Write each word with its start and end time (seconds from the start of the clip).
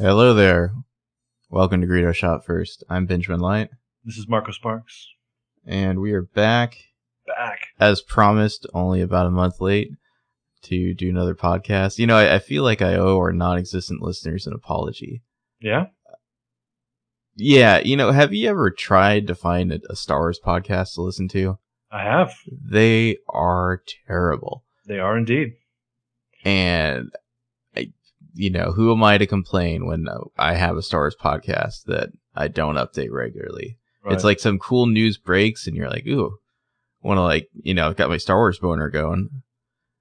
Hello 0.00 0.32
there. 0.32 0.72
Welcome 1.50 1.82
to 1.82 1.86
Greedo 1.86 2.14
Shot 2.14 2.44
First. 2.44 2.82
I'm 2.88 3.04
Benjamin 3.04 3.40
Light, 3.40 3.68
This 4.02 4.16
is 4.16 4.26
Marco 4.26 4.50
Sparks. 4.50 5.08
and 5.66 6.00
we 6.00 6.12
are 6.12 6.22
back 6.22 6.76
Back. 7.26 7.58
as 7.78 8.00
promised, 8.00 8.66
only 8.72 9.02
about 9.02 9.26
a 9.26 9.30
month 9.30 9.60
late 9.60 9.90
to 10.62 10.94
do 10.94 11.10
another 11.10 11.34
podcast. 11.34 11.98
You 11.98 12.06
know, 12.06 12.16
I, 12.16 12.36
I 12.36 12.38
feel 12.38 12.62
like 12.62 12.80
I 12.80 12.94
owe 12.94 13.16
our 13.18 13.32
non-existent 13.32 14.00
listeners 14.00 14.46
an 14.46 14.54
apology. 14.54 15.22
Yeah? 15.60 15.86
Yeah, 17.36 17.78
you 17.84 17.96
know, 17.96 18.10
have 18.10 18.32
you 18.32 18.48
ever 18.48 18.70
tried 18.70 19.26
to 19.26 19.34
find 19.34 19.70
a, 19.72 19.80
a 19.90 19.96
Star 19.96 20.20
Wars 20.20 20.40
podcast 20.42 20.94
to 20.94 21.02
listen 21.02 21.28
to? 21.28 21.58
I 21.90 22.04
have. 22.04 22.32
They 22.50 23.18
are 23.28 23.82
terrible. 24.06 24.64
They 24.86 24.98
are 24.98 25.16
indeed. 25.18 25.54
and 26.44 27.10
you 28.34 28.50
know, 28.50 28.72
who 28.72 28.92
am 28.92 29.02
I 29.02 29.18
to 29.18 29.26
complain 29.26 29.86
when 29.86 30.06
I 30.36 30.54
have 30.54 30.76
a 30.76 30.82
Star 30.82 31.02
Wars 31.02 31.16
podcast 31.20 31.84
that 31.86 32.10
I 32.34 32.48
don't 32.48 32.76
update 32.76 33.10
regularly? 33.10 33.76
It's 34.06 34.24
like 34.24 34.40
some 34.40 34.58
cool 34.58 34.86
news 34.86 35.18
breaks, 35.18 35.66
and 35.66 35.76
you're 35.76 35.90
like, 35.90 36.06
ooh, 36.06 36.38
want 37.02 37.18
to 37.18 37.22
like, 37.22 37.48
you 37.62 37.74
know, 37.74 37.88
I've 37.88 37.96
got 37.96 38.08
my 38.08 38.16
Star 38.16 38.38
Wars 38.38 38.58
boner 38.58 38.88
going. 38.88 39.28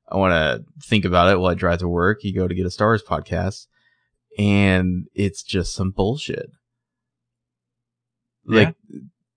I 0.07 0.17
want 0.17 0.31
to 0.31 0.63
think 0.87 1.05
about 1.05 1.31
it 1.31 1.39
while 1.39 1.51
I 1.51 1.55
drive 1.55 1.79
to 1.79 1.87
work. 1.87 2.23
You 2.23 2.33
go 2.33 2.47
to 2.47 2.55
get 2.55 2.65
a 2.65 2.71
Star 2.71 2.89
Wars 2.89 3.03
podcast, 3.07 3.67
and 4.37 5.07
it's 5.13 5.43
just 5.43 5.73
some 5.73 5.91
bullshit. 5.91 6.49
Like, 8.45 8.75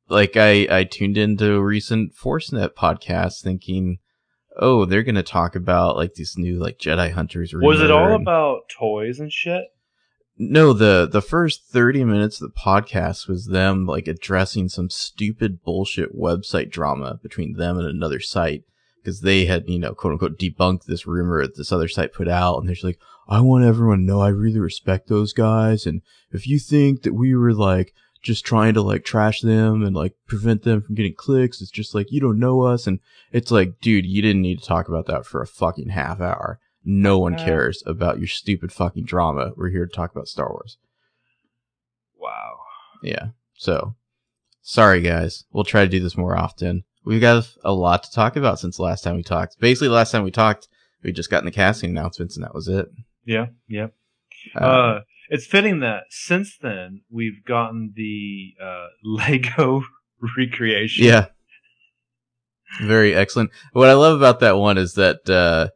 like 0.09 0.37
I 0.37 0.67
I 0.71 0.85
tuned 0.85 1.19
into 1.19 1.55
a 1.55 1.63
recent 1.63 2.15
ForceNet 2.15 2.71
podcast 2.71 3.43
thinking, 3.43 3.99
oh, 4.59 4.85
they're 4.85 5.03
gonna 5.03 5.23
talk 5.23 5.55
about 5.57 5.97
like 5.97 6.15
these 6.15 6.37
new 6.37 6.59
like 6.59 6.79
Jedi 6.79 7.13
Hunters. 7.13 7.53
was 7.55 7.81
it 7.81 7.91
all 7.91 8.13
and- 8.15 8.23
about 8.23 8.69
toys 8.69 9.19
and 9.21 9.33
shit? 9.33 9.65
no, 10.39 10.73
the 10.73 11.07
the 11.11 11.23
first 11.23 11.65
30 11.67 12.05
minutes 12.05 12.41
of 12.41 12.49
the 12.51 12.59
podcast 12.59 13.29
was 13.29 13.47
them 13.47 13.87
like 13.87 14.09
addressing 14.09 14.69
some 14.69 14.91
stupid 14.91 15.63
bullshit 15.63 16.17
website 16.19 16.71
drama 16.71 17.19
between 17.23 17.53
them 17.55 17.79
and 17.79 17.87
another 17.87 18.19
site 18.19 18.65
because 18.97 19.21
they 19.21 19.45
had, 19.45 19.65
you 19.69 19.79
know, 19.79 19.95
quote 19.95 20.13
unquote 20.13 20.39
debunked 20.39 20.85
this 20.87 21.07
rumor 21.07 21.43
that 21.43 21.57
this 21.57 21.71
other 21.73 21.89
site 21.89 22.13
put 22.13 22.29
out 22.29 22.59
and 22.59 22.67
they're 22.69 22.75
just 22.75 22.85
like, 22.85 22.99
I 23.29 23.41
want 23.41 23.65
everyone 23.65 23.99
to 23.99 24.05
know 24.05 24.21
I 24.21 24.29
really 24.29 24.59
respect 24.59 25.09
those 25.09 25.33
guys 25.33 25.87
and 25.87 26.03
if 26.31 26.47
you 26.47 26.59
think 26.59 27.03
that 27.03 27.15
we 27.15 27.35
were 27.35 27.53
like 27.55 27.95
just 28.23 28.45
trying 28.45 28.75
to 28.75 28.83
like 28.83 29.05
trash 29.05 29.41
them 29.41 29.83
and 29.83 29.95
like 29.97 30.15
prevent 30.27 30.63
them 30.63 30.81
from 30.83 30.95
getting 30.95 31.15
clicks, 31.15 31.61
it's 31.61 31.71
just 31.71 31.95
like 31.95 32.13
you 32.13 32.21
don't 32.21 32.39
know 32.39 32.63
us 32.63 32.87
and 32.87 33.01
it's 33.33 33.51
like, 33.51 33.81
dude, 33.81 34.07
you 34.07 34.23
didn't 34.23 34.43
need 34.43 34.61
to 34.61 34.65
talk 34.67 34.89
about 34.89 35.07
that 35.07 35.27
for 35.27 35.43
a 35.43 35.47
fucking 35.47 35.89
half 35.89 36.21
hour. 36.21 36.61
No 36.85 37.19
one 37.19 37.35
Uh, 37.35 37.45
cares 37.45 37.83
about 37.87 38.19
your 38.19 38.29
stupid 38.29 38.73
fucking 38.73 39.05
drama. 39.05 39.53
We're 39.57 39.71
here 39.71 39.87
to 39.87 39.93
talk 39.93 40.13
about 40.13 40.29
Star 40.29 40.51
Wars. 40.51 40.79
Wow. 42.19 42.59
Yeah. 43.03 43.29
So, 43.55 43.95
sorry 44.63 45.01
guys. 45.01 45.45
We'll 45.53 45.65
try 45.65 45.85
to 45.85 45.91
do 45.91 46.01
this 46.01 46.17
more 46.17 46.37
often. 46.37 46.85
We've 47.05 47.21
got 47.21 47.49
a 47.65 47.73
lot 47.73 48.05
to 48.05 48.13
talk 48.13 48.37
about 48.37 48.61
since 48.61 48.77
the 48.77 48.83
last 48.85 49.03
time 49.03 49.17
we 49.17 49.23
talked. 49.25 49.59
Basically, 49.59 49.89
last 49.89 50.13
time 50.13 50.23
we 50.23 50.31
talked, 50.31 50.69
we 51.03 51.11
just 51.13 51.31
got 51.31 51.41
in 51.41 51.47
the 51.47 51.51
casting 51.51 51.91
announcements 51.91 52.37
and 52.37 52.45
that 52.45 52.55
was 52.55 52.69
it. 52.69 52.87
Yeah, 53.25 53.47
yeah. 53.69 53.89
Uh, 54.55 54.65
Uh, 54.65 55.01
it's 55.29 55.47
fitting 55.47 55.81
that 55.81 56.05
since 56.11 56.57
then 56.61 57.03
we've 57.11 57.45
gotten 57.47 57.93
the 57.97 58.55
uh, 58.63 58.87
Lego 59.05 59.83
recreation. 60.37 61.05
yeah. 61.05 61.27
Very 62.81 63.15
excellent. 63.15 63.51
What 63.75 63.89
I 63.91 63.93
love 63.95 64.17
about 64.17 64.41
that 64.41 64.57
one 64.57 64.79
is 64.79 64.95
that, 64.95 65.29
uh, 65.29 65.69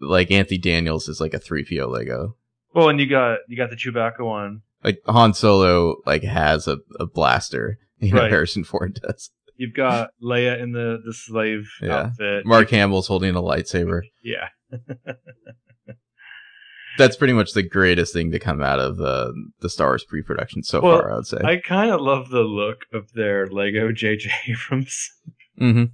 like 0.00 0.30
Anthony 0.30 0.58
Daniels 0.58 1.08
is 1.08 1.18
like 1.20 1.32
a 1.32 1.38
3PO 1.38 1.88
Lego. 1.90 2.36
Well, 2.74 2.90
and 2.90 3.00
you 3.00 3.06
got 3.08 3.38
you 3.48 3.56
got 3.56 3.70
the 3.70 3.76
Chewbacca 3.76 4.20
one. 4.20 4.60
Like 4.84 5.00
Han 5.06 5.32
Solo, 5.32 5.96
like 6.04 6.22
has 6.24 6.68
a, 6.68 6.78
a 7.00 7.06
blaster. 7.06 7.78
You 7.98 8.12
know, 8.12 8.20
Right. 8.20 8.30
Harrison 8.30 8.62
Ford 8.62 9.00
does. 9.02 9.30
You've 9.56 9.72
got 9.72 10.10
Leia 10.22 10.60
in 10.60 10.72
the 10.72 10.98
the 11.02 11.14
slave 11.14 11.66
Yeah. 11.80 11.96
outfit. 12.00 12.44
Mark 12.44 12.68
Hamill's 12.68 13.06
holding 13.06 13.34
a 13.34 13.40
lightsaber. 13.40 14.02
Yeah. 14.22 14.48
That's 16.98 17.16
pretty 17.16 17.32
much 17.32 17.52
the 17.52 17.62
greatest 17.62 18.12
thing 18.12 18.30
to 18.32 18.38
come 18.38 18.62
out 18.62 18.78
of 18.78 19.00
uh, 19.00 19.32
the 19.60 19.68
Star 19.70 19.88
Wars 19.88 20.04
pre-production 20.04 20.62
so 20.62 20.80
Well, 20.80 20.98
far. 21.00 21.12
I 21.12 21.16
would 21.16 21.26
say. 21.26 21.38
I 21.44 21.56
kind 21.56 21.90
of 21.90 22.00
love 22.00 22.30
the 22.30 22.42
look 22.42 22.82
of 22.92 23.12
their 23.12 23.46
Lego 23.48 23.90
JJ 23.92 24.28
Abrams. 24.48 25.10
hmm 25.58 25.84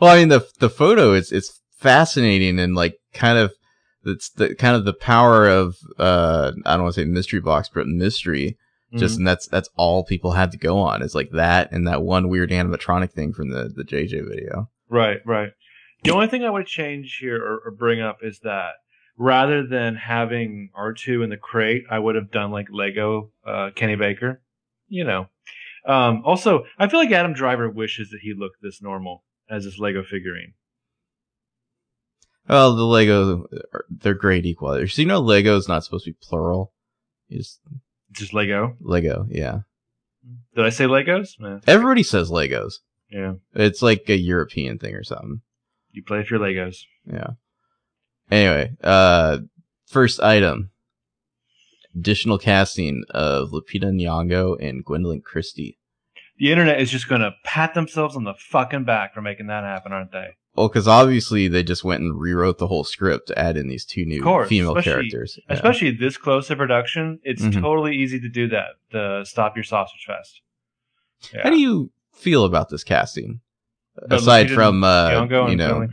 Well, 0.00 0.14
I 0.14 0.18
mean 0.18 0.28
the 0.28 0.46
the 0.58 0.70
photo 0.70 1.12
is 1.14 1.32
it's 1.32 1.60
fascinating 1.78 2.58
and 2.58 2.74
like 2.74 2.96
kind 3.14 3.38
of 3.38 3.52
it's 4.04 4.30
the 4.30 4.54
kind 4.54 4.74
of 4.76 4.84
the 4.84 4.92
power 4.94 5.48
of 5.48 5.76
uh 5.98 6.52
I 6.66 6.74
don't 6.74 6.84
want 6.84 6.94
to 6.94 7.00
say 7.02 7.04
mystery 7.06 7.40
box, 7.40 7.68
but 7.72 7.86
mystery. 7.86 8.56
Just 8.96 9.16
Mhm. 9.16 9.18
and 9.18 9.26
that's 9.28 9.46
that's 9.48 9.68
all 9.76 10.02
people 10.04 10.32
had 10.32 10.50
to 10.52 10.56
go 10.58 10.78
on 10.78 11.02
is 11.02 11.14
like 11.14 11.30
that 11.32 11.70
and 11.72 11.86
that 11.86 12.02
one 12.02 12.28
weird 12.30 12.50
animatronic 12.50 13.10
thing 13.12 13.32
from 13.34 13.50
the 13.50 13.68
the 13.74 13.84
JJ 13.84 14.26
video. 14.26 14.70
Right, 14.88 15.18
right. 15.26 15.50
The 16.04 16.12
only 16.12 16.28
thing 16.28 16.42
I 16.44 16.48
would 16.50 16.66
change 16.66 17.18
here 17.20 17.36
or, 17.36 17.60
or 17.66 17.70
bring 17.70 18.00
up 18.00 18.18
is 18.22 18.38
that 18.44 18.74
rather 19.18 19.66
than 19.66 19.96
having 19.96 20.70
R2 20.78 21.22
in 21.24 21.30
the 21.30 21.36
crate, 21.36 21.84
I 21.90 21.98
would 21.98 22.14
have 22.14 22.30
done 22.30 22.50
like 22.50 22.68
Lego 22.70 23.30
uh, 23.46 23.70
Kenny 23.74 23.96
Baker. 23.96 24.40
You 24.88 25.04
know. 25.04 25.28
Um, 25.84 26.22
also, 26.24 26.64
I 26.78 26.88
feel 26.88 27.00
like 27.00 27.10
Adam 27.12 27.32
Driver 27.34 27.68
wishes 27.68 28.10
that 28.10 28.20
he 28.22 28.32
looked 28.34 28.62
this 28.62 28.80
normal 28.82 29.24
as 29.50 29.64
this 29.64 29.78
Lego 29.78 30.02
figurine. 30.02 30.54
Well, 32.48 32.74
the 32.76 32.84
Lego 32.86 33.46
are- 33.72 33.84
they're 33.90 34.14
great 34.14 34.44
equalizers. 34.44 34.92
So 34.92 35.02
you 35.02 35.08
know 35.08 35.20
Lego 35.20 35.56
is 35.56 35.68
not 35.68 35.84
supposed 35.84 36.04
to 36.06 36.12
be 36.12 36.16
plural. 36.22 36.72
It's 37.28 37.60
Just 38.12 38.32
Lego. 38.32 38.76
Lego, 38.80 39.26
yeah. 39.30 39.60
Did 40.54 40.64
I 40.64 40.70
say 40.70 40.84
Legos? 40.86 41.32
Eh, 41.44 41.60
Everybody 41.66 42.02
says 42.02 42.30
Legos. 42.30 42.74
yeah. 43.10 43.34
It's 43.54 43.82
like 43.82 44.08
a 44.08 44.16
European 44.16 44.78
thing 44.78 44.94
or 44.94 45.04
something. 45.04 45.42
You 45.92 46.02
play 46.02 46.18
with 46.18 46.30
your 46.30 46.40
Legos. 46.40 46.84
Yeah. 47.10 47.30
Anyway, 48.30 48.70
uh, 48.82 49.38
first 49.86 50.20
item: 50.20 50.70
additional 51.96 52.38
casting 52.38 53.04
of 53.10 53.50
Lupita 53.50 53.84
Nyong'o 53.90 54.56
and 54.60 54.84
Gwendoline 54.84 55.22
Christie. 55.22 55.78
The 56.38 56.52
internet 56.52 56.80
is 56.80 56.90
just 56.90 57.08
going 57.08 57.22
to 57.22 57.32
pat 57.44 57.74
themselves 57.74 58.14
on 58.14 58.24
the 58.24 58.34
fucking 58.34 58.84
back 58.84 59.12
for 59.12 59.20
making 59.20 59.48
that 59.48 59.64
happen, 59.64 59.92
aren't 59.92 60.12
they? 60.12 60.36
Well, 60.54 60.68
because 60.68 60.86
obviously 60.88 61.48
they 61.48 61.62
just 61.62 61.82
went 61.84 62.00
and 62.02 62.18
rewrote 62.18 62.58
the 62.58 62.66
whole 62.68 62.84
script 62.84 63.28
to 63.28 63.38
add 63.38 63.56
in 63.56 63.68
these 63.68 63.84
two 63.84 64.04
new 64.04 64.22
course, 64.22 64.48
female 64.48 64.80
characters. 64.80 65.38
Yeah. 65.48 65.54
Especially 65.54 65.90
this 65.92 66.16
close 66.16 66.48
to 66.48 66.56
production, 66.56 67.18
it's 67.22 67.42
Mhm. 67.42 67.60
totally 67.60 67.96
easy 67.96 68.20
to 68.20 68.28
do 68.28 68.48
that. 68.48 68.70
The 68.92 69.24
stop 69.24 69.56
your 69.56 69.64
sausage 69.64 70.04
fest. 70.06 70.40
Yeah. 71.34 71.42
How 71.44 71.50
do 71.50 71.58
you 71.58 71.90
feel 72.12 72.44
about 72.44 72.68
this 72.70 72.84
casting? 72.84 73.40
Aside 74.10 74.50
from 74.50 74.84
uh, 74.84 75.26
you 75.48 75.56
know 75.56 75.86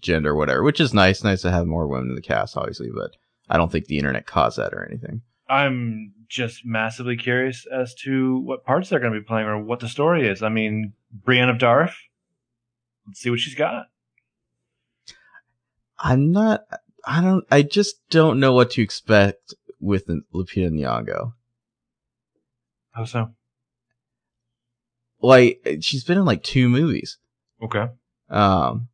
gender, 0.00 0.34
whatever, 0.34 0.62
which 0.62 0.80
is 0.80 0.94
nice. 0.94 1.24
Nice 1.24 1.42
to 1.42 1.50
have 1.50 1.66
more 1.66 1.86
women 1.86 2.10
in 2.10 2.14
the 2.14 2.22
cast, 2.22 2.56
obviously, 2.56 2.90
but 2.94 3.16
I 3.48 3.56
don't 3.56 3.72
think 3.72 3.86
the 3.86 3.98
internet 3.98 4.26
caused 4.26 4.58
that 4.58 4.74
or 4.74 4.86
anything. 4.86 5.22
I'm 5.48 6.12
just 6.28 6.64
massively 6.64 7.16
curious 7.16 7.66
as 7.66 7.94
to 8.02 8.38
what 8.38 8.64
parts 8.64 8.90
they're 8.90 9.00
going 9.00 9.14
to 9.14 9.20
be 9.20 9.24
playing 9.24 9.46
or 9.46 9.62
what 9.62 9.80
the 9.80 9.88
story 9.88 10.28
is. 10.28 10.42
I 10.42 10.50
mean, 10.50 10.92
Brienne 11.12 11.48
of 11.48 11.58
Darth. 11.58 11.96
Let's 13.06 13.20
see 13.20 13.30
what 13.30 13.40
she's 13.40 13.54
got. 13.54 13.86
I'm 15.98 16.30
not. 16.30 16.64
I 17.04 17.22
don't. 17.22 17.44
I 17.50 17.62
just 17.62 17.96
don't 18.10 18.38
know 18.38 18.52
what 18.52 18.70
to 18.72 18.82
expect 18.82 19.54
with 19.80 20.06
Lupita 20.06 20.70
Nyong'o. 20.70 21.32
How 22.92 23.04
so? 23.04 23.30
Like 25.20 25.60
she's 25.80 26.04
been 26.04 26.18
in 26.18 26.24
like 26.24 26.42
two 26.42 26.68
movies, 26.68 27.18
Okay. 27.62 27.86
um, 28.30 28.88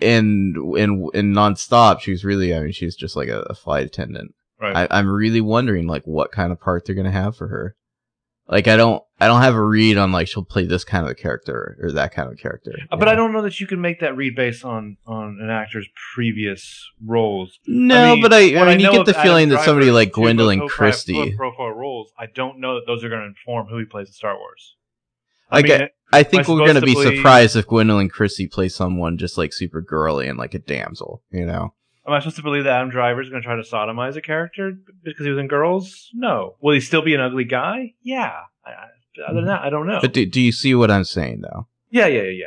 and 0.00 0.56
in 0.56 1.08
in 1.14 1.32
nonstop. 1.32 2.00
She 2.00 2.10
was 2.10 2.24
really. 2.24 2.54
I 2.54 2.60
mean, 2.60 2.72
she's 2.72 2.96
just 2.96 3.16
like 3.16 3.28
a, 3.28 3.40
a 3.42 3.54
flight 3.54 3.86
attendant. 3.86 4.34
Right. 4.60 4.88
I, 4.90 4.98
I'm 4.98 5.08
really 5.08 5.40
wondering 5.40 5.86
like 5.86 6.06
what 6.06 6.32
kind 6.32 6.52
of 6.52 6.60
part 6.60 6.84
they're 6.84 6.94
gonna 6.94 7.10
have 7.10 7.36
for 7.36 7.48
her. 7.48 7.76
Like 8.48 8.68
I 8.68 8.76
don't. 8.76 9.02
I 9.18 9.26
don't 9.26 9.40
have 9.40 9.54
a 9.54 9.64
read 9.64 9.96
on 9.96 10.12
like 10.12 10.28
she'll 10.28 10.44
play 10.44 10.66
this 10.66 10.84
kind 10.84 11.04
of 11.04 11.10
a 11.10 11.14
character 11.14 11.78
or 11.80 11.90
that 11.92 12.12
kind 12.12 12.30
of 12.30 12.38
character. 12.38 12.72
Uh, 12.92 12.96
but 12.96 13.06
know? 13.06 13.10
I 13.10 13.14
don't 13.14 13.32
know 13.32 13.42
that 13.42 13.58
you 13.58 13.66
can 13.66 13.80
make 13.80 14.00
that 14.00 14.14
read 14.16 14.36
based 14.36 14.64
on 14.64 14.98
on 15.06 15.38
an 15.40 15.50
actor's 15.50 15.88
previous 16.14 16.86
roles. 17.04 17.58
No, 17.66 17.96
I 17.96 18.12
mean, 18.12 18.22
but 18.22 18.32
I. 18.32 18.56
I 18.56 18.66
mean, 18.66 18.80
you 18.80 18.92
get 18.92 19.06
the 19.06 19.16
Adam 19.16 19.22
feeling 19.22 19.48
that 19.48 19.64
somebody 19.64 19.90
like 19.90 20.12
Gwendoline 20.12 20.68
Christie. 20.68 21.34
profile 21.34 21.70
roles. 21.70 22.12
I 22.18 22.26
don't 22.26 22.60
know 22.60 22.74
that 22.74 22.86
those 22.86 23.02
are 23.02 23.08
going 23.08 23.22
to 23.22 23.26
inform 23.26 23.66
who 23.68 23.78
he 23.78 23.84
plays 23.84 24.08
in 24.08 24.12
Star 24.12 24.36
Wars. 24.36 24.76
I 25.50 25.62
mean, 25.62 25.66
get- 25.66 25.92
I 26.12 26.22
think 26.22 26.48
I 26.48 26.52
we're 26.52 26.66
gonna 26.66 26.80
be 26.80 26.94
surprised 26.94 27.56
if 27.56 27.66
Gwendoline 27.66 28.10
Christie 28.10 28.46
plays 28.46 28.74
someone 28.74 29.18
just 29.18 29.36
like 29.36 29.52
super 29.52 29.80
girly 29.80 30.28
and 30.28 30.38
like 30.38 30.54
a 30.54 30.58
damsel, 30.58 31.22
you 31.30 31.44
know? 31.44 31.74
am 32.06 32.12
I 32.12 32.20
supposed 32.20 32.36
to 32.36 32.42
believe 32.42 32.64
that 32.64 32.76
Adam 32.76 32.90
Driver 32.90 33.20
is 33.20 33.28
going 33.28 33.42
to 33.42 33.46
try 33.46 33.56
to 33.56 33.62
sodomize 33.62 34.14
a 34.14 34.20
character 34.20 34.78
because 35.02 35.24
he 35.26 35.30
was 35.30 35.40
in 35.40 35.48
Girls? 35.48 36.08
No. 36.14 36.54
Will 36.60 36.74
he 36.74 36.80
still 36.80 37.02
be 37.02 37.14
an 37.14 37.20
ugly 37.20 37.42
guy? 37.42 37.94
Yeah. 38.00 38.32
I, 38.64 38.70
I- 38.70 38.86
other 39.28 39.36
than 39.36 39.46
that, 39.46 39.62
I 39.62 39.70
don't 39.70 39.86
know. 39.86 39.98
But 40.00 40.12
do, 40.12 40.26
do 40.26 40.40
you 40.40 40.52
see 40.52 40.74
what 40.74 40.90
I'm 40.90 41.04
saying 41.04 41.40
though? 41.40 41.66
Yeah, 41.90 42.06
yeah, 42.06 42.22
yeah, 42.24 42.46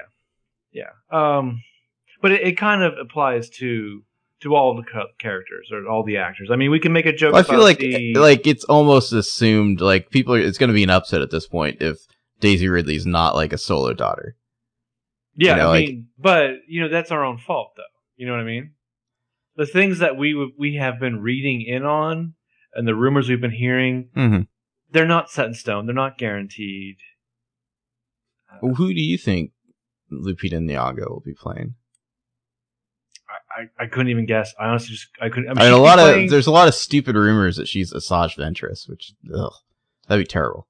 yeah, 0.72 0.86
yeah. 1.12 1.38
Um, 1.38 1.64
but 2.22 2.32
it, 2.32 2.42
it 2.44 2.58
kind 2.58 2.84
of 2.84 2.94
applies 3.00 3.50
to 3.58 4.04
to 4.42 4.56
all 4.56 4.76
the 4.76 4.84
characters 5.18 5.70
or 5.72 5.88
all 5.88 6.04
the 6.04 6.18
actors. 6.18 6.50
I 6.52 6.56
mean, 6.58 6.70
we 6.70 6.80
can 6.80 6.94
make 6.94 7.08
a 7.08 7.12
joke. 7.12 7.34
Well, 7.34 7.42
I 7.42 7.44
feel 7.44 7.62
like 7.64 7.80
the, 7.80 8.14
like 8.14 8.46
it's 8.46 8.64
almost 8.66 9.12
assumed 9.14 9.82
like 9.82 10.12
people 10.12 10.36
are, 10.36 10.40
it's 10.40 10.60
going 10.60 10.68
to 10.70 10.74
be 10.76 10.84
an 10.84 10.92
upset 10.92 11.22
at 11.22 11.32
this 11.32 11.48
point 11.48 11.82
if 11.82 11.98
Daisy 12.40 12.68
Ridley's 12.68 13.06
not 13.06 13.36
like 13.36 13.54
a 13.54 13.58
solo 13.58 13.94
daughter. 13.94 14.36
yeah. 15.36 15.52
you 15.52 15.58
know, 15.58 15.68
I 15.68 15.70
like- 15.72 15.88
mean, 15.88 16.08
but 16.18 16.52
you 16.68 16.82
know 16.82 16.90
that's 16.90 17.12
our 17.12 17.24
own 17.24 17.38
fault, 17.38 17.74
though. 17.78 17.84
You 18.18 18.26
know 18.28 18.34
what 18.34 18.42
I 18.42 18.46
mean? 18.46 18.72
The 19.56 19.66
things 19.66 20.00
that 20.00 20.18
we 20.18 20.54
we 20.58 20.76
have 20.76 21.00
been 21.00 21.22
reading 21.22 21.62
in 21.62 21.84
on 21.86 22.34
and 22.74 22.88
the 22.88 22.96
rumors 22.96 23.28
we've 23.30 23.42
been 23.42 23.52
hearing, 23.52 24.10
Mm-hmm. 24.16 24.42
they're 24.92 25.08
not 25.08 25.30
set 25.30 25.48
in 25.48 25.54
stone. 25.54 25.86
They're 25.86 25.96
not 25.96 26.18
guaranteed. 26.18 26.98
Who 28.62 28.94
do 28.94 29.02
you 29.02 29.18
think 29.18 29.52
Lupita 30.12 30.54
Nyong'o 30.60 31.10
will 31.10 31.24
be 31.24 31.34
playing? 31.34 31.76
I, 33.30 33.62
I, 33.82 33.84
I 33.84 33.88
couldn't 33.88 34.10
even 34.10 34.26
guess. 34.26 34.54
I 34.60 34.68
honestly 34.68 34.96
just 34.96 35.08
I 35.22 35.30
couldn't. 35.30 35.50
I 35.50 35.54
mean, 35.54 35.62
I 35.62 35.66
mean, 35.66 35.74
a 35.74 35.82
lot 35.82 35.98
be 36.16 36.24
of 36.26 36.30
there's 36.32 36.48
a 36.48 36.52
lot 36.52 36.68
of 36.68 36.74
stupid 36.74 37.16
rumors 37.16 37.58
that 37.58 37.68
she's 37.68 37.94
Asajj 37.94 38.38
Ventress, 38.38 38.90
which 38.90 39.14
ugh, 39.34 39.54
that'd 40.08 40.24
be 40.24 40.28
terrible. 40.28 40.68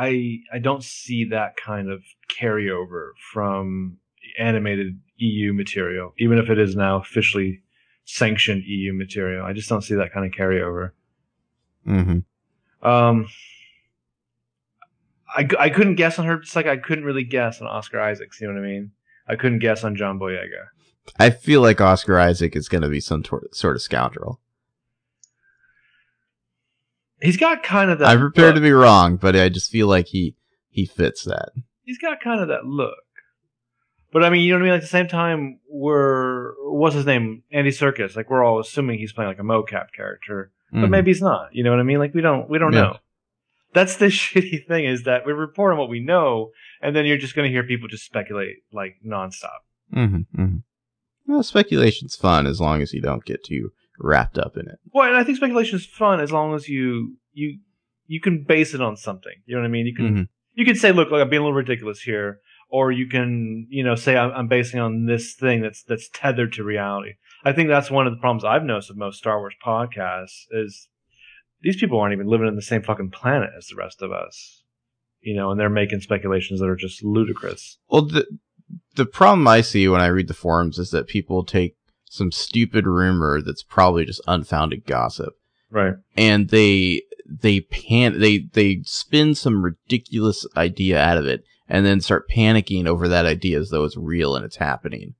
I 0.00 0.38
I 0.50 0.58
don't 0.58 0.82
see 0.82 1.24
that 1.26 1.56
kind 1.56 1.90
of 1.90 2.02
carryover 2.28 3.10
from 3.32 3.98
animated 4.38 4.98
EU 5.18 5.52
material, 5.52 6.14
even 6.18 6.38
if 6.38 6.48
it 6.48 6.58
is 6.58 6.74
now 6.74 6.96
officially 6.96 7.60
sanctioned 8.06 8.64
EU 8.64 8.94
material. 8.94 9.44
I 9.44 9.52
just 9.52 9.68
don't 9.68 9.82
see 9.82 9.94
that 9.96 10.12
kind 10.12 10.24
of 10.24 10.32
carryover. 10.32 10.92
Mm-hmm. 11.86 12.88
Um, 12.88 13.28
I, 15.36 15.46
I 15.58 15.68
couldn't 15.68 15.96
guess 15.96 16.18
on 16.18 16.24
her, 16.24 16.38
just 16.38 16.56
like 16.56 16.66
I 16.66 16.78
couldn't 16.78 17.04
really 17.04 17.24
guess 17.24 17.60
on 17.60 17.68
Oscar 17.68 18.00
Isaacs. 18.00 18.40
You 18.40 18.48
know 18.48 18.54
what 18.54 18.66
I 18.66 18.66
mean? 18.66 18.92
I 19.28 19.36
couldn't 19.36 19.58
guess 19.58 19.84
on 19.84 19.96
John 19.96 20.18
Boyega. 20.18 20.68
I 21.18 21.28
feel 21.28 21.60
like 21.60 21.80
Oscar 21.80 22.18
Isaac 22.18 22.56
is 22.56 22.70
going 22.70 22.82
to 22.82 22.88
be 22.88 23.00
some 23.00 23.22
tor- 23.22 23.48
sort 23.52 23.76
of 23.76 23.82
scoundrel. 23.82 24.40
He's 27.22 27.36
got 27.36 27.62
kind 27.62 27.90
of 27.90 27.98
that. 27.98 28.08
I'm 28.08 28.18
prepared 28.20 28.54
to 28.54 28.60
be 28.60 28.72
wrong, 28.72 29.16
but 29.16 29.36
I 29.36 29.48
just 29.48 29.70
feel 29.70 29.86
like 29.88 30.06
he 30.08 30.34
he 30.70 30.86
fits 30.86 31.24
that. 31.24 31.50
He's 31.84 31.98
got 31.98 32.20
kind 32.20 32.40
of 32.40 32.48
that 32.48 32.64
look. 32.66 32.94
But 34.12 34.24
I 34.24 34.30
mean, 34.30 34.42
you 34.42 34.52
know 34.52 34.56
what 34.58 34.62
I 34.62 34.64
mean? 34.64 34.72
Like, 34.72 34.78
at 34.78 34.82
the 34.82 34.88
same 34.88 35.08
time, 35.08 35.60
we're 35.68 36.52
what's 36.64 36.94
his 36.96 37.06
name? 37.06 37.42
Andy 37.52 37.70
Serkis. 37.70 38.16
Like 38.16 38.30
we're 38.30 38.42
all 38.44 38.58
assuming 38.60 38.98
he's 38.98 39.12
playing 39.12 39.28
like 39.28 39.38
a 39.38 39.42
mocap 39.42 39.86
character. 39.94 40.50
but 40.72 40.82
Mhm. 40.82 40.90
maybe 40.90 41.10
he's 41.10 41.20
not. 41.20 41.48
You 41.52 41.64
know 41.64 41.70
what 41.70 41.80
I 41.80 41.82
mean? 41.82 41.98
Like 41.98 42.14
we 42.14 42.20
don't 42.20 42.48
we 42.48 42.58
don't 42.58 42.72
Yeah. 42.72 42.80
know. 42.80 42.96
That's 43.74 43.96
the 43.96 44.06
shitty 44.20 44.66
thing 44.68 44.84
is 44.84 45.02
that 45.02 45.26
we 45.26 45.32
report 45.32 45.72
on 45.72 45.78
what 45.78 45.88
we 45.88 45.98
know, 46.00 46.52
and 46.80 46.94
then 46.94 47.06
you're 47.06 47.18
just 47.18 47.34
going 47.34 47.46
to 47.48 47.52
hear 47.52 47.64
people 47.64 47.88
just 47.88 48.04
speculate 48.04 48.58
like 48.72 48.96
nonstop. 49.04 49.58
Mhm, 49.92 50.26
mhm. 50.36 50.62
Well, 51.26 51.42
speculation's 51.42 52.14
fun 52.16 52.46
as 52.46 52.60
long 52.60 52.82
as 52.82 52.92
you 52.92 53.00
don't 53.00 53.24
get 53.24 53.42
too 53.44 53.72
wrapped 54.00 54.38
up 54.38 54.56
in 54.56 54.62
it. 54.68 54.78
Well, 54.92 55.06
and 55.08 55.16
I 55.16 55.24
think 55.24 55.36
speculation 55.36 55.76
is 55.76 55.86
fun 55.86 56.20
as 56.20 56.32
long 56.32 56.54
as 56.54 56.68
you 56.68 57.16
you 57.32 57.58
you 58.06 58.20
can 58.20 58.44
base 58.44 58.74
it 58.74 58.80
on 58.80 58.96
something. 58.96 59.34
You 59.46 59.54
know 59.54 59.62
what 59.62 59.68
I 59.68 59.70
mean? 59.70 59.86
You 59.86 59.94
can 59.94 60.14
Mhm. 60.16 60.28
you 60.54 60.64
can 60.64 60.74
say, 60.74 60.90
look, 60.92 61.10
like 61.10 61.20
I'm 61.22 61.30
being 61.30 61.42
a 61.42 61.44
little 61.44 61.56
ridiculous 61.56 62.00
here, 62.00 62.40
or 62.68 62.90
you 62.90 63.06
can 63.08 63.66
you 63.68 63.84
know 63.84 63.94
say 63.94 64.16
I'm, 64.16 64.32
I'm 64.32 64.48
basing 64.48 64.80
on 64.80 65.06
this 65.06 65.34
thing 65.34 65.60
that's 65.62 65.82
that's 65.82 66.08
tethered 66.12 66.52
to 66.54 66.64
reality. 66.64 67.12
I 67.44 67.52
think 67.52 67.68
that's 67.68 67.90
one 67.90 68.06
of 68.06 68.12
the 68.12 68.20
problems 68.20 68.44
I've 68.44 68.64
noticed 68.64 68.90
with 68.90 68.98
most 68.98 69.18
Star 69.18 69.38
Wars 69.38 69.54
podcasts 69.64 70.44
is 70.50 70.88
these 71.62 71.76
people 71.76 71.98
aren't 72.00 72.14
even 72.14 72.26
living 72.26 72.48
in 72.48 72.56
the 72.56 72.62
same 72.62 72.82
fucking 72.82 73.10
planet 73.10 73.50
as 73.56 73.66
the 73.66 73.76
rest 73.76 74.02
of 74.02 74.10
us. 74.12 74.62
You 75.20 75.36
know, 75.36 75.50
and 75.50 75.60
they're 75.60 75.68
making 75.68 76.00
speculations 76.00 76.60
that 76.60 76.68
are 76.68 76.76
just 76.76 77.04
ludicrous. 77.04 77.78
Well, 77.90 78.02
the 78.06 78.26
the 78.96 79.04
problem 79.06 79.46
I 79.46 79.60
see 79.60 79.86
when 79.88 80.00
I 80.00 80.06
read 80.06 80.28
the 80.28 80.34
forums 80.34 80.78
is 80.78 80.90
that 80.90 81.06
people 81.06 81.44
take 81.44 81.76
some 82.12 82.32
stupid 82.32 82.86
rumor 82.86 83.40
that's 83.40 83.62
probably 83.62 84.04
just 84.04 84.20
unfounded 84.26 84.84
gossip, 84.84 85.34
Right. 85.70 85.94
and 86.16 86.48
they 86.50 87.02
they 87.24 87.60
pan 87.60 88.18
they 88.20 88.48
they 88.52 88.82
spin 88.84 89.34
some 89.36 89.62
ridiculous 89.64 90.44
idea 90.56 91.00
out 91.00 91.16
of 91.18 91.26
it, 91.26 91.44
and 91.68 91.86
then 91.86 92.00
start 92.00 92.28
panicking 92.28 92.86
over 92.86 93.06
that 93.08 93.26
idea 93.26 93.58
as 93.60 93.70
though 93.70 93.84
it's 93.84 93.96
real 93.96 94.34
and 94.34 94.44
it's 94.44 94.56
happening. 94.56 95.14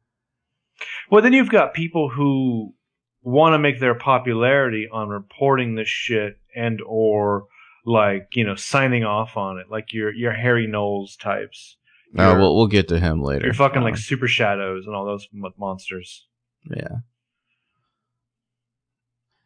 Well, 1.11 1.23
then 1.23 1.33
you've 1.33 1.51
got 1.51 1.75
people 1.75 2.11
who 2.11 2.75
want 3.23 3.53
to 3.55 3.59
make 3.59 3.81
their 3.81 3.95
popularity 3.95 4.89
on 4.91 5.09
reporting 5.09 5.75
this 5.75 5.89
shit 5.89 6.39
and 6.57 6.81
or 6.87 7.47
like 7.85 8.29
you 8.33 8.45
know 8.45 8.55
signing 8.57 9.05
off 9.05 9.37
on 9.37 9.59
it, 9.59 9.67
like 9.71 9.93
your 9.93 10.13
your 10.13 10.33
Harry 10.33 10.67
Knowles 10.67 11.17
types. 11.17 11.77
Uh, 12.19 12.23
Your- 12.31 12.39
we'll 12.41 12.57
we'll 12.57 12.67
get 12.67 12.89
to 12.89 12.99
him 12.99 13.23
later. 13.23 13.45
You're 13.45 13.55
fucking 13.55 13.83
like 13.83 13.97
Super 13.97 14.27
Shadows 14.27 14.87
and 14.87 14.97
all 14.97 15.05
those 15.05 15.29
mo- 15.33 15.53
monsters. 15.57 16.27
Yeah, 16.65 16.89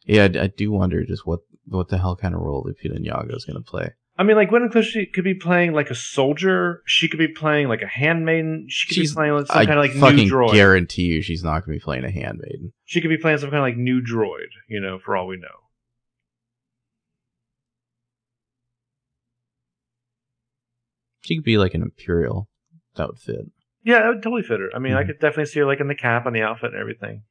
yeah. 0.05 0.23
I, 0.23 0.45
I 0.45 0.47
do 0.49 0.73
wonder 0.73 1.05
just 1.05 1.27
what 1.27 1.41
what 1.67 1.89
the 1.89 1.99
hell 1.99 2.17
kind 2.17 2.35
of 2.35 2.41
role 2.41 2.65
Lupita 2.65 2.99
Nyong'o 2.99 3.37
is 3.37 3.45
going 3.45 3.63
to 3.63 3.63
play. 3.69 3.91
I 4.17 4.23
mean, 4.23 4.37
like 4.37 4.49
Gwyneth 4.51 4.71
Close 4.73 4.97
could 5.13 5.25
be 5.25 5.35
playing 5.35 5.73
like 5.73 5.91
a 5.91 5.95
soldier. 5.95 6.83
She 6.87 7.09
could 7.09 7.19
be 7.19 7.27
playing 7.29 7.67
like 7.69 7.83
a 7.83 7.87
handmaiden. 7.89 8.67
She 8.69 8.87
could 8.87 8.95
She's- 8.95 9.11
be 9.11 9.15
playing 9.17 9.33
like 9.35 9.47
some 9.49 9.59
I 9.59 9.67
kind 9.67 9.79
of 9.79 9.85
like 9.85 9.93
fucking 9.93 10.17
new 10.17 10.31
droid. 10.31 10.51
I 10.51 10.55
guarantee 10.55 11.03
you 11.05 11.21
she's 11.23 11.43
not 11.43 11.65
going 11.67 11.77
to 11.77 11.81
be 11.81 11.85
playing 11.85 12.05
a 12.05 12.11
handmaiden. 12.13 12.73
She 12.85 13.01
could 13.01 13.09
be 13.09 13.17
playing 13.17 13.39
some 13.39 13.51
kind 13.51 13.59
of 13.59 13.65
like 13.65 13.77
new 13.77 14.01
droid. 14.01 14.49
You 14.69 14.81
know, 14.81 14.99
for 15.05 15.17
all 15.17 15.27
we 15.27 15.37
know. 15.37 15.49
She 21.23 21.37
could 21.37 21.45
be 21.45 21.59
like 21.59 21.75
an 21.75 21.83
imperial. 21.83 22.49
That 22.97 23.09
would 23.09 23.19
fit. 23.19 23.47
Yeah, 23.85 24.01
that 24.01 24.09
would 24.09 24.23
totally 24.23 24.43
fit 24.43 24.61
her. 24.61 24.71
I 24.75 24.79
mean, 24.79 24.95
I 24.95 25.03
Mhm. 25.03 25.07
could 25.09 25.19
definitely 25.21 25.47
see 25.47 25.61
her 25.61 25.67
like 25.67 25.81
in 25.81 25.89
the 25.89 25.95
cap 25.95 26.25
and 26.27 26.35
the 26.35 26.43
outfit 26.43 26.73
and 26.73 26.81
everything. 26.81 27.23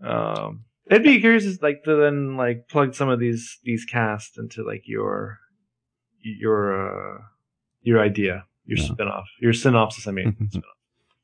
Um, 0.00 0.64
it'd 0.86 1.02
be 1.02 1.20
curious, 1.20 1.44
is, 1.44 1.60
like 1.60 1.82
to 1.84 1.96
then 1.96 2.36
like 2.36 2.68
plug 2.68 2.94
some 2.94 3.08
of 3.08 3.18
these 3.18 3.58
these 3.64 3.84
casts 3.84 4.38
into 4.38 4.62
like 4.64 4.82
your 4.86 5.40
your 6.22 7.16
uh 7.18 7.22
your 7.82 8.00
idea, 8.00 8.46
your 8.64 8.78
Yeah. 8.78 8.84
spin-off, 8.84 9.26
your 9.40 9.52
synopsis. 9.52 10.06
I 10.06 10.12
mean. 10.12 10.50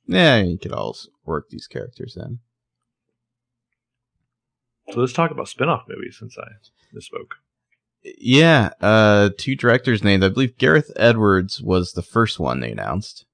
Yeah, 0.07 0.43
you 0.43 0.59
could 0.59 0.73
also 0.73 1.09
work 1.25 1.49
these 1.49 1.67
characters 1.67 2.15
in. 2.15 2.39
so 4.93 5.01
let's 5.01 5.15
talk 5.15 5.31
about 5.31 5.49
spin-off 5.49 5.85
movies 5.89 6.19
since 6.19 6.37
I 6.37 6.47
misspoke. 6.95 7.33
Yeah, 8.05 8.71
uh, 8.81 9.31
two 9.39 9.57
directors 9.57 10.05
named. 10.05 10.25
I 10.25 10.29
believe 10.29 10.59
Gareth 10.59 10.91
Edwards 10.97 11.61
was 11.63 11.93
the 11.93 12.03
first 12.03 12.39
one 12.39 12.61
they 12.61 12.73
announced. 12.73 13.25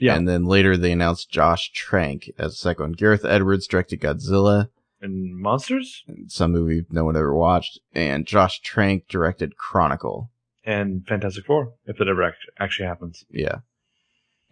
Yeah. 0.00 0.14
And 0.14 0.28
then 0.28 0.44
later 0.46 0.76
they 0.76 0.92
announced 0.92 1.30
Josh 1.30 1.70
Trank 1.72 2.30
as 2.38 2.52
the 2.52 2.56
second 2.56 2.82
one. 2.84 2.92
Gareth 2.92 3.24
Edwards 3.24 3.66
directed 3.66 4.00
Godzilla, 4.00 4.68
And 5.00 5.36
monsters 5.38 6.02
some 6.28 6.52
movie 6.52 6.84
no 6.90 7.04
one 7.04 7.16
ever 7.16 7.34
watched, 7.34 7.78
and 7.94 8.26
Josh 8.26 8.60
Trank 8.60 9.08
directed 9.08 9.56
Chronicle. 9.56 10.30
and 10.64 11.06
Fantastic 11.06 11.46
Four, 11.46 11.72
if 11.86 12.00
it 12.00 12.08
ever 12.08 12.22
act- 12.22 12.46
actually 12.58 12.86
happens. 12.88 13.24
Yeah. 13.30 13.58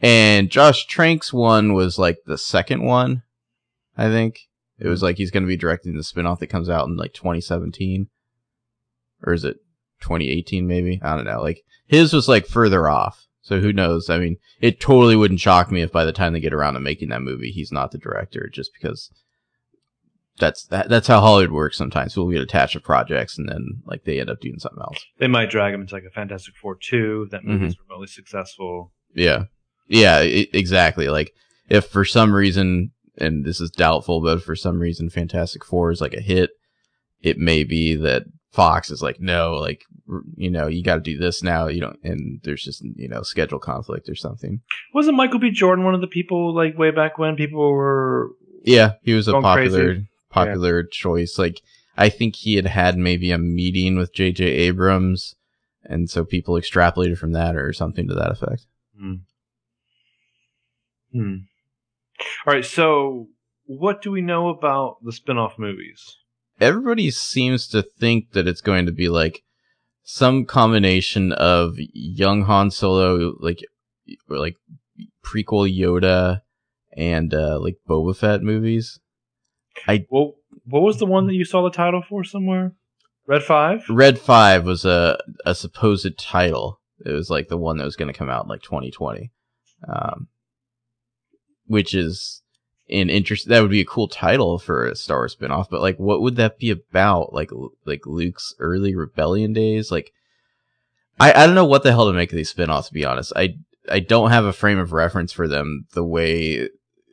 And 0.00 0.50
Josh 0.50 0.86
Trank's 0.86 1.32
one 1.32 1.72
was 1.72 1.98
like 1.98 2.18
the 2.26 2.38
second 2.38 2.82
one, 2.82 3.22
I 3.96 4.08
think. 4.08 4.40
It 4.78 4.88
was 4.88 5.02
like 5.02 5.16
he's 5.18 5.30
going 5.30 5.44
to 5.44 5.48
be 5.48 5.56
directing 5.56 5.96
the 5.96 6.02
spin-off 6.02 6.40
that 6.40 6.48
comes 6.48 6.68
out 6.68 6.86
in 6.88 6.96
like 6.96 7.14
2017. 7.14 8.08
Or 9.26 9.32
is 9.32 9.44
it 9.44 9.56
2018 10.02 10.66
maybe? 10.66 11.00
I 11.02 11.16
don't 11.16 11.24
know. 11.24 11.42
Like 11.42 11.62
his 11.86 12.12
was 12.12 12.28
like 12.28 12.46
further 12.46 12.88
off. 12.88 13.26
So 13.42 13.60
who 13.60 13.72
knows? 13.72 14.08
I 14.08 14.18
mean, 14.18 14.36
it 14.60 14.80
totally 14.80 15.16
wouldn't 15.16 15.40
shock 15.40 15.70
me 15.70 15.82
if 15.82 15.92
by 15.92 16.04
the 16.06 16.12
time 16.12 16.32
they 16.32 16.40
get 16.40 16.54
around 16.54 16.74
to 16.74 16.80
making 16.80 17.10
that 17.10 17.20
movie, 17.20 17.50
he's 17.50 17.70
not 17.70 17.90
the 17.90 17.98
director 17.98 18.48
just 18.52 18.70
because 18.72 19.10
that's 20.38 20.64
that, 20.66 20.88
that's 20.88 21.06
how 21.06 21.20
Hollywood 21.20 21.52
works 21.52 21.76
sometimes. 21.76 22.14
People 22.14 22.30
get 22.30 22.40
attached 22.40 22.72
to 22.72 22.80
projects 22.80 23.38
and 23.38 23.48
then 23.48 23.82
like 23.84 24.04
they 24.04 24.18
end 24.18 24.30
up 24.30 24.40
doing 24.40 24.58
something 24.58 24.80
else. 24.80 25.04
They 25.18 25.28
might 25.28 25.50
drag 25.50 25.74
him 25.74 25.82
into 25.82 25.94
like 25.94 26.04
a 26.04 26.10
Fantastic 26.10 26.54
Four 26.56 26.76
two. 26.76 27.28
That 27.30 27.44
movie's 27.44 27.74
mm-hmm. 27.74 27.82
remotely 27.88 28.08
successful. 28.08 28.92
Yeah. 29.14 29.44
Yeah, 29.88 30.16
i 30.16 30.46
exactly. 30.52 31.08
Like 31.08 31.32
if 31.68 31.86
for 31.86 32.04
some 32.04 32.34
reason 32.34 32.92
and 33.18 33.44
this 33.44 33.60
is 33.60 33.70
doubtful, 33.70 34.22
but 34.22 34.38
if 34.38 34.44
for 34.44 34.56
some 34.56 34.80
reason 34.80 35.10
Fantastic 35.10 35.64
Four 35.64 35.90
is 35.90 36.00
like 36.00 36.14
a 36.14 36.20
hit, 36.20 36.50
it 37.20 37.38
may 37.38 37.62
be 37.62 37.94
that 37.96 38.24
Fox 38.54 38.90
is 38.90 39.02
like, 39.02 39.20
no, 39.20 39.54
like 39.54 39.84
you 40.36 40.48
know, 40.48 40.68
you 40.68 40.82
got 40.84 40.94
to 40.94 41.00
do 41.00 41.18
this 41.18 41.42
now. 41.42 41.66
You 41.66 41.80
don't, 41.80 41.98
and 42.04 42.40
there's 42.44 42.62
just 42.62 42.84
you 42.84 43.08
know 43.08 43.22
schedule 43.22 43.58
conflict 43.58 44.08
or 44.08 44.14
something. 44.14 44.60
Wasn't 44.94 45.16
Michael 45.16 45.40
B. 45.40 45.50
Jordan 45.50 45.84
one 45.84 45.94
of 45.94 46.00
the 46.00 46.06
people 46.06 46.54
like 46.54 46.78
way 46.78 46.92
back 46.92 47.18
when 47.18 47.34
people 47.34 47.72
were 47.72 48.30
Yeah, 48.62 48.92
he 49.02 49.12
was 49.12 49.26
a 49.26 49.32
popular 49.32 49.86
crazy. 49.94 50.08
popular 50.30 50.84
choice. 50.84 51.36
Like 51.36 51.60
I 51.96 52.08
think 52.08 52.36
he 52.36 52.54
had 52.54 52.66
had 52.66 52.96
maybe 52.96 53.32
a 53.32 53.38
meeting 53.38 53.96
with 53.96 54.14
J.J. 54.14 54.44
Abrams, 54.44 55.34
and 55.82 56.08
so 56.08 56.24
people 56.24 56.54
extrapolated 56.54 57.18
from 57.18 57.32
that 57.32 57.56
or 57.56 57.72
something 57.72 58.06
to 58.06 58.14
that 58.14 58.30
effect. 58.30 58.66
Hmm. 58.96 59.14
Hmm. 61.12 61.36
All 62.46 62.54
right. 62.54 62.64
So, 62.64 63.28
what 63.66 64.00
do 64.00 64.10
we 64.12 64.20
know 64.20 64.48
about 64.48 64.98
the 65.04 65.12
spin-off 65.12 65.58
movies? 65.58 66.16
Everybody 66.60 67.10
seems 67.10 67.66
to 67.68 67.82
think 67.82 68.32
that 68.32 68.46
it's 68.46 68.60
going 68.60 68.86
to 68.86 68.92
be 68.92 69.08
like 69.08 69.42
some 70.02 70.44
combination 70.44 71.32
of 71.32 71.74
young 71.76 72.42
Han 72.42 72.70
Solo, 72.70 73.34
like 73.40 73.60
or 74.28 74.38
like 74.38 74.56
prequel 75.24 75.70
Yoda, 75.70 76.40
and 76.96 77.32
uh, 77.32 77.58
like 77.58 77.76
Boba 77.88 78.16
Fett 78.16 78.42
movies. 78.42 79.00
I- 79.88 80.06
well, 80.10 80.34
what 80.66 80.82
was 80.82 80.98
the 80.98 81.06
one 81.06 81.26
that 81.26 81.34
you 81.34 81.44
saw 81.44 81.62
the 81.62 81.70
title 81.70 82.02
for 82.08 82.24
somewhere? 82.24 82.74
Red 83.26 83.42
Five. 83.42 83.84
Red 83.88 84.18
Five 84.18 84.64
was 84.66 84.84
a 84.84 85.18
a 85.46 85.54
supposed 85.54 86.18
title. 86.18 86.80
It 87.04 87.12
was 87.12 87.30
like 87.30 87.48
the 87.48 87.56
one 87.56 87.78
that 87.78 87.84
was 87.84 87.96
going 87.96 88.12
to 88.12 88.18
come 88.18 88.30
out 88.30 88.44
in 88.44 88.48
like 88.48 88.62
2020, 88.62 89.30
um, 89.88 90.28
which 91.66 91.94
is 91.94 92.42
an 92.90 93.08
interest. 93.10 93.48
That 93.48 93.62
would 93.62 93.70
be 93.70 93.80
a 93.80 93.84
cool 93.86 94.08
title 94.08 94.58
for 94.58 94.86
a 94.86 94.94
Star 94.96 95.18
Wars 95.18 95.36
spinoff. 95.36 95.68
But 95.70 95.80
like, 95.80 95.96
what 95.98 96.20
would 96.22 96.36
that 96.36 96.58
be 96.58 96.70
about? 96.70 97.32
Like 97.32 97.50
like 97.86 98.06
Luke's 98.06 98.54
early 98.58 98.94
rebellion 98.94 99.52
days. 99.52 99.90
Like, 99.90 100.12
I 101.18 101.32
I 101.32 101.46
don't 101.46 101.54
know 101.54 101.64
what 101.64 101.82
the 101.82 101.92
hell 101.92 102.06
to 102.06 102.12
make 102.12 102.30
of 102.32 102.36
these 102.36 102.52
spinoffs. 102.52 102.88
To 102.88 102.92
be 102.94 103.04
honest, 103.04 103.32
I 103.36 103.54
I 103.90 104.00
don't 104.00 104.30
have 104.30 104.44
a 104.44 104.52
frame 104.52 104.78
of 104.78 104.92
reference 104.92 105.32
for 105.32 105.48
them 105.48 105.86
the 105.94 106.04
way. 106.04 106.68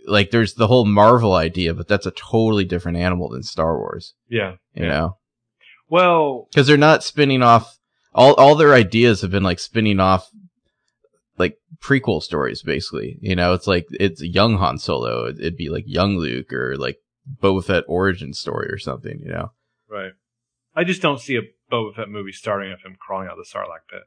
Like 0.07 0.31
there's 0.31 0.55
the 0.55 0.67
whole 0.67 0.85
Marvel 0.85 1.33
idea, 1.33 1.73
but 1.73 1.87
that's 1.87 2.07
a 2.07 2.11
totally 2.11 2.65
different 2.65 2.97
animal 2.97 3.29
than 3.29 3.43
Star 3.43 3.77
Wars. 3.77 4.15
Yeah. 4.27 4.53
You 4.73 4.85
Yeah. 4.85 4.89
know, 4.89 5.17
Well, 5.89 6.47
because 6.49 6.65
they're 6.67 6.75
not 6.77 7.03
spinning 7.03 7.43
off 7.43 7.77
all 8.13 8.33
all 8.33 8.55
their 8.55 8.73
ideas 8.73 9.21
have 9.21 9.29
been 9.31 9.43
like 9.43 9.59
spinning 9.59 9.99
off 9.99 10.27
prequel 11.81 12.21
stories 12.21 12.61
basically 12.63 13.17
you 13.21 13.35
know 13.35 13.53
it's 13.53 13.67
like 13.67 13.85
it's 13.91 14.21
young 14.21 14.57
han 14.57 14.77
solo 14.77 15.25
It- 15.25 15.39
it'd 15.39 15.57
be 15.57 15.69
like 15.69 15.83
young 15.87 16.17
luke 16.17 16.53
or 16.53 16.77
like 16.77 16.97
boba 17.41 17.63
fett 17.63 17.83
origin 17.87 18.33
story 18.33 18.67
or 18.71 18.77
something 18.77 19.19
you 19.19 19.29
know 19.31 19.51
right. 19.89 20.11
I 20.75 20.83
just 20.85 21.01
don't 21.01 21.19
see 21.19 21.35
a 21.35 21.41
Boba 21.69 21.93
Fett 21.95 22.07
movie 22.09 22.31
starting 22.31 22.69
with 22.71 22.79
him 22.85 22.95
crawling 22.99 23.27
out 23.27 23.37
of 23.37 23.39
the 23.39 23.49
Sarlacc 23.57 23.83
pit. 23.89 24.03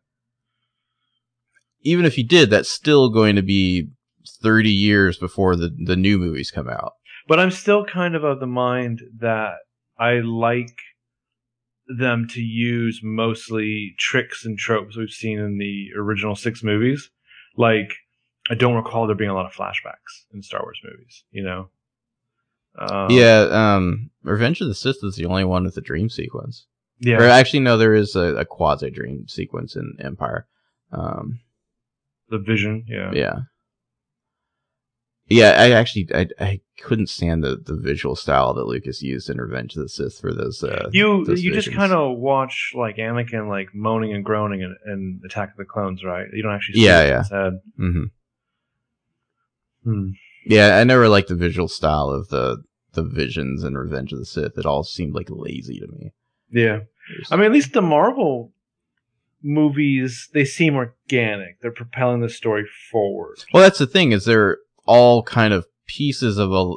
even 1.82 2.04
if 2.04 2.14
he 2.14 2.22
did 2.22 2.50
that's 2.50 2.70
still 2.70 3.10
going 3.10 3.36
to 3.36 3.42
be 3.42 3.88
30 4.42 4.70
years 4.70 5.18
before 5.18 5.56
the 5.56 5.70
the 5.84 5.96
new 5.96 6.18
movies 6.18 6.50
come 6.50 6.68
out 6.68 6.92
But 7.28 7.38
I'm 7.40 7.50
still 7.50 7.84
kind 7.84 8.14
of 8.14 8.24
of 8.24 8.40
the 8.40 8.46
mind 8.46 9.00
that 9.18 9.56
I 9.98 10.20
like 10.20 10.76
them 11.86 12.26
to 12.30 12.40
use 12.40 13.00
mostly 13.02 13.94
tricks 13.98 14.44
and 14.46 14.58
tropes 14.58 14.96
we've 14.96 15.10
seen 15.10 15.38
in 15.38 15.58
the 15.58 15.88
original 15.98 16.34
six 16.34 16.62
movies. 16.62 17.10
Like, 17.56 17.92
I 18.50 18.54
don't 18.54 18.74
recall 18.74 19.06
there 19.06 19.16
being 19.16 19.30
a 19.30 19.34
lot 19.34 19.46
of 19.46 19.52
flashbacks 19.52 20.24
in 20.32 20.42
Star 20.42 20.62
Wars 20.62 20.80
movies, 20.84 21.24
you 21.30 21.42
know? 21.42 21.68
Um, 22.76 23.08
yeah 23.08 23.46
um 23.52 24.10
revenge 24.24 24.60
of 24.60 24.66
the 24.66 24.74
sith 24.74 24.96
is 25.04 25.14
the 25.14 25.26
only 25.26 25.44
one 25.44 25.62
with 25.62 25.76
a 25.76 25.80
dream 25.80 26.08
sequence 26.10 26.66
Yeah. 26.98 27.18
or 27.18 27.28
actually 27.28 27.60
no 27.60 27.78
there 27.78 27.94
is 27.94 28.16
a, 28.16 28.34
a 28.34 28.44
quasi 28.44 28.90
dream 28.90 29.28
sequence 29.28 29.76
in 29.76 29.96
empire 30.00 30.48
um 30.90 31.38
The 32.30 32.38
vision. 32.38 32.84
Yeah. 32.88 33.12
Yeah. 33.14 33.38
Yeah, 35.28 35.54
I 35.58 35.70
actually 35.70 36.08
I, 36.14 36.28
I 36.38 36.60
couldn't 36.82 37.08
stand 37.08 37.42
the, 37.42 37.56
the 37.56 37.76
visual 37.76 38.14
style 38.14 38.52
that 38.54 38.66
Lucas 38.66 39.00
used 39.02 39.30
in 39.30 39.38
Revenge 39.38 39.74
of 39.74 39.82
the 39.82 39.88
Sith 39.88 40.18
for 40.20 40.34
those. 40.34 40.62
Uh, 40.62 40.90
You 40.92 41.24
those 41.24 41.42
you 41.42 41.52
just 41.52 41.72
kind 41.72 41.92
of 41.92 42.18
watch 42.18 42.72
like 42.74 42.96
Anakin 42.96 43.48
like 43.48 43.74
moaning 43.74 44.12
and 44.12 44.22
groaning 44.24 44.60
in, 44.60 44.76
in 44.86 45.20
Attack 45.24 45.52
of 45.52 45.56
the 45.56 45.64
Clones, 45.64 46.04
right? 46.04 46.26
You 46.32 46.42
don't 46.42 46.52
actually 46.52 46.74
see 46.74 46.84
Yeah, 46.86 47.22
yeah. 47.32 47.50
Mhm. 47.80 48.10
Hmm. 49.84 50.08
Yeah, 50.46 50.76
I 50.76 50.84
never 50.84 51.08
liked 51.08 51.28
the 51.28 51.34
visual 51.36 51.68
style 51.68 52.10
of 52.10 52.28
the 52.28 52.62
the 52.92 53.02
visions 53.02 53.64
in 53.64 53.76
Revenge 53.76 54.12
of 54.12 54.18
the 54.18 54.26
Sith. 54.26 54.58
It 54.58 54.66
all 54.66 54.84
seemed 54.84 55.14
like 55.14 55.28
lazy 55.30 55.80
to 55.80 55.86
me. 55.88 56.12
Yeah. 56.50 56.80
I 57.30 57.36
mean, 57.36 57.46
at 57.46 57.52
least 57.52 57.72
the 57.72 57.82
Marvel 57.82 58.52
movies 59.42 60.28
they 60.32 60.44
seem 60.44 60.74
organic. 60.74 61.60
They're 61.60 61.70
propelling 61.70 62.20
the 62.20 62.28
story 62.28 62.64
forward. 62.90 63.38
well, 63.52 63.62
that's 63.62 63.78
the 63.78 63.86
thing 63.86 64.12
is 64.12 64.24
they're 64.24 64.58
all 64.86 65.22
kind 65.22 65.52
of 65.52 65.66
pieces 65.86 66.38
of 66.38 66.52
a 66.52 66.74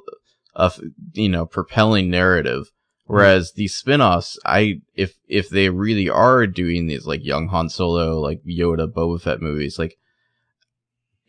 of 0.55 0.79
you 1.13 1.29
know 1.29 1.45
propelling 1.45 2.09
narrative. 2.09 2.63
Mm-hmm. 2.63 3.13
Whereas 3.13 3.53
these 3.53 3.73
spin-offs, 3.73 4.37
I 4.45 4.81
if 4.95 5.15
if 5.27 5.49
they 5.49 5.69
really 5.69 6.09
are 6.09 6.45
doing 6.45 6.87
these 6.87 7.05
like 7.05 7.23
young 7.23 7.47
Han 7.47 7.69
Solo, 7.69 8.19
like 8.19 8.41
Yoda, 8.43 8.91
Boba 8.91 9.21
Fett 9.21 9.41
movies, 9.41 9.79
like 9.79 9.97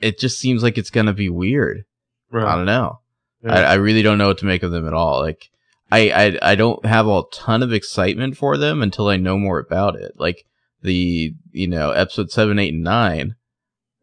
it 0.00 0.18
just 0.18 0.38
seems 0.38 0.62
like 0.62 0.78
it's 0.78 0.90
gonna 0.90 1.12
be 1.12 1.28
weird. 1.28 1.84
I 2.32 2.56
don't 2.56 2.66
know. 2.66 3.00
I, 3.46 3.62
I 3.62 3.74
really 3.74 4.02
don't 4.02 4.18
know 4.18 4.28
what 4.28 4.38
to 4.38 4.46
make 4.46 4.62
of 4.62 4.70
them 4.70 4.86
at 4.86 4.94
all. 4.94 5.20
Like, 5.20 5.50
I, 5.90 6.10
I, 6.10 6.38
I 6.52 6.54
don't 6.54 6.84
have 6.84 7.06
a 7.06 7.22
ton 7.32 7.62
of 7.62 7.72
excitement 7.72 8.36
for 8.36 8.56
them 8.56 8.82
until 8.82 9.08
I 9.08 9.16
know 9.16 9.38
more 9.38 9.58
about 9.58 9.96
it. 9.96 10.12
Like 10.16 10.44
the, 10.82 11.34
you 11.52 11.68
know, 11.68 11.92
episode 11.92 12.30
seven, 12.30 12.58
eight, 12.58 12.74
and 12.74 12.82
nine. 12.82 13.36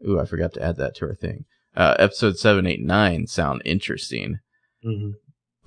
Ooh, 0.08 0.20
I 0.20 0.26
forgot 0.26 0.54
to 0.54 0.64
add 0.64 0.78
that 0.78 0.96
to 0.96 1.08
our 1.08 1.16
thing. 1.16 1.46
Uh, 1.76 1.96
episode 2.00 2.38
seven, 2.38 2.66
eight, 2.66 2.82
nine 2.82 3.28
sound 3.28 3.62
interesting, 3.66 4.40
hmm 4.84 5.12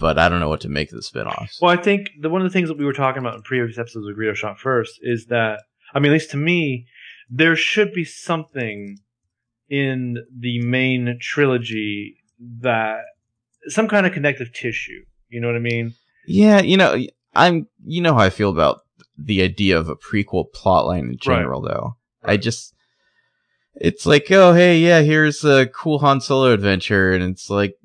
but 0.00 0.17
I 0.17 0.29
don't 0.29 0.38
know 0.38 0.49
what 0.49 0.61
to 0.61 0.69
make 0.69 0.93
of 0.93 0.97
the 0.97 1.03
spinoffs. 1.03 1.61
Well, 1.61 1.77
I 1.77 1.77
think 1.83 2.11
the 2.21 2.31
one 2.31 2.41
of 2.41 2.47
the 2.50 2.53
things 2.53 2.69
that 2.69 2.79
we 2.79 2.85
were 2.85 2.93
talking 2.93 3.19
about 3.19 3.35
in 3.35 3.43
previous 3.43 3.79
episodes 3.79 4.07
of 4.07 4.17
Greedo 4.17 4.33
Shot 4.35 4.57
First 4.59 5.00
is 5.03 5.27
that 5.27 5.62
I 5.93 5.99
mean, 5.99 6.12
at 6.12 6.15
least 6.15 6.31
to 6.31 6.37
me, 6.37 6.87
there 7.29 7.57
should 7.57 7.93
be 7.93 8.05
something 8.05 8.99
in 9.69 10.19
the 10.38 10.61
main 10.62 11.19
trilogy 11.21 12.17
that 12.61 13.00
some 13.67 13.88
kind 13.88 14.07
of 14.07 14.12
connective 14.12 14.53
tissue. 14.53 15.03
You 15.29 15.41
know 15.41 15.49
what 15.49 15.57
I 15.57 15.61
mean? 15.61 15.95
Yeah, 16.27 16.61
you 16.61 16.77
know, 16.77 16.97
I'm, 17.35 17.67
you 17.85 18.00
know 18.00 18.15
how 18.15 18.21
I 18.21 18.31
feel 18.31 18.50
about 18.50 18.81
the 19.19 19.43
idea 19.43 19.79
of 19.79 19.88
a 19.88 19.97
prequel 19.97 20.47
plotline 20.55 21.00
in 21.00 21.09
Right. 21.09 21.21
general, 21.21 21.61
though. 21.61 21.97
I 22.23 22.37
just, 22.37 22.73
it's 23.80 24.06
like, 24.06 24.30
oh, 24.30 24.52
hey, 24.54 24.78
yeah, 24.78 25.00
here's 25.00 25.44
a 25.44 25.66
cool 25.66 26.00
Han 26.00 26.20
Solo 26.20 26.52
adventure, 26.52 27.12
and 27.12 27.23
it's 27.23 27.49
like, 27.49 27.76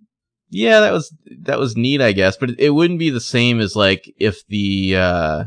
yeah, 0.49 0.79
that 0.79 0.91
was 0.91 1.15
that 1.41 1.59
was 1.59 1.77
neat, 1.77 2.01
I 2.01 2.11
guess, 2.11 2.37
but 2.37 2.51
it, 2.59 2.71
wouldn't 2.71 2.99
be 2.99 3.09
the 3.09 3.21
same 3.21 3.59
as 3.59 3.75
like 3.75 4.13
if 4.17 4.45
the 4.47 4.95
uh 4.95 5.43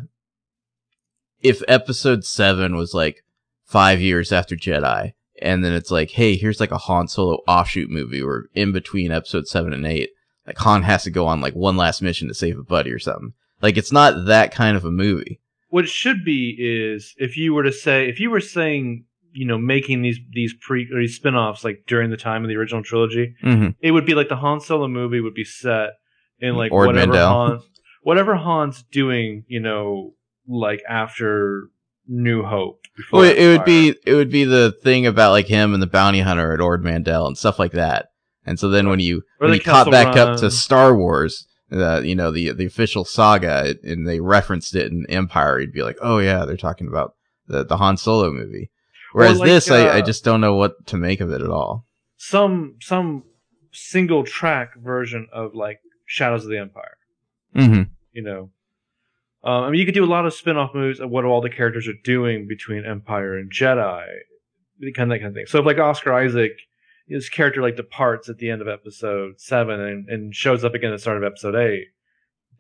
if 1.41 1.63
Episode 1.69 2.25
Seven 2.25 2.77
was 2.77 2.93
like 2.93 3.25
five 3.65 4.01
years 4.01 4.33
after 4.33 4.57
Jedi, 4.57 5.13
and 5.41 5.65
then 5.65 5.73
it's 5.73 5.91
like, 5.91 6.11
hey, 6.11 6.37
here's 6.37 6.61
like 6.61 6.73
a 6.73 6.79
Han 6.79 7.09
Solo 7.09 7.43
offshoot 7.47 7.91
movie, 7.91 8.23
where 8.23 8.47
in 8.55 8.73
between 8.73 9.13
Episode 9.13 9.47
Seven 9.47 9.73
and 9.73 9.87
Eight, 9.87 10.11
like 10.47 10.59
Han 10.59 10.83
has 10.83 11.05
to 11.05 11.11
go 11.11 11.27
on 11.27 11.41
like 11.41 11.55
one 11.55 11.77
last 11.77 12.03
mission 12.03 12.29
to 12.29 12.35
save 12.35 12.59
a 12.59 12.65
buddy 12.65 12.91
or 12.91 12.99
something. 12.99 13.33
Like 13.63 13.77
it's 13.77 13.93
not 13.93 14.27
that 14.27 14.53
kind 14.53 14.77
of 14.77 14.85
a 14.85 14.91
movie. 14.91 15.41
What 15.69 15.85
it 15.85 15.91
should 15.91 16.25
be 16.25 16.57
is 16.59 17.15
if 17.17 17.37
you 17.37 17.55
were 17.55 17.65
to 17.65 17.73
say 17.73 18.09
if 18.09 18.19
you 18.19 18.31
were 18.31 18.41
saying 18.41 19.05
you 19.37 19.47
know 19.47 19.59
making 19.59 20.03
these 20.03 20.19
these 20.33 20.55
pre 20.61 20.89
or 20.93 21.01
these 21.01 21.17
spin-offs 21.17 21.63
like 21.65 21.85
during 21.87 22.11
the 22.11 22.17
time 22.17 22.43
of 22.43 22.49
the 22.49 22.57
original 22.57 22.83
trilogy 22.83 23.35
Mm-hmm. 23.45 23.71
it 23.81 23.91
would 23.93 24.07
be 24.07 24.15
like 24.15 24.29
the 24.29 24.37
Han 24.37 24.61
Solo 24.61 24.89
movie 24.89 25.21
would 25.21 25.35
be 25.35 25.45
set 25.45 25.91
in 26.39 26.55
like 26.55 26.73
Ord 26.73 26.89
whatever 26.89 27.13
Mantell. 27.13 27.29
Han, 27.29 27.61
whatever 28.03 28.37
Han's 28.37 28.83
doing, 28.91 29.45
you 29.47 29.61
know, 29.61 30.15
like 30.49 30.83
after 30.89 31.69
New 32.09 32.43
Hope. 32.45 32.83
before 32.97 33.21
Well, 33.21 33.31
it, 33.31 33.39
it 33.39 33.49
would 33.57 33.65
be 33.65 33.95
it 34.07 34.15
would 34.15 34.31
be 34.31 34.45
the 34.45 34.73
thing 34.83 35.07
about 35.07 35.33
like 35.33 35.47
him 35.47 35.75
and 35.75 35.83
the 35.83 35.87
bounty 35.89 36.21
hunter 36.21 36.53
at 36.53 36.61
Ord 36.61 36.85
Mantell 36.85 37.27
and 37.27 37.37
stuff 37.37 37.59
like 37.59 37.73
that. 37.73 38.09
And 38.45 38.59
so 38.61 38.69
then 38.69 38.89
when 38.89 39.01
you 39.01 39.23
Or 39.41 39.49
when 39.49 39.55
you 39.55 39.61
caught 39.61 39.91
back 39.91 40.17
up 40.17 40.39
to 40.41 40.51
Star 40.51 40.97
Wars, 40.97 41.49
uh, 41.73 42.01
you 42.01 42.15
know 42.15 42.31
the 42.31 42.53
the 42.53 42.67
official 42.67 43.05
saga, 43.05 43.75
and 43.83 44.07
they 44.07 44.21
referenced 44.21 44.75
it 44.77 44.93
in 44.93 45.05
Empire, 45.09 45.59
you'd 45.59 45.73
be 45.73 45.83
like, 45.83 45.99
oh 46.01 46.19
yeah, 46.19 46.45
they're 46.45 46.57
talking 46.57 46.87
about 46.87 47.15
the 47.49 47.65
the 47.65 47.79
Han 47.79 47.97
Solo 47.97 48.31
movie. 48.31 48.71
Whereas 49.13 49.39
like, 49.39 49.47
this, 49.49 49.71
I, 49.71 49.87
I 49.87 49.99
uh, 50.01 50.03
just 50.03 50.25
don't 50.25 50.41
know 50.41 50.55
what 50.55 50.87
to 50.89 50.97
make 50.97 51.21
of 51.21 51.31
it 51.31 51.41
at 51.41 51.51
all. 51.51 51.87
some 52.17 52.77
some 52.81 53.25
single 53.73 54.25
track 54.25 54.77
version 54.77 55.29
of 55.33 55.55
like 55.55 55.81
Shadows 56.07 56.45
of 56.45 56.51
the 56.51 56.59
Empire. 56.59 56.97
Mm-hmm. 57.55 57.83
You 58.13 58.23
know, 58.23 58.51
um, 59.45 59.65
I 59.65 59.71
mean, 59.71 59.79
you 59.79 59.87
could 59.87 59.95
do 59.95 60.05
a 60.05 60.07
lot 60.07 60.27
of 60.27 60.35
spin-off 60.35 60.75
movies 60.75 61.01
of 61.01 61.11
what 61.11 61.25
all 61.25 61.41
the 61.41 61.51
characters 61.51 61.87
are 61.87 61.95
doing 62.05 62.49
between 62.49 62.85
Empire 62.85 63.37
and 63.37 63.53
Jedi, 63.53 64.07
kind 64.95 65.13
of 65.13 65.17
that 65.17 65.19
kind 65.21 65.27
of 65.27 65.35
thing. 65.35 65.47
So 65.47 65.61
if 65.61 65.67
like 65.67 65.79
Oscar 65.79 66.13
Isaac, 66.13 66.53
his 67.07 67.29
character 67.29 67.63
like 67.63 67.77
departs 67.77 68.29
at 68.29 68.39
the 68.39 68.51
end 68.51 68.63
of 68.63 68.69
Episode 68.69 69.41
Seven 69.41 69.81
and, 69.81 70.09
and 70.09 70.35
shows 70.35 70.65
up 70.65 70.75
again 70.75 70.91
at 70.91 70.97
the 70.97 71.01
start 71.01 71.19
of 71.19 71.25
Episode 71.25 71.55
Eight, 71.55 71.89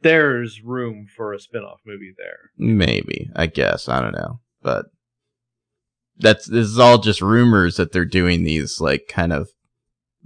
there's 0.02 0.62
room 0.62 1.06
for 1.16 1.32
a 1.32 1.40
spin-off 1.40 1.80
movie 1.86 2.14
there. 2.16 2.50
Maybe, 2.58 3.30
I 3.34 3.46
guess, 3.46 3.88
I 3.88 4.02
don't 4.02 4.12
know, 4.12 4.40
but 4.62 4.86
that's 6.18 6.46
this 6.46 6.66
is 6.66 6.78
all 6.78 6.98
just 6.98 7.20
rumors 7.20 7.76
that 7.76 7.92
they're 7.92 8.04
doing 8.04 8.44
these 8.44 8.80
like 8.80 9.06
kind 9.08 9.32
of 9.32 9.48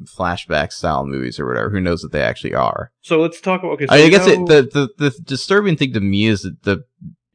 flashback 0.05 0.73
style 0.73 1.05
movies 1.07 1.39
or 1.39 1.47
whatever. 1.47 1.71
Who 1.71 1.81
knows 1.81 2.03
what 2.03 2.13
they 2.13 2.23
actually 2.23 2.55
are? 2.55 2.91
So 3.03 3.21
let's 3.21 3.41
talk 3.41 3.61
about 3.61 3.73
okay. 3.73 3.87
So 3.87 3.95
I, 3.95 4.09
guess 4.09 4.27
know- 4.27 4.45
it, 4.45 4.73
the, 4.73 4.89
the 4.99 5.11
the 5.11 5.19
disturbing 5.23 5.77
thing 5.77 5.93
to 5.93 6.01
me 6.01 6.27
is 6.27 6.43
that 6.43 6.63
the 6.63 6.85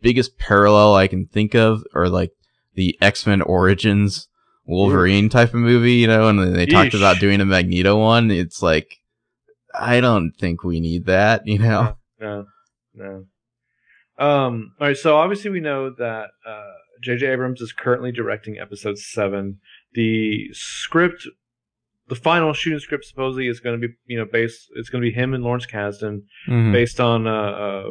biggest 0.02 0.38
parallel 0.38 0.96
I 0.96 1.08
can 1.08 1.26
think 1.26 1.56
of 1.56 1.84
are 1.94 2.10
like 2.10 2.32
the 2.76 2.98
X 3.02 3.26
Men 3.26 3.42
Origins 3.42 4.28
Wolverine 4.66 5.30
type 5.30 5.50
of 5.50 5.60
movie, 5.60 5.94
you 5.94 6.08
know, 6.08 6.28
and 6.28 6.40
then 6.40 6.54
they 6.54 6.66
talked 6.66 6.94
about 6.96 7.20
doing 7.20 7.40
a 7.42 7.46
Magneto 7.46 7.98
one. 8.00 8.32
It's 8.32 8.62
like 8.62 9.00
I 9.78 10.00
don't 10.02 10.32
think 10.32 10.64
we 10.64 10.80
need 10.80 11.06
that, 11.06 11.46
you 11.46 11.60
know. 11.60 11.98
No, 12.20 12.46
no. 12.96 13.26
Um, 14.18 14.72
all 14.80 14.88
right, 14.88 14.98
so 14.98 15.18
obviously 15.18 15.52
we 15.52 15.60
know 15.60 15.90
that 15.90 16.30
uh, 16.48 16.72
J.J. 17.06 17.28
Abrams 17.28 17.62
is 17.62 17.72
currently 17.72 18.12
directing 18.12 18.58
episode 18.60 18.98
seven. 18.98 19.60
The 19.94 20.50
script 20.54 21.28
the 22.08 22.16
final 22.16 22.54
shooting 22.54 22.78
script 22.80 23.06
supposedly 23.06 23.48
is 23.48 23.60
going 23.60 23.80
to 23.80 23.88
be 23.88 23.94
you 24.06 24.18
know 24.18 24.26
based. 24.26 24.70
It's 24.76 24.90
going 24.90 25.04
to 25.04 25.10
be 25.10 25.14
him 25.16 25.34
and 25.34 25.44
Lawrence 25.44 25.66
Kasdan 25.66 26.24
Mhm. 26.48 26.72
based 26.72 27.00
on 27.00 27.28
uh, 27.28 27.32
uh 27.32 27.84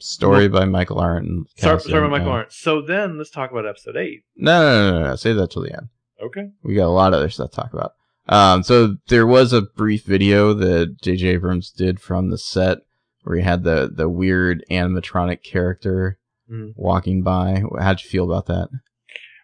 Story 0.00 0.48
by 0.48 0.64
Michael 0.64 1.00
Arndt. 1.00 1.48
sorry, 1.56 1.80
sorry 1.80 1.98
about 2.06 2.10
Michael. 2.10 2.30
Arndt. 2.32 2.52
So 2.52 2.80
then 2.82 3.18
let's 3.18 3.30
talk 3.30 3.50
about 3.50 3.66
episode 3.66 3.96
eight. 3.96 4.22
No, 4.36 4.60
no, 4.60 4.90
no, 4.92 5.00
no, 5.00 5.06
no. 5.08 5.16
Save 5.16 5.36
that 5.36 5.50
till 5.50 5.62
the 5.62 5.72
end. 5.72 5.88
Okay. 6.22 6.50
We 6.62 6.74
got 6.74 6.86
a 6.86 6.90
lot 6.90 7.12
of 7.12 7.18
other 7.18 7.30
stuff 7.30 7.50
to 7.50 7.56
talk 7.56 7.72
about. 7.72 7.94
Um, 8.28 8.62
so 8.62 8.96
there 9.08 9.26
was 9.26 9.52
a 9.52 9.62
brief 9.62 10.04
video 10.04 10.52
that 10.54 11.00
J.J. 11.02 11.26
Abrams 11.28 11.70
did 11.70 12.00
from 12.00 12.30
the 12.30 12.38
set 12.38 12.78
where 13.24 13.36
he 13.36 13.42
had 13.42 13.64
the 13.64 13.90
the 13.92 14.08
weird 14.08 14.64
animatronic 14.70 15.42
character 15.42 16.17
Mhm. 16.50 16.72
walking 16.76 17.22
by. 17.22 17.62
How'd 17.78 18.02
you 18.02 18.08
feel 18.08 18.24
about 18.24 18.46
that? 18.46 18.68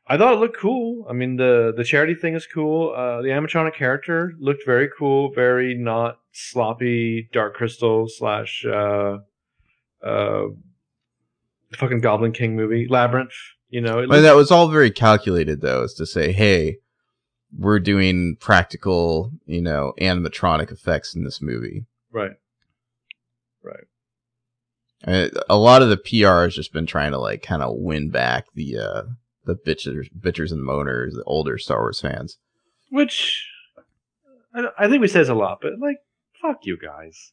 I 0.06 0.18
thought 0.18 0.34
it 0.34 0.38
looked 0.38 0.56
cool. 0.58 1.06
I 1.08 1.12
mean, 1.14 1.37
the 1.37 1.73
the 1.75 1.84
charity 1.84 2.14
thing 2.14 2.34
is 2.34 2.46
cool. 2.46 2.92
Uh, 2.94 3.23
the 3.23 3.28
animatronic 3.28 3.75
character 3.75 4.34
looked 4.38 4.64
very 4.66 4.88
cool, 4.99 5.32
very 5.32 5.75
not 5.75 6.18
sloppy. 6.32 7.28
Dark 7.32 7.54
Crystal 7.54 8.06
slash 8.08 8.64
uh, 8.66 9.18
uh, 10.02 10.44
fucking 11.76 12.00
Goblin 12.00 12.32
King 12.32 12.54
movie, 12.56 12.87
Labyrinth. 12.88 13.32
You 13.70 13.80
know, 13.80 13.99
it 13.99 14.08
But 14.08 14.16
looked, 14.16 14.23
that 14.25 14.37
was 14.37 14.50
all 14.50 14.68
very 14.68 14.90
calculated, 14.90 15.61
though, 15.62 15.82
is 15.84 15.94
to 15.94 16.06
say, 16.06 16.32
hey, 16.32 16.78
we're 17.56 17.80
doing 17.80 18.37
practical, 18.38 19.32
you 19.46 19.62
know, 19.62 19.94
animatronic 20.00 20.70
effects 20.70 21.14
in 21.14 21.25
this 21.25 21.40
movie. 21.40 21.87
right. 22.12 22.32
Uh, 23.66 23.93
a 25.06 25.56
lot 25.56 25.82
of 25.82 25.88
the 25.88 25.96
PR 25.96 26.44
has 26.44 26.54
just 26.54 26.73
been 26.73 26.87
trying 26.87 27.12
to 27.12 27.18
like 27.18 27.42
kind 27.42 27.62
of 27.62 27.76
win 27.76 28.11
back 28.11 28.46
the 28.54 28.78
uh 28.78 29.02
the 29.44 29.54
bitchers, 29.54 30.08
bitchers 30.18 30.52
and 30.52 30.62
moaners, 30.62 31.12
the 31.12 31.23
older 31.25 31.58
Star 31.58 31.80
Wars 31.80 32.00
fans. 32.00 32.38
Which 32.90 33.46
I, 34.54 34.68
I 34.78 34.88
think 34.88 35.00
we 35.00 35.08
says 35.08 35.28
a 35.28 35.34
lot, 35.34 35.58
but 35.61 35.73
like, 35.78 35.99
fuck 36.40 36.61
you 36.62 36.78
guys. 36.78 37.32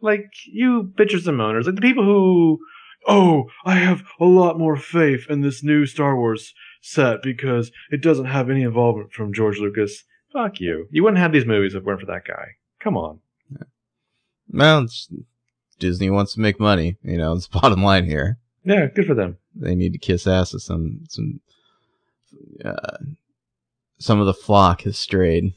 Like 0.00 0.30
you 0.46 0.92
bitches 0.96 1.26
and 1.26 1.38
moaners, 1.38 1.66
like 1.66 1.74
the 1.74 1.80
people 1.80 2.04
who, 2.04 2.58
oh, 3.06 3.44
I 3.64 3.74
have 3.74 4.02
a 4.18 4.24
lot 4.24 4.58
more 4.58 4.76
faith 4.76 5.26
in 5.28 5.42
this 5.42 5.62
new 5.62 5.86
Star 5.86 6.16
Wars 6.16 6.54
set 6.80 7.22
because 7.22 7.70
it 7.90 8.02
doesn't 8.02 8.24
have 8.24 8.50
any 8.50 8.62
involvement 8.62 9.12
from 9.12 9.32
George 9.32 9.58
Lucas. 9.58 10.04
Fuck 10.32 10.60
you. 10.60 10.88
You 10.90 11.02
wouldn't 11.02 11.20
have 11.20 11.32
these 11.32 11.44
movies 11.44 11.74
if 11.74 11.82
it 11.82 11.84
weren't 11.84 12.00
for 12.00 12.06
that 12.06 12.24
guy. 12.26 12.52
Come 12.80 12.96
on. 12.96 13.20
Well, 14.48 14.84
it's, 14.84 15.08
Disney 15.80 16.10
wants 16.10 16.34
to 16.34 16.40
make 16.40 16.60
money. 16.60 16.96
You 17.02 17.18
know, 17.18 17.32
it's 17.32 17.46
bottom 17.48 17.82
line 17.82 18.04
here. 18.04 18.38
Yeah, 18.64 18.86
good 18.86 19.06
for 19.06 19.14
them. 19.14 19.38
They 19.56 19.74
need 19.74 19.92
to 19.94 19.98
kiss 19.98 20.26
ass 20.26 20.52
with 20.52 20.62
some 20.62 21.00
some. 21.08 21.40
Uh, 22.64 22.98
some 23.98 24.20
of 24.20 24.26
the 24.26 24.34
flock 24.34 24.82
has 24.82 24.96
strayed. 24.98 25.54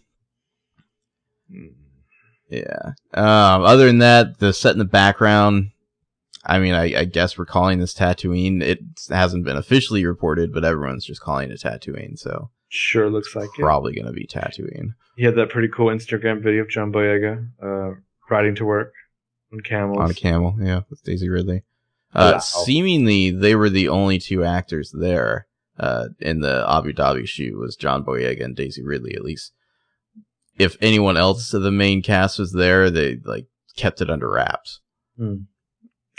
Yeah. 2.49 2.91
Um, 3.13 3.63
other 3.63 3.87
than 3.87 3.99
that, 3.99 4.39
the 4.39 4.53
set 4.53 4.73
in 4.73 4.79
the 4.79 4.85
background. 4.85 5.71
I 6.45 6.59
mean, 6.59 6.73
I, 6.73 6.99
I 6.99 7.05
guess 7.05 7.37
we're 7.37 7.45
calling 7.45 7.79
this 7.79 7.93
Tatooine. 7.93 8.61
It 8.61 8.79
hasn't 9.09 9.45
been 9.45 9.55
officially 9.55 10.05
reported, 10.05 10.53
but 10.53 10.65
everyone's 10.65 11.05
just 11.05 11.21
calling 11.21 11.51
it 11.51 11.61
Tatooine, 11.61 12.19
so 12.19 12.49
Sure 12.67 13.09
looks 13.09 13.33
like 13.35 13.49
it. 13.57 13.61
probably 13.61 13.93
going 13.95 14.07
to 14.07 14.11
be 14.11 14.27
Tatooine. 14.27 14.93
He 15.15 15.23
had 15.23 15.35
that 15.35 15.49
pretty 15.49 15.69
cool 15.69 15.87
Instagram 15.87 16.43
video 16.43 16.63
of 16.63 16.69
John 16.69 16.91
Boyega 16.91 17.47
uh, 17.61 17.95
riding 18.29 18.55
to 18.55 18.65
work 18.65 18.93
on 19.53 19.59
camels. 19.61 19.99
on 19.99 20.11
a 20.11 20.13
camel, 20.13 20.55
yeah, 20.59 20.81
with 20.89 21.03
Daisy 21.03 21.29
Ridley. 21.29 21.63
Uh, 22.13 22.31
Wow. 22.33 22.39
Seemingly, 22.39 23.31
they 23.31 23.55
were 23.55 23.69
the 23.69 23.89
only 23.89 24.19
two 24.19 24.43
actors 24.43 24.91
there 24.91 25.47
uh, 25.79 26.09
in 26.19 26.41
the 26.41 26.65
Abu 26.67 26.93
Dhabi 26.93 27.27
shoot. 27.27 27.57
Was 27.57 27.75
John 27.75 28.03
Boyega 28.03 28.43
and 28.43 28.55
Daisy 28.55 28.83
Ridley, 28.83 29.13
at 29.15 29.23
least. 29.23 29.51
If 30.59 30.77
anyone 30.81 31.17
else 31.17 31.53
of 31.53 31.63
the 31.63 31.71
main 31.71 32.01
cast 32.03 32.37
was 32.37 32.51
there, 32.53 32.91
they 32.91 33.17
like 33.25 33.47
kept 33.75 34.01
it 34.01 34.09
under 34.11 34.29
wraps. 34.29 34.81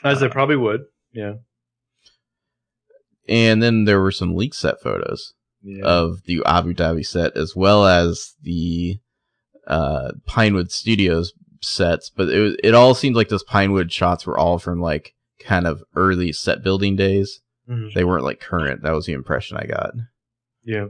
As 0.03 0.19
they 0.21 0.29
probably 0.29 0.57
would. 0.57 0.83
Yeah. 1.12 1.35
And 3.29 3.62
then 3.62 3.85
there 3.85 4.00
were 4.00 4.11
some 4.11 4.35
leak 4.35 4.55
set 4.55 4.81
photos 4.83 5.35
Yeah. 5.62 5.85
of 5.85 6.25
the 6.25 6.42
Abu 6.44 6.75
Dhabi 6.75 7.07
set 7.07 7.37
as 7.37 7.55
well 7.57 7.87
as 7.87 8.35
the 8.42 8.99
uh, 9.66 10.12
Pinewood 10.27 10.70
Studios 10.73 11.33
sets, 11.66 12.11
but 12.11 12.29
it 12.29 12.40
was, 12.40 12.57
it 12.62 12.74
all 12.74 12.94
seemed 12.94 13.16
like 13.16 13.29
those 13.29 13.42
Pinewood 13.44 13.92
shots 13.92 14.27
were 14.27 14.38
all 14.38 14.59
from 14.59 14.81
like 14.81 15.14
kind 15.40 15.66
of 15.66 15.83
early 15.96 16.33
set 16.33 16.62
building 16.62 16.96
days. 16.96 17.40
Mhm. 17.68 17.92
They 17.94 18.05
weren't 18.05 18.24
like 18.24 18.40
current. 18.40 18.83
That 18.83 18.92
was 18.94 19.07
the 19.07 19.12
impression 19.12 19.57
I 19.57 19.66
got. 19.66 19.92
Yeah. 20.64 20.87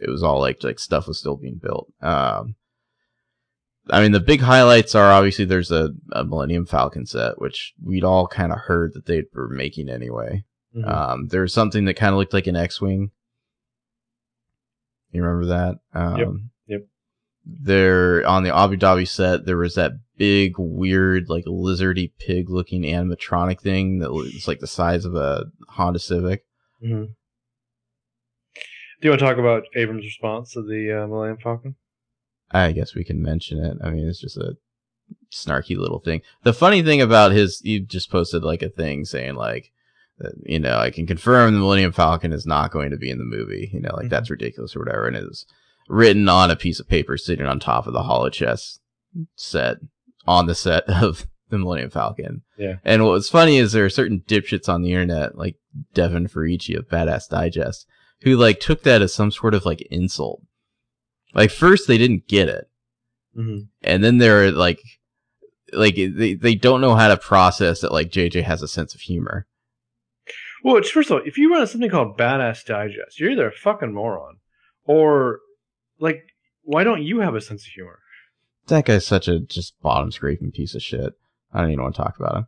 It 0.00 0.08
was 0.10 0.22
all 0.22 0.40
like 0.40 0.62
like 0.62 0.78
stuff 0.78 1.06
was 1.08 1.18
still 1.18 1.36
being 1.36 1.58
built. 1.62 1.92
Um, 2.00 2.54
I 3.88 4.00
mean, 4.02 4.12
the 4.12 4.20
big 4.20 4.40
highlights 4.40 4.94
are 4.94 5.10
obviously 5.10 5.44
there's 5.44 5.72
a, 5.72 5.90
a 6.12 6.22
Millennium 6.24 6.66
Falcon 6.66 7.06
set, 7.06 7.40
which 7.40 7.72
we'd 7.82 8.04
all 8.04 8.28
kind 8.28 8.52
of 8.52 8.58
heard 8.58 8.92
that 8.94 9.06
they 9.06 9.24
were 9.34 9.48
making 9.48 9.88
anyway. 9.88 10.44
Mhm. 10.76 10.86
Um, 10.88 11.26
there 11.28 11.40
was 11.42 11.52
something 11.52 11.86
that 11.86 11.94
kind 11.94 12.12
of 12.12 12.18
looked 12.18 12.32
like 12.34 12.46
an 12.46 12.54
X-wing. 12.56 13.10
You 15.10 15.22
remember 15.24 15.46
that? 15.46 15.78
Um, 15.92 16.16
Yep. 16.18 16.28
There 17.44 18.26
on 18.26 18.42
the 18.42 18.54
Abu 18.54 18.76
Dhabi 18.76 19.08
set, 19.08 19.46
there 19.46 19.56
was 19.56 19.74
that 19.74 19.92
big, 20.16 20.54
weird, 20.58 21.28
like 21.28 21.44
lizardy 21.46 22.12
pig-looking 22.18 22.82
animatronic 22.82 23.60
thing 23.60 23.98
that 24.00 24.12
was 24.12 24.46
like 24.46 24.60
the 24.60 24.66
size 24.66 25.04
of 25.04 25.14
a 25.14 25.46
Honda 25.70 25.98
Civic. 25.98 26.44
Mhm. 26.84 27.14
Do 29.00 29.06
you 29.06 29.10
want 29.10 29.20
to 29.20 29.26
talk 29.26 29.38
about 29.38 29.64
Abrams' 29.74 30.04
response 30.04 30.52
to 30.52 30.62
the 30.62 30.92
uh, 31.02 31.06
Millennium 31.06 31.38
Falcon? 31.38 31.76
I 32.50 32.72
guess 32.72 32.94
we 32.94 33.04
can 33.04 33.22
mention 33.22 33.58
it. 33.64 33.78
I 33.82 33.90
mean, 33.90 34.06
it's 34.06 34.20
just 34.20 34.36
a 34.36 34.56
snarky 35.32 35.76
little 35.78 36.00
thing. 36.00 36.20
The 36.42 36.52
funny 36.52 36.82
thing 36.82 37.00
about 37.00 37.32
his, 37.32 37.60
he 37.60 37.80
just 37.80 38.10
posted 38.10 38.42
like 38.42 38.60
a 38.62 38.68
thing 38.68 39.04
saying 39.06 39.36
like, 39.36 39.72
you 40.44 40.58
know, 40.58 40.76
I 40.76 40.90
can 40.90 41.06
confirm 41.06 41.54
the 41.54 41.60
Millennium 41.60 41.92
Falcon 41.92 42.32
is 42.34 42.44
not 42.44 42.70
going 42.72 42.90
to 42.90 42.98
be 42.98 43.08
in 43.10 43.16
the 43.16 43.24
movie. 43.24 43.70
You 43.72 43.80
know, 43.80 43.94
like 43.94 44.06
Mhm. 44.06 44.10
that's 44.10 44.28
ridiculous 44.30 44.76
or 44.76 44.80
whatever. 44.80 45.06
And 45.06 45.16
it 45.16 45.24
was 45.24 45.46
written 45.90 46.28
on 46.28 46.50
a 46.50 46.56
piece 46.56 46.78
of 46.80 46.88
paper 46.88 47.16
sitting 47.16 47.46
on 47.46 47.58
top 47.58 47.86
of 47.86 47.92
the 47.92 48.04
holochess 48.04 48.78
set 49.34 49.78
on 50.26 50.46
the 50.46 50.54
set 50.54 50.84
of 50.88 51.26
the 51.48 51.58
Millennium 51.58 51.90
Falcon. 51.90 52.42
Yeah. 52.56 52.76
And 52.84 53.02
what 53.04 53.12
was 53.12 53.28
funny 53.28 53.56
is 53.58 53.72
there 53.72 53.84
are 53.84 53.90
certain 53.90 54.22
dipshits 54.26 54.68
on 54.68 54.82
the 54.82 54.92
internet, 54.92 55.36
like 55.36 55.56
Devin 55.94 56.28
Faraci 56.28 56.76
of 56.78 56.88
Badass 56.88 57.28
Digest, 57.28 57.86
who 58.22 58.36
like 58.36 58.60
took 58.60 58.82
that 58.84 59.02
as 59.02 59.12
some 59.12 59.30
sort 59.32 59.54
of 59.54 59.64
like 59.66 59.80
insult. 59.90 60.42
Like 61.34 61.50
first 61.50 61.88
they 61.88 61.98
didn't 61.98 62.28
get 62.28 62.48
it 62.48 62.66
Mm-hmm. 63.36 63.66
and 63.82 64.02
then 64.02 64.18
they're 64.18 64.50
like 64.50 64.80
like 65.72 65.94
they, 65.94 66.34
they 66.34 66.56
don't 66.56 66.80
know 66.80 66.96
how 66.96 67.06
to 67.06 67.16
process 67.16 67.80
that 67.80 67.92
like 67.92 68.10
jj 68.10 68.42
has 68.42 68.60
a 68.60 68.66
sense 68.66 68.92
of 68.92 69.02
humor 69.02 69.46
Well, 70.64 70.76
it's, 70.78 70.90
first 70.90 71.10
of 71.10 71.14
all, 71.18 71.22
if 71.24 71.38
you 71.38 71.48
run 71.48 71.64
something 71.68 71.88
called 71.90 72.18
Badass 72.18 72.64
Digest, 72.64 73.20
you're 73.20 73.30
either 73.30 73.46
a 73.48 73.52
fucking 73.52 73.94
moron 73.94 74.38
or, 74.84 75.38
like, 76.00 76.22
why 76.62 76.82
don't 76.84 77.02
you 77.02 77.20
have 77.20 77.34
a 77.34 77.40
sense 77.40 77.62
of 77.62 77.72
humor? 77.72 77.98
that 78.66 78.84
guy's 78.84 79.04
such 79.06 79.26
a 79.26 79.40
just 79.40 79.80
bottom 79.82 80.12
scraping 80.12 80.52
piece 80.52 80.74
of 80.76 80.82
shit. 80.82 81.12
I 81.52 81.60
don't 81.60 81.70
even 81.72 81.82
want 81.82 81.96
to 81.96 82.02
talk 82.02 82.16
about 82.20 82.36
him. 82.36 82.46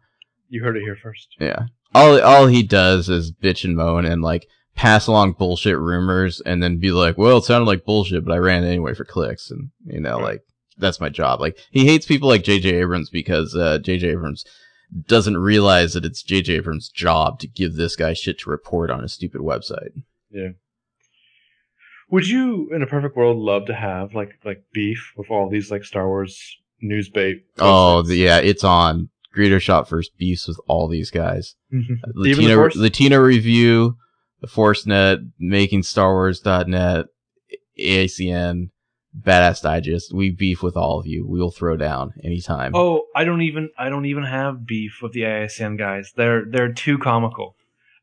You 0.48 0.62
heard 0.62 0.76
it 0.76 0.82
here 0.82 0.96
first. 1.02 1.28
yeah. 1.40 1.64
All 1.94 2.20
all 2.22 2.46
he 2.46 2.62
does 2.62 3.08
is 3.08 3.32
bitch 3.32 3.64
and 3.64 3.74
moan 3.76 4.04
and 4.04 4.22
like 4.22 4.46
pass 4.76 5.06
along 5.08 5.32
bullshit 5.32 5.78
rumors 5.78 6.40
and 6.40 6.62
then 6.62 6.78
be 6.78 6.90
like 6.92 7.18
well 7.18 7.38
it 7.38 7.44
sounded 7.44 7.66
like 7.66 7.84
bullshit 7.84 8.24
but 8.24 8.32
i 8.32 8.38
ran 8.38 8.64
it 8.64 8.68
anyway 8.68 8.94
for 8.94 9.04
clicks. 9.04 9.50
And 9.50 9.70
you 9.86 10.00
know 10.00 10.16
Right. 10.18 10.24
like 10.24 10.40
that's 10.78 11.00
my 11.00 11.08
job. 11.08 11.40
Like 11.40 11.58
he 11.70 11.84
hates 11.86 12.06
people 12.06 12.28
like 12.28 12.44
jj 12.44 12.64
abrams 12.66 13.10
because 13.10 13.54
uh 13.56 13.78
jj 13.82 14.04
abrams 14.04 14.44
doesn't 15.06 15.36
realize 15.38 15.94
that 15.94 16.04
it's 16.04 16.22
jj 16.22 16.50
abrams 16.50 16.88
job 16.88 17.40
to 17.40 17.48
give 17.48 17.74
this 17.74 17.96
guy 17.96 18.12
shit 18.12 18.38
to 18.40 18.50
report 18.50 18.90
on 18.90 19.02
his 19.02 19.12
stupid 19.12 19.40
website 19.40 19.90
Would 22.12 22.28
you, 22.28 22.68
in 22.72 22.82
a 22.82 22.86
perfect 22.86 23.16
world, 23.16 23.38
love 23.38 23.64
to 23.66 23.74
have 23.74 24.14
like 24.14 24.38
like 24.44 24.62
beef 24.72 25.12
with 25.16 25.30
all 25.30 25.48
these 25.48 25.70
like 25.70 25.82
Star 25.82 26.06
Wars 26.06 26.58
news 26.82 27.08
bait? 27.08 27.46
Oh, 27.58 28.02
the, 28.02 28.16
yeah, 28.16 28.38
it's 28.38 28.62
on. 28.62 29.08
Greedo 29.34 29.58
shot 29.58 29.88
first 29.88 30.14
beefs 30.18 30.46
with 30.46 30.60
all 30.68 30.88
these 30.88 31.10
guys. 31.10 31.54
Mm-hmm. 31.72 31.94
Uh, 32.04 32.24
even 32.26 32.44
the 32.44 32.50
Latino, 32.50 32.54
Force? 32.56 32.76
Latino 32.76 33.18
review, 33.18 33.96
the 34.42 34.46
ForceNet, 34.46 35.30
making 35.38 35.84
Star 35.84 36.12
Wars.net, 36.12 37.06
ACN, 37.80 38.68
Badass 39.18 39.62
Digest. 39.62 40.12
We 40.12 40.30
beef 40.30 40.62
with 40.62 40.76
all 40.76 41.00
of 41.00 41.06
you. 41.06 41.26
We 41.26 41.40
will 41.40 41.50
throw 41.50 41.78
down 41.78 42.12
anytime. 42.22 42.72
Oh, 42.74 43.06
I 43.16 43.24
don't 43.24 43.40
even 43.40 43.70
I 43.78 43.88
don't 43.88 44.04
even 44.04 44.24
have 44.24 44.66
beef 44.66 45.00
with 45.00 45.12
the 45.12 45.22
ASN 45.22 45.78
guys. 45.78 46.12
They're 46.14 46.44
they're 46.44 46.74
too 46.74 46.98
comical. 46.98 47.56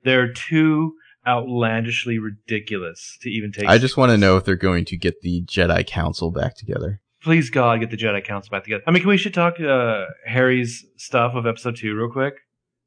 They're 0.03 0.33
too 0.33 0.95
outlandishly 1.27 2.17
ridiculous 2.19 3.17
to 3.21 3.29
even 3.29 3.51
take. 3.51 3.67
I 3.67 3.77
just 3.77 3.97
want 3.97 4.11
to 4.11 4.17
know 4.17 4.37
if 4.37 4.45
they're 4.45 4.55
going 4.55 4.85
to 4.85 4.97
get 4.97 5.21
the 5.21 5.43
Jedi 5.43 5.85
Council 5.85 6.31
back 6.31 6.55
together. 6.55 7.01
please 7.21 7.49
God 7.49 7.79
get 7.81 7.91
the 7.91 7.97
Jedi 7.97 8.23
Council 8.23 8.51
back 8.51 8.63
together. 8.63 8.83
I 8.87 8.91
mean, 8.91 9.01
can 9.01 9.09
we 9.09 9.17
should 9.17 9.33
talk 9.33 9.59
uh, 9.59 10.05
Harry's 10.25 10.85
stuff 10.95 11.33
of 11.35 11.45
Episode 11.45 11.75
Two 11.75 11.93
real 11.95 12.09
quick, 12.11 12.35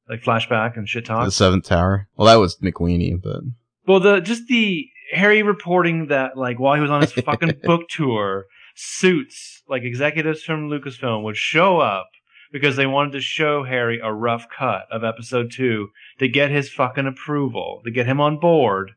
like 0.09 0.23
flashback 0.23 0.77
and 0.77 0.89
shit 0.89 1.05
talk. 1.05 1.25
The 1.25 1.31
Seventh 1.31 1.65
Tower. 1.67 2.09
Well, 2.17 2.27
that 2.27 2.37
was 2.37 2.57
McWeeny, 2.59 3.21
but 3.23 3.41
Well, 3.87 4.01
the 4.01 4.21
just 4.21 4.47
the 4.49 4.89
Harry 5.13 5.43
reporting 5.43 6.07
that 6.07 6.37
like 6.37 6.59
while 6.59 6.75
he 6.75 6.81
was 6.81 6.91
on 6.91 7.03
his 7.03 7.13
fucking 7.25 7.61
book 7.65 7.89
tour 7.89 8.47
suits, 8.75 9.63
like 9.69 9.83
executives 9.83 10.43
from 10.43 10.71
Lucasfilm, 10.71 11.23
would 11.25 11.37
show 11.37 11.79
up 11.79 12.09
because 12.53 12.77
they 12.77 12.87
wanted 12.87 13.13
to 13.13 13.21
show 13.21 13.65
Harry 13.65 13.99
a 14.03 14.13
rough 14.13 14.47
cut 14.57 14.87
of 14.91 15.03
episode 15.03 15.51
two 15.51 15.89
to 16.19 16.29
get 16.29 16.51
his 16.51 16.71
fucking 16.71 17.07
approval, 17.07 17.81
to 17.85 17.91
get 17.91 18.07
him 18.07 18.21
on 18.21 18.39
board. 18.39 18.93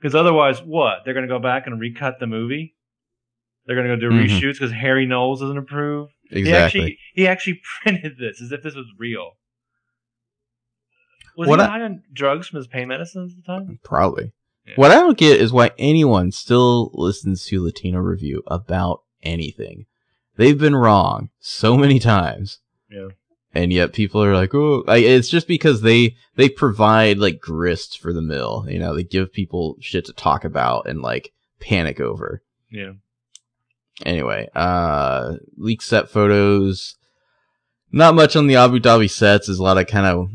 Because 0.00 0.14
otherwise, 0.14 0.62
what? 0.62 0.98
They're 1.04 1.14
going 1.14 1.26
to 1.26 1.32
go 1.32 1.38
back 1.38 1.66
and 1.66 1.78
recut 1.80 2.18
the 2.20 2.26
movie? 2.26 2.74
They're 3.66 3.76
going 3.76 3.88
to 3.88 3.96
go 3.96 4.00
do 4.00 4.10
Mhm. 4.16 4.26
reshoots 4.28 4.54
because 4.54 4.72
Harry 4.72 5.06
Knowles 5.06 5.40
doesn't 5.40 5.58
approve? 5.58 6.08
He 6.30 6.40
Exactly. 6.40 6.80
actually, 6.80 6.98
he 7.14 7.28
actually 7.28 7.60
printed 7.82 8.16
this 8.18 8.40
as 8.40 8.50
if 8.52 8.62
this 8.62 8.74
was 8.74 8.86
real. 8.98 9.32
Was 11.36 11.48
What 11.48 11.60
he 11.60 11.64
I- 11.64 11.68
high 11.68 11.82
on 11.82 12.02
drugs 12.12 12.48
from 12.48 12.58
his 12.58 12.66
pain 12.66 12.88
medicines 12.88 13.32
at 13.32 13.36
the 13.44 13.46
time? 13.46 13.78
Probably. 13.84 14.32
Yeah. 14.66 14.74
What 14.76 14.90
I 14.90 14.94
don't 14.94 15.18
get 15.18 15.40
is 15.40 15.52
why 15.52 15.72
anyone 15.78 16.30
still 16.30 16.90
listens 16.94 17.46
to 17.46 17.62
Latino 17.62 17.98
Review 17.98 18.42
about 18.46 19.02
anything. 19.22 19.86
They've 20.36 20.58
been 20.58 20.76
wrong 20.76 21.30
so 21.40 21.76
many 21.76 21.98
times. 21.98 22.60
Yeah. 22.92 23.08
And 23.54 23.72
yet 23.72 23.92
people 23.92 24.24
are 24.24 24.34
like, 24.34 24.54
oh, 24.54 24.82
like, 24.86 25.04
it's 25.04 25.28
just 25.28 25.46
because 25.46 25.82
they, 25.82 26.16
they 26.36 26.48
provide 26.48 27.18
like 27.18 27.40
grist 27.40 28.00
for 28.00 28.12
the 28.12 28.22
mill. 28.22 28.66
You 28.68 28.78
know, 28.78 28.94
they 28.94 29.04
give 29.04 29.32
people 29.32 29.76
shit 29.80 30.06
to 30.06 30.12
talk 30.14 30.44
about 30.44 30.86
and 30.88 31.02
like 31.02 31.32
panic 31.60 32.00
over. 32.00 32.42
Yeah. 32.70 32.92
Anyway, 34.06 34.48
uh, 34.54 35.34
leak 35.58 35.82
set 35.82 36.08
photos. 36.08 36.96
Not 37.92 38.14
much 38.14 38.36
on 38.36 38.46
the 38.46 38.56
Abu 38.56 38.80
Dhabi 38.80 39.10
sets. 39.10 39.46
There's 39.46 39.58
a 39.58 39.62
lot 39.62 39.76
of 39.76 39.86
kind 39.86 40.06
of 40.06 40.30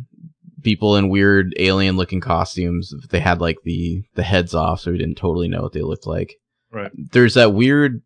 people 0.62 0.96
in 0.96 1.10
weird 1.10 1.56
alien 1.58 1.98
looking 1.98 2.22
costumes. 2.22 2.93
They 3.10 3.20
had 3.20 3.41
like 3.41 3.58
the, 3.63 4.04
the 4.13 4.22
heads 4.22 4.54
off, 4.54 4.82
so 4.82 4.91
we 4.91 5.00
didn't 5.00 5.17
totally 5.17 5.48
know 5.48 5.63
what 5.63 5.74
they 5.74 5.82
looked 5.82 6.06
like. 6.06 6.36
Right. 6.72 6.91
There's 6.93 7.34
that 7.34 7.54
weird 7.54 8.04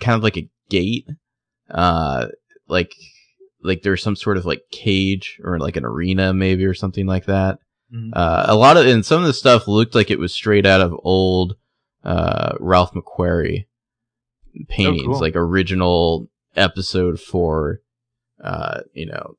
kind 0.00 0.16
of 0.16 0.22
like 0.22 0.36
a 0.36 0.50
gate, 0.68 1.08
uh, 1.70 2.26
like, 2.68 2.92
like 3.62 3.82
there's 3.82 4.02
some 4.02 4.16
sort 4.16 4.36
of 4.36 4.44
like 4.44 4.62
cage 4.70 5.40
or 5.44 5.58
like 5.58 5.76
an 5.76 5.84
arena 5.84 6.32
maybe 6.32 6.64
or 6.64 6.74
something 6.74 7.06
like 7.06 7.26
that. 7.26 7.58
Mhm. 7.94 8.10
Uh, 8.14 8.44
a 8.48 8.56
lot 8.56 8.76
of, 8.76 8.86
and 8.86 9.04
some 9.04 9.20
of 9.20 9.26
the 9.26 9.32
stuff 9.34 9.68
looked 9.68 9.94
like 9.94 10.10
it 10.10 10.18
was 10.18 10.32
straight 10.32 10.66
out 10.66 10.80
of 10.80 10.94
old, 11.04 11.56
uh, 12.04 12.54
Ralph 12.58 12.92
McQuarrie 12.94 13.66
paintings, 14.68 15.06
cool. 15.06 15.20
like 15.20 15.36
original 15.36 16.28
episode 16.56 17.20
four, 17.20 17.80
uh, 18.42 18.80
you 18.94 19.06
know, 19.06 19.36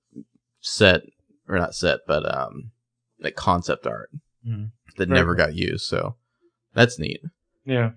set, 0.62 1.02
or 1.48 1.58
not 1.58 1.76
set, 1.76 2.00
but, 2.08 2.24
um, 2.36 2.72
like 3.20 3.36
concept 3.36 3.86
art 3.88 4.10
Mhm. 4.48 4.72
that 4.98 5.08
Very 5.10 5.20
never 5.20 5.36
cool. 5.36 5.46
got 5.46 5.56
used. 5.56 5.86
So 5.86 6.16
that's 6.74 6.98
neat. 7.00 7.22
Yeah. 7.66 7.92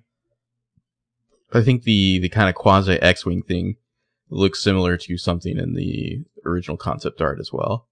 I 1.52 1.62
think 1.62 1.84
the, 1.84 2.18
the 2.18 2.28
kind 2.28 2.48
of 2.48 2.54
quasi 2.54 2.94
X-Wing 2.94 3.42
thing 3.42 3.76
looks 4.28 4.62
similar 4.62 4.96
to 4.96 5.16
something 5.16 5.56
in 5.56 5.74
the 5.74 6.24
original 6.44 6.76
concept 6.76 7.20
art 7.20 7.38
as 7.40 7.52
well. 7.52 7.86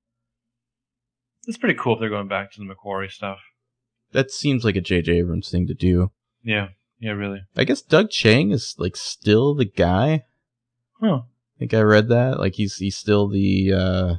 It's 1.47 1.59
pretty 1.59 1.79
cool 1.79 1.95
if 1.95 2.01
they're 2.01 2.09
going 2.09 2.29
back 2.29 2.53
to 2.53 2.61
the 2.61 2.67
McQuarrie 2.67 3.11
stuff. 3.11 3.39
That 4.13 4.31
seems 4.31 4.65
like 4.65 4.77
a 4.77 4.81
J.J. 4.81 5.13
Abrams 5.13 5.51
thing 5.51 5.67
to 5.67 5.75
do. 5.75 6.11
Yeah. 6.43 6.69
Yeah, 7.01 7.13
really. 7.13 7.43
I 7.57 7.65
guess 7.65 7.83
Doug 7.83 8.11
Chiang 8.11 8.51
is 8.51 8.75
like 8.79 8.97
still 8.97 9.55
the 9.55 9.65
guy. 9.65 10.25
Huh. 11.01 11.23
I 11.57 11.59
think 11.59 11.75
I 11.75 11.81
read 11.81 12.09
that. 12.09 12.39
Like 12.39 12.55
he's 12.55 12.77
he's 12.77 12.97
still 12.97 13.29
the 13.29 13.73
uh 13.73 14.15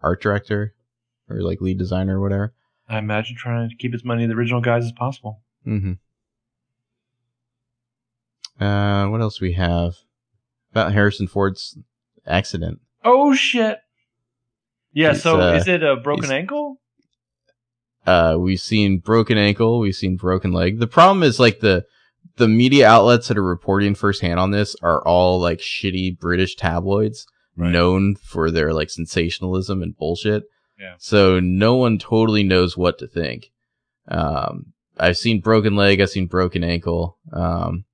art 0.00 0.22
director 0.22 0.74
or 1.28 1.40
like 1.40 1.60
lead 1.60 1.78
designer 1.78 2.18
or 2.18 2.20
whatever. 2.20 2.54
I 2.88 2.98
imagine 2.98 3.36
trying 3.36 3.68
to 3.68 3.76
keep 3.76 3.94
as 3.94 4.04
many 4.04 4.24
of 4.24 4.28
the 4.28 4.36
original 4.36 4.60
guys 4.60 4.84
as 4.84 4.92
possible. 4.92 5.40
Mm-hmm. 5.66 5.94
Uh 8.62 9.08
what 9.08 9.20
else 9.20 9.40
we 9.40 9.54
have? 9.54 9.96
About 10.72 10.92
Harrison 10.92 11.26
Ford's 11.26 11.76
accident. 12.26 12.80
Oh 13.04 13.34
shit. 13.34 13.78
Yeah, 14.92 15.12
He's, 15.12 15.22
so 15.22 15.40
uh, 15.40 15.52
is 15.54 15.68
it 15.68 15.82
a 15.82 15.96
broken 15.96 16.30
ankle? 16.30 16.76
Uh 18.06 18.36
we've 18.38 18.60
seen 18.60 18.98
broken 18.98 19.36
ankle, 19.38 19.78
we've 19.80 19.94
seen 19.94 20.16
broken 20.16 20.52
leg. 20.52 20.78
The 20.80 20.86
problem 20.86 21.22
is 21.22 21.38
like 21.38 21.60
the 21.60 21.84
the 22.36 22.48
media 22.48 22.88
outlets 22.88 23.28
that 23.28 23.36
are 23.38 23.42
reporting 23.42 23.94
firsthand 23.94 24.38
on 24.40 24.50
this 24.50 24.74
are 24.82 25.02
all 25.06 25.38
like 25.40 25.58
shitty 25.58 26.18
British 26.18 26.56
tabloids 26.56 27.26
Right. 27.56 27.72
known 27.72 28.14
for 28.14 28.50
their 28.50 28.72
like 28.72 28.88
sensationalism 28.88 29.82
and 29.82 29.94
bullshit. 29.96 30.44
Yeah. 30.78 30.94
So 30.98 31.40
no 31.40 31.74
one 31.76 31.98
totally 31.98 32.42
knows 32.42 32.74
what 32.76 32.98
to 33.00 33.06
think. 33.06 33.50
Um, 34.08 34.72
I've 34.96 35.18
seen 35.18 35.40
broken 35.40 35.76
leg. 35.76 36.00
I've 36.00 36.08
seen 36.10 36.26
broken 36.26 36.64
ankle. 36.64 37.18
Um, 37.32 37.84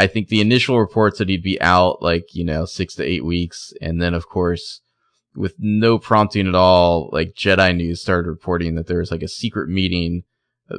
I 0.00 0.06
think 0.06 0.28
the 0.28 0.40
initial 0.40 0.80
reports 0.80 1.18
that 1.18 1.28
he'd 1.28 1.42
be 1.42 1.60
out 1.60 2.02
like, 2.02 2.34
you 2.34 2.44
know, 2.44 2.64
six 2.64 2.94
to 2.94 3.04
eight 3.04 3.24
weeks. 3.24 3.72
And 3.80 4.00
then 4.00 4.14
of 4.14 4.28
course, 4.28 4.80
with 5.34 5.54
no 5.58 5.98
prompting 5.98 6.48
at 6.48 6.54
all, 6.54 7.10
like 7.12 7.34
Jedi 7.34 7.76
News 7.76 8.02
started 8.02 8.28
reporting 8.28 8.74
that 8.74 8.86
there 8.86 8.98
was 8.98 9.10
like 9.10 9.22
a 9.22 9.28
secret 9.28 9.68
meeting 9.68 10.24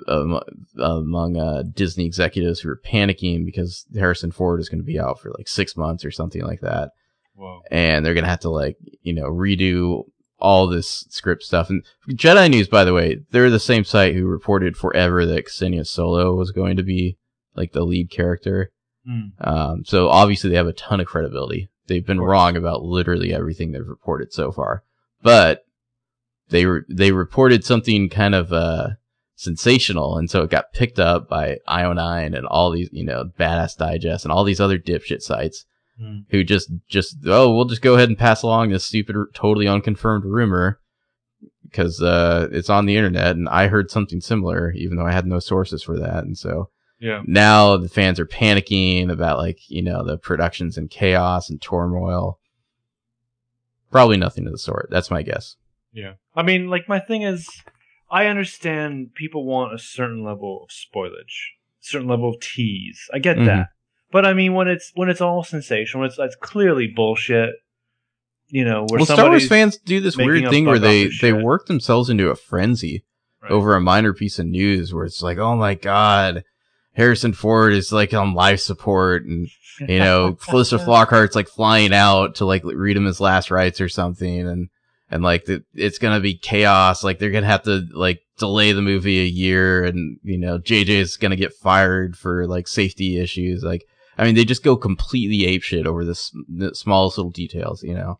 um, 0.07 0.39
among 0.79 1.37
uh, 1.37 1.63
Disney 1.63 2.05
executives 2.05 2.61
who 2.61 2.69
were 2.69 2.81
panicking 2.85 3.45
because 3.45 3.85
Harrison 3.93 4.31
Ford 4.31 4.59
is 4.59 4.69
going 4.69 4.79
to 4.79 4.85
be 4.85 4.99
out 4.99 5.19
for 5.19 5.31
like 5.37 5.47
six 5.47 5.75
months 5.75 6.05
or 6.05 6.11
something 6.11 6.41
like 6.41 6.61
that 6.61 6.91
Whoa. 7.35 7.61
and 7.69 8.05
they're 8.05 8.13
gonna 8.13 8.27
have 8.27 8.39
to 8.41 8.49
like 8.49 8.77
you 9.01 9.13
know 9.13 9.25
redo 9.25 10.03
all 10.41 10.67
this 10.67 11.05
script 11.09 11.43
stuff. 11.43 11.69
And 11.69 11.85
Jedi 12.09 12.49
News, 12.49 12.67
by 12.67 12.83
the 12.83 12.93
way, 12.93 13.19
they're 13.31 13.49
the 13.49 13.59
same 13.59 13.83
site 13.83 14.15
who 14.15 14.25
reported 14.25 14.75
forever 14.75 15.25
that 15.25 15.45
Ksenia 15.45 15.85
Solo 15.85 16.33
was 16.33 16.51
going 16.51 16.77
to 16.77 16.83
be 16.83 17.17
like 17.55 17.73
the 17.73 17.83
lead 17.83 18.09
character. 18.09 18.71
Hmm. 19.05 19.21
Um, 19.39 19.83
so 19.85 20.09
obviously 20.09 20.49
they 20.49 20.55
have 20.57 20.67
a 20.67 20.73
ton 20.73 20.99
of 20.99 21.07
credibility. 21.07 21.69
They've 21.87 22.05
been 22.05 22.21
wrong 22.21 22.55
about 22.55 22.83
literally 22.83 23.33
everything 23.33 23.71
they've 23.71 23.87
reported 23.87 24.31
so 24.31 24.51
far, 24.51 24.83
but 25.23 25.63
they 26.49 26.65
re- 26.65 26.83
they 26.89 27.11
reported 27.11 27.63
something 27.65 28.09
kind 28.09 28.35
of 28.35 28.53
uh 28.53 28.89
sensational, 29.35 30.17
and 30.17 30.29
so 30.29 30.43
it 30.43 30.51
got 30.51 30.71
picked 30.73 30.99
up 30.99 31.27
by 31.27 31.57
IO9 31.67 32.37
and 32.37 32.45
all 32.45 32.69
these 32.71 32.89
you 32.91 33.03
know 33.03 33.25
Badass 33.39 33.75
Digest 33.77 34.23
and 34.25 34.31
all 34.31 34.43
these 34.43 34.59
other 34.61 34.77
dipshit 34.77 35.21
sites 35.21 35.65
Hmm. 35.99 36.19
who 36.29 36.43
just 36.43 36.71
just 36.87 37.17
oh 37.25 37.53
we'll 37.53 37.65
just 37.65 37.81
go 37.81 37.95
ahead 37.95 38.07
and 38.09 38.17
pass 38.17 38.41
along 38.43 38.69
this 38.69 38.85
stupid 38.85 39.15
totally 39.35 39.67
unconfirmed 39.67 40.23
rumor 40.23 40.79
because 41.63 42.01
uh 42.01 42.47
it's 42.51 42.69
on 42.69 42.85
the 42.85 42.95
internet 42.95 43.35
and 43.35 43.47
i 43.49 43.67
heard 43.67 43.91
something 43.91 44.21
similar 44.21 44.71
even 44.71 44.95
though 44.97 45.05
i 45.05 45.11
had 45.11 45.27
no 45.27 45.37
sources 45.39 45.83
for 45.83 45.99
that 45.99 46.23
and 46.23 46.37
so 46.37 46.69
Yeah. 47.01 47.23
now 47.25 47.77
the 47.77 47.89
fans 47.89 48.19
are 48.19 48.25
panicking 48.27 49.11
about 49.11 49.39
like 49.39 49.59
you 49.69 49.81
know 49.81 50.05
the 50.05 50.17
productions 50.17 50.77
in 50.77 50.87
chaos 50.87 51.49
and 51.49 51.59
turmoil 51.61 52.39
probably 53.91 54.17
nothing 54.17 54.45
of 54.45 54.51
the 54.51 54.57
sort 54.57 54.87
that's 54.91 55.11
my 55.11 55.21
guess 55.21 55.55
Yeah. 55.93 56.13
I 56.35 56.43
mean, 56.43 56.69
like 56.69 56.87
my 56.87 56.99
thing 56.99 57.23
is, 57.23 57.49
I 58.09 58.27
understand 58.27 59.13
people 59.15 59.43
want 59.45 59.73
a 59.73 59.77
certain 59.79 60.23
level 60.23 60.63
of 60.63 60.69
spoilage, 60.69 61.51
a 61.81 61.85
certain 61.91 62.07
level 62.07 62.29
of 62.29 62.39
tease. 62.39 63.09
I 63.13 63.19
get 63.19 63.35
Mhm. 63.37 63.45
that. 63.47 63.67
But 64.11 64.25
I 64.25 64.31
mean, 64.33 64.53
when 64.53 64.69
it's 64.69 64.91
when 64.95 65.09
it's 65.09 65.19
all 65.19 65.43
sensational, 65.43 66.01
when 66.01 66.09
it's 66.09 66.17
it's 66.19 66.35
clearly 66.37 66.87
bullshit. 66.87 67.49
You 68.47 68.63
know, 68.65 68.85
where 68.89 68.99
well 68.99 69.05
star 69.05 69.29
wars 69.29 69.47
fans 69.47 69.77
do 69.77 69.99
this 70.01 70.15
weird 70.17 70.49
thing 70.49 70.65
where 70.65 70.79
they 70.79 71.07
they 71.21 71.33
work 71.33 71.65
themselves 71.67 72.09
into 72.09 72.29
a 72.29 72.35
frenzy 72.35 73.03
Right. 73.41 73.51
over 73.51 73.75
a 73.75 73.81
minor 73.81 74.13
piece 74.13 74.37
of 74.39 74.45
news 74.45 74.93
where 74.93 75.03
it's 75.05 75.21
like 75.23 75.37
oh 75.39 75.55
my 75.55 75.73
god 75.73 76.43
harrison 76.93 77.33
ford 77.33 77.73
is 77.73 77.91
like 77.91 78.13
on 78.13 78.33
life 78.33 78.59
support 78.59 79.25
and 79.25 79.47
you 79.87 79.99
know, 79.99 80.33
Calista 80.41 80.77
Flockhart's 80.77 81.35
like 81.35 81.47
flying 81.47 81.93
out 81.93 82.35
to 82.35 82.45
like 82.45 82.63
read 82.63 82.97
him 82.97 83.05
his 83.05 83.21
last 83.21 83.51
rites 83.51 83.81
or 83.81 83.89
something, 83.89 84.47
and 84.47 84.69
and 85.09 85.23
like 85.23 85.45
the, 85.45 85.63
it's 85.73 85.97
gonna 85.97 86.19
be 86.19 86.35
chaos. 86.35 87.03
Like 87.03 87.19
they're 87.19 87.31
gonna 87.31 87.45
have 87.45 87.63
to 87.63 87.87
like 87.91 88.21
delay 88.37 88.71
the 88.71 88.81
movie 88.81 89.21
a 89.21 89.25
year, 89.25 89.83
and 89.83 90.19
you 90.23 90.37
know, 90.37 90.59
JJ 90.59 90.89
is 90.89 91.17
gonna 91.17 91.35
get 91.35 91.53
fired 91.53 92.17
for 92.17 92.47
like 92.47 92.67
safety 92.67 93.19
issues. 93.19 93.63
Like, 93.63 93.85
I 94.17 94.23
mean, 94.23 94.35
they 94.35 94.45
just 94.45 94.63
go 94.63 94.75
completely 94.75 95.39
apeshit 95.57 95.85
over 95.85 96.05
this 96.05 96.35
the 96.47 96.75
smallest 96.75 97.17
little 97.17 97.31
details. 97.31 97.83
You 97.83 97.95
know, 97.95 98.19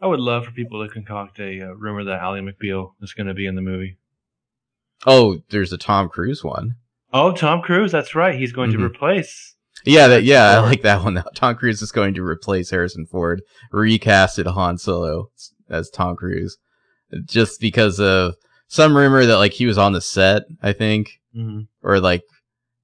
I 0.00 0.06
would 0.06 0.20
love 0.20 0.44
for 0.44 0.52
people 0.52 0.86
to 0.86 0.92
concoct 0.92 1.38
a 1.38 1.62
uh, 1.62 1.72
rumor 1.72 2.04
that 2.04 2.20
Ally 2.20 2.40
McBeal 2.40 2.92
is 3.00 3.14
going 3.14 3.28
to 3.28 3.34
be 3.34 3.46
in 3.46 3.54
the 3.54 3.62
movie. 3.62 3.96
oh, 5.06 5.40
there's 5.50 5.72
a 5.72 5.78
Tom 5.78 6.08
Cruise 6.08 6.44
one. 6.44 6.76
Oh, 7.12 7.32
Tom 7.32 7.60
Cruise. 7.62 7.92
That's 7.92 8.14
right. 8.14 8.38
He's 8.38 8.52
going 8.52 8.70
Mhm. 8.70 8.78
to 8.78 8.84
replace. 8.84 9.54
Yeah, 9.84 10.06
that 10.08 10.22
yeah, 10.24 10.50
I 10.50 10.58
like 10.60 10.82
that 10.82 11.02
one. 11.02 11.22
Tom 11.34 11.56
Cruise 11.56 11.82
is 11.82 11.92
going 11.92 12.14
to 12.14 12.22
replace 12.22 12.70
Harrison 12.70 13.04
Ford, 13.06 13.42
recasted 13.72 14.46
Han 14.46 14.78
Solo 14.78 15.28
as 15.68 15.90
Tom 15.90 16.14
Cruise, 16.16 16.56
just 17.24 17.60
because 17.60 17.98
of 17.98 18.34
some 18.68 18.96
rumor 18.96 19.26
that 19.26 19.36
like 19.38 19.52
he 19.52 19.66
was 19.66 19.78
on 19.78 19.92
the 19.92 20.00
set, 20.00 20.44
I 20.62 20.72
think, 20.72 21.10
Mhm. 21.36 21.66
or 21.82 21.98
like 22.00 22.22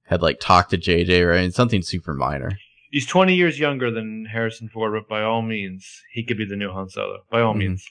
had 0.05 0.21
like 0.21 0.39
talked 0.39 0.71
to 0.71 0.77
JJ 0.77 1.21
or 1.21 1.33
I 1.33 1.41
mean, 1.41 1.51
something 1.51 1.81
super 1.81 2.13
minor. 2.13 2.51
He's 2.91 3.05
20 3.05 3.35
years 3.35 3.59
younger 3.59 3.91
than 3.91 4.25
Harrison 4.25 4.67
Ford, 4.67 4.91
but 4.93 5.07
by 5.07 5.21
all 5.23 5.41
means, 5.43 6.01
he 6.11 6.23
could 6.23 6.37
be 6.37 6.45
the 6.45 6.55
new 6.57 6.71
Han 6.71 6.89
Solo. 6.89 7.19
By 7.31 7.39
all 7.41 7.53
Mhm. 7.53 7.57
means. 7.59 7.85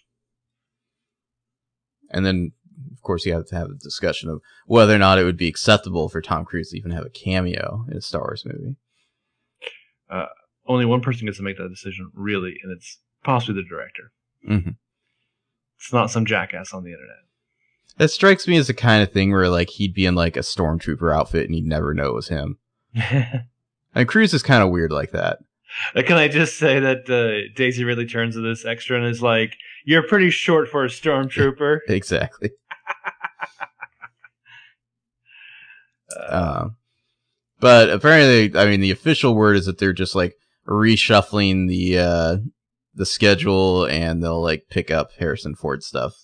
And 2.11 2.25
then, 2.27 2.53
of 2.93 3.03
course, 3.03 3.25
you 3.27 3.33
have 3.33 3.47
to 3.47 3.57
have 3.57 3.71
a 3.71 3.75
discussion 3.75 4.29
of 4.29 4.41
whether 4.67 4.95
or 4.95 4.99
not 4.99 5.19
it 5.19 5.25
would 5.25 5.37
be 5.37 5.49
acceptable 5.49 6.09
for 6.09 6.21
Tom 6.21 6.45
Cruise 6.45 6.71
to 6.71 6.77
even 6.79 6.91
have 6.93 7.05
a 7.07 7.11
cameo 7.11 7.85
in 7.91 7.97
a 7.97 8.01
Star 8.01 8.23
Wars 8.23 8.45
movie. 8.47 8.77
uh, 10.11 10.27
only 10.67 10.85
one 10.85 11.01
person 11.01 11.27
gets 11.27 11.39
to 11.39 11.43
make 11.45 11.57
that 11.59 11.69
decision, 11.69 12.11
really, 12.15 12.59
and 12.63 12.73
it's 12.73 12.99
possibly 13.25 13.63
the 13.63 13.69
director. 13.69 14.13
Mhm. 14.49 14.77
It's 15.79 15.93
not 15.93 16.11
some 16.11 16.25
jackass 16.27 16.73
on 16.73 16.83
the 16.85 16.93
internet. 16.93 17.17
That 17.99 18.09
strikes 18.11 18.47
me 18.47 18.57
as 18.57 18.67
the 18.69 18.75
kind 18.75 19.03
of 19.03 19.13
thing 19.13 19.33
where 19.33 19.49
like 19.49 19.71
he'd 19.71 19.95
be 19.95 20.07
in 20.07 20.15
like 20.15 20.37
a 20.37 20.41
stormtrooper 20.41 21.15
outfit 21.15 21.47
and 21.47 21.55
you'd 21.55 21.65
never 21.67 21.95
know 21.95 22.09
it 22.09 22.15
was 22.15 22.29
him. 22.29 22.59
And 23.95 24.07
Cruise 24.07 24.35
is 24.35 24.43
kind 24.43 24.63
of 24.63 24.71
weird 24.71 24.93
like 24.93 25.11
that. 25.13 25.39
Uh, 25.97 26.03
Can 26.03 26.17
I 26.19 26.29
just 26.29 26.57
say 26.59 26.79
that 26.79 27.09
uh, 27.11 27.53
Daisy 27.57 27.85
really 27.85 28.07
turns 28.07 28.35
to 28.37 28.41
this 28.41 28.65
extra 28.65 28.97
and 28.99 29.07
is 29.07 29.23
like, 29.23 29.57
"You're 29.85 30.03
pretty 30.07 30.31
short 30.31 30.69
for 30.69 30.85
a 30.85 30.89
stormtrooper." 30.89 31.81
Exactly. 31.89 32.51
Uh, 36.29 36.69
but 37.61 37.91
apparently, 37.91 38.59
I 38.59 38.67
mean, 38.67 38.81
the 38.81 38.91
official 38.91 39.35
word 39.35 39.57
is 39.57 39.67
that 39.67 39.79
they're 39.79 39.93
just 39.93 40.15
like 40.15 40.35
reshuffling 40.67 41.69
the 41.69 41.99
uh, 41.99 42.37
the 42.95 43.07
schedule, 43.07 43.85
and 43.87 44.23
they'll 44.23 44.43
like 44.43 44.67
pick 44.71 44.91
up 44.91 45.13
Harrison 45.19 45.55
Ford 45.55 45.83
stuff 45.83 46.15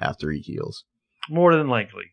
after 0.00 0.30
he 0.30 0.40
heals. 0.40 0.84
more 1.30 1.54
than 1.54 1.68
likely. 1.68 2.04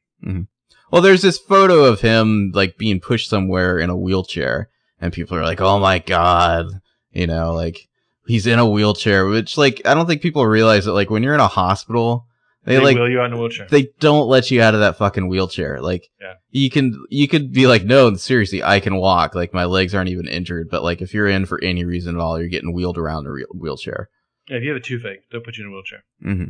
Well, 0.92 1.02
there's 1.02 1.22
this 1.22 1.38
photo 1.40 1.86
of 1.86 2.02
him 2.02 2.52
like 2.54 2.78
being 2.78 3.00
pushed 3.00 3.30
somewhere 3.30 3.80
in 3.80 3.90
a 3.90 3.98
wheelchair, 3.98 4.70
and 5.00 5.14
people 5.14 5.38
are 5.38 5.44
like, 5.44 5.62
"Oh 5.62 5.80
my 5.80 6.00
god," 6.00 6.68
you 7.12 7.28
know, 7.28 7.54
like 7.54 7.88
he's 8.28 8.48
in 8.48 8.60
a 8.60 8.70
wheelchair. 8.70 9.26
Which, 9.26 9.58
like, 9.58 9.82
I 9.86 9.94
don't 9.94 10.08
think 10.08 10.22
people 10.22 10.46
realize 10.46 10.86
that, 10.86 10.94
like, 10.94 11.10
when 11.10 11.24
you're 11.24 11.34
in 11.34 11.40
a 11.40 11.48
hospital, 11.48 12.28
they, 12.66 12.76
They, 12.78 12.82
like 12.84 12.96
wheel 12.96 13.10
you 13.10 13.20
out 13.22 13.28
in 13.28 13.34
a 13.34 13.38
wheelchair. 13.38 13.68
they 13.70 13.90
don't 14.00 14.28
let 14.28 14.50
you 14.52 14.62
out 14.62 14.74
of 14.74 14.80
that 14.82 14.98
fucking 14.98 15.28
wheelchair. 15.28 15.80
Like, 15.82 16.10
Yeah. 16.20 16.34
you 16.50 16.70
can 16.70 17.06
you 17.10 17.28
could 17.28 17.54
be 17.54 17.68
like, 17.68 17.84
no, 17.86 18.14
seriously, 18.16 18.64
I 18.64 18.80
can 18.80 18.96
walk. 18.96 19.36
Like, 19.36 19.54
my 19.54 19.66
legs 19.66 19.94
aren't 19.96 20.10
even 20.10 20.28
injured. 20.28 20.70
But 20.70 20.84
like, 20.84 21.02
if 21.02 21.14
you're 21.14 21.28
in 21.28 21.46
for 21.46 21.64
any 21.64 21.86
reason 21.86 22.16
at 22.16 22.22
all, 22.22 22.40
you're 22.40 22.50
getting 22.50 22.74
wheeled 22.74 22.98
around 22.98 23.26
in 23.28 23.32
a 23.34 23.58
wheelchair. 23.58 24.10
Yeah, 24.50 24.58
if 24.58 24.64
you 24.64 24.70
have 24.70 24.78
a 24.78 24.84
toothache, 24.84 25.30
they'll 25.32 25.42
put 25.42 25.58
you 25.58 25.66
in 25.66 25.72
a 25.72 25.74
wheelchair. 25.74 26.04
hmm 26.22 26.46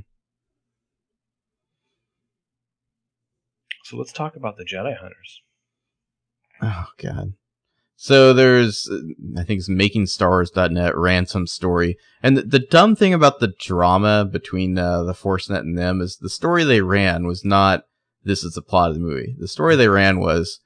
So 3.84 3.98
let's 3.98 4.12
talk 4.14 4.36
about 4.36 4.58
the 4.58 4.66
Jedi 4.66 4.98
Hunters. 4.98 5.42
Oh 6.62 6.86
god. 6.98 7.34
So 7.98 8.34
there's, 8.34 8.90
uh, 8.92 8.98
I 9.40 9.44
think 9.44 9.60
it's 9.60 9.70
makingstars.net 9.70 10.98
ransom 10.98 11.48
story, 11.48 11.98
and 12.22 12.38
the, 12.38 12.42
the 12.42 12.60
dumb 12.60 12.96
thing 12.96 13.14
about 13.14 13.40
the 13.40 13.54
drama 13.60 14.26
between 14.26 14.78
uh, 14.78 15.04
the 15.04 15.14
ForceNet 15.14 15.60
and 15.60 15.78
them 15.78 16.02
is 16.02 16.18
the 16.18 16.30
story 16.30 16.64
they 16.64 16.82
ran 16.82 17.26
was 17.26 17.46
not 17.46 17.86
this 18.26 18.44
is 18.44 18.56
the 18.56 18.62
plot 18.62 18.90
of 18.90 18.96
the 18.96 19.02
movie. 19.02 19.36
The 19.40 19.48
story 19.48 19.76
they 19.76 19.88
ran 19.88 20.20
was 20.20 20.60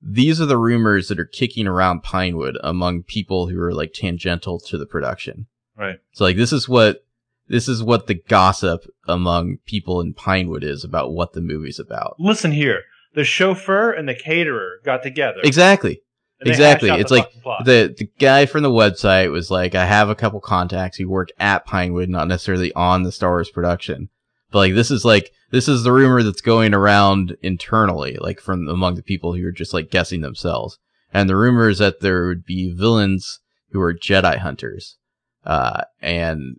these 0.00 0.40
are 0.40 0.46
the 0.46 0.56
rumors 0.56 1.08
that 1.08 1.20
are 1.20 1.24
kicking 1.24 1.66
around 1.66 2.02
Pinewood 2.02 2.56
among 2.62 3.02
people 3.02 3.48
who 3.48 3.60
are 3.60 3.74
like 3.74 3.92
tangential 3.92 4.58
to 4.60 4.78
the 4.78 4.86
production. 4.86 5.46
Right. 5.76 5.98
So 6.12 6.24
like 6.24 6.36
this 6.36 6.52
is 6.52 6.68
what 6.68 7.04
this 7.48 7.68
is 7.68 7.82
what 7.82 8.06
the 8.06 8.14
gossip 8.14 8.86
among 9.06 9.58
people 9.66 10.00
in 10.00 10.14
Pinewood 10.14 10.64
is 10.64 10.84
about 10.84 11.12
what 11.12 11.34
the 11.34 11.40
movie's 11.40 11.78
about. 11.78 12.16
Listen 12.18 12.52
here. 12.52 12.82
The 13.14 13.24
chauffeur 13.24 13.92
and 13.92 14.08
the 14.08 14.14
caterer 14.14 14.80
got 14.84 15.02
together. 15.02 15.40
Exactly. 15.44 16.00
Exactly. 16.44 16.90
It's 16.90 17.10
the 17.10 17.16
like 17.16 17.32
the 17.64 17.94
the 17.96 18.08
guy 18.18 18.46
from 18.46 18.62
the 18.62 18.70
website 18.70 19.30
was 19.30 19.50
like, 19.50 19.74
I 19.74 19.86
have 19.86 20.08
a 20.08 20.14
couple 20.14 20.40
contacts 20.40 20.96
who 20.96 21.08
work 21.08 21.28
at 21.38 21.64
Pinewood, 21.64 22.08
not 22.08 22.28
necessarily 22.28 22.72
on 22.74 23.02
the 23.02 23.12
Star 23.12 23.30
Wars 23.30 23.50
production. 23.50 24.08
But 24.50 24.58
like 24.58 24.74
this 24.74 24.90
is 24.90 25.04
like 25.04 25.32
this 25.50 25.68
is 25.68 25.82
the 25.82 25.92
rumor 25.92 26.22
that's 26.22 26.40
going 26.40 26.74
around 26.74 27.36
internally, 27.42 28.16
like 28.20 28.40
from 28.40 28.68
among 28.68 28.94
the 28.94 29.02
people 29.02 29.34
who 29.34 29.46
are 29.46 29.52
just 29.52 29.74
like 29.74 29.90
guessing 29.90 30.20
themselves. 30.20 30.78
And 31.12 31.28
the 31.28 31.36
rumor 31.36 31.68
is 31.68 31.78
that 31.78 32.00
there 32.00 32.26
would 32.26 32.44
be 32.44 32.72
villains 32.72 33.40
who 33.70 33.80
are 33.80 33.94
Jedi 33.94 34.38
hunters. 34.38 34.96
Uh 35.44 35.84
and 36.00 36.56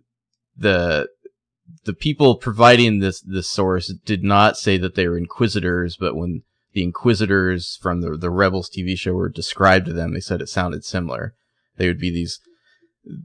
the 0.56 1.08
the 1.84 1.94
people 1.94 2.36
providing 2.36 2.98
this 2.98 3.20
this 3.20 3.48
source 3.48 3.92
did 4.04 4.22
not 4.22 4.56
say 4.56 4.76
that 4.78 4.94
they 4.94 5.08
were 5.08 5.18
inquisitors, 5.18 5.96
but 5.96 6.16
when 6.16 6.42
the 6.74 6.82
inquisitors 6.82 7.78
from 7.80 8.00
the 8.00 8.16
the 8.16 8.30
Rebels 8.30 8.68
TV 8.68 8.98
show 8.98 9.14
were 9.14 9.28
described 9.28 9.86
to 9.86 9.92
them, 9.92 10.12
they 10.12 10.20
said 10.20 10.42
it 10.42 10.48
sounded 10.48 10.84
similar. 10.84 11.34
They 11.76 11.86
would 11.86 11.98
be 11.98 12.10
these 12.10 12.40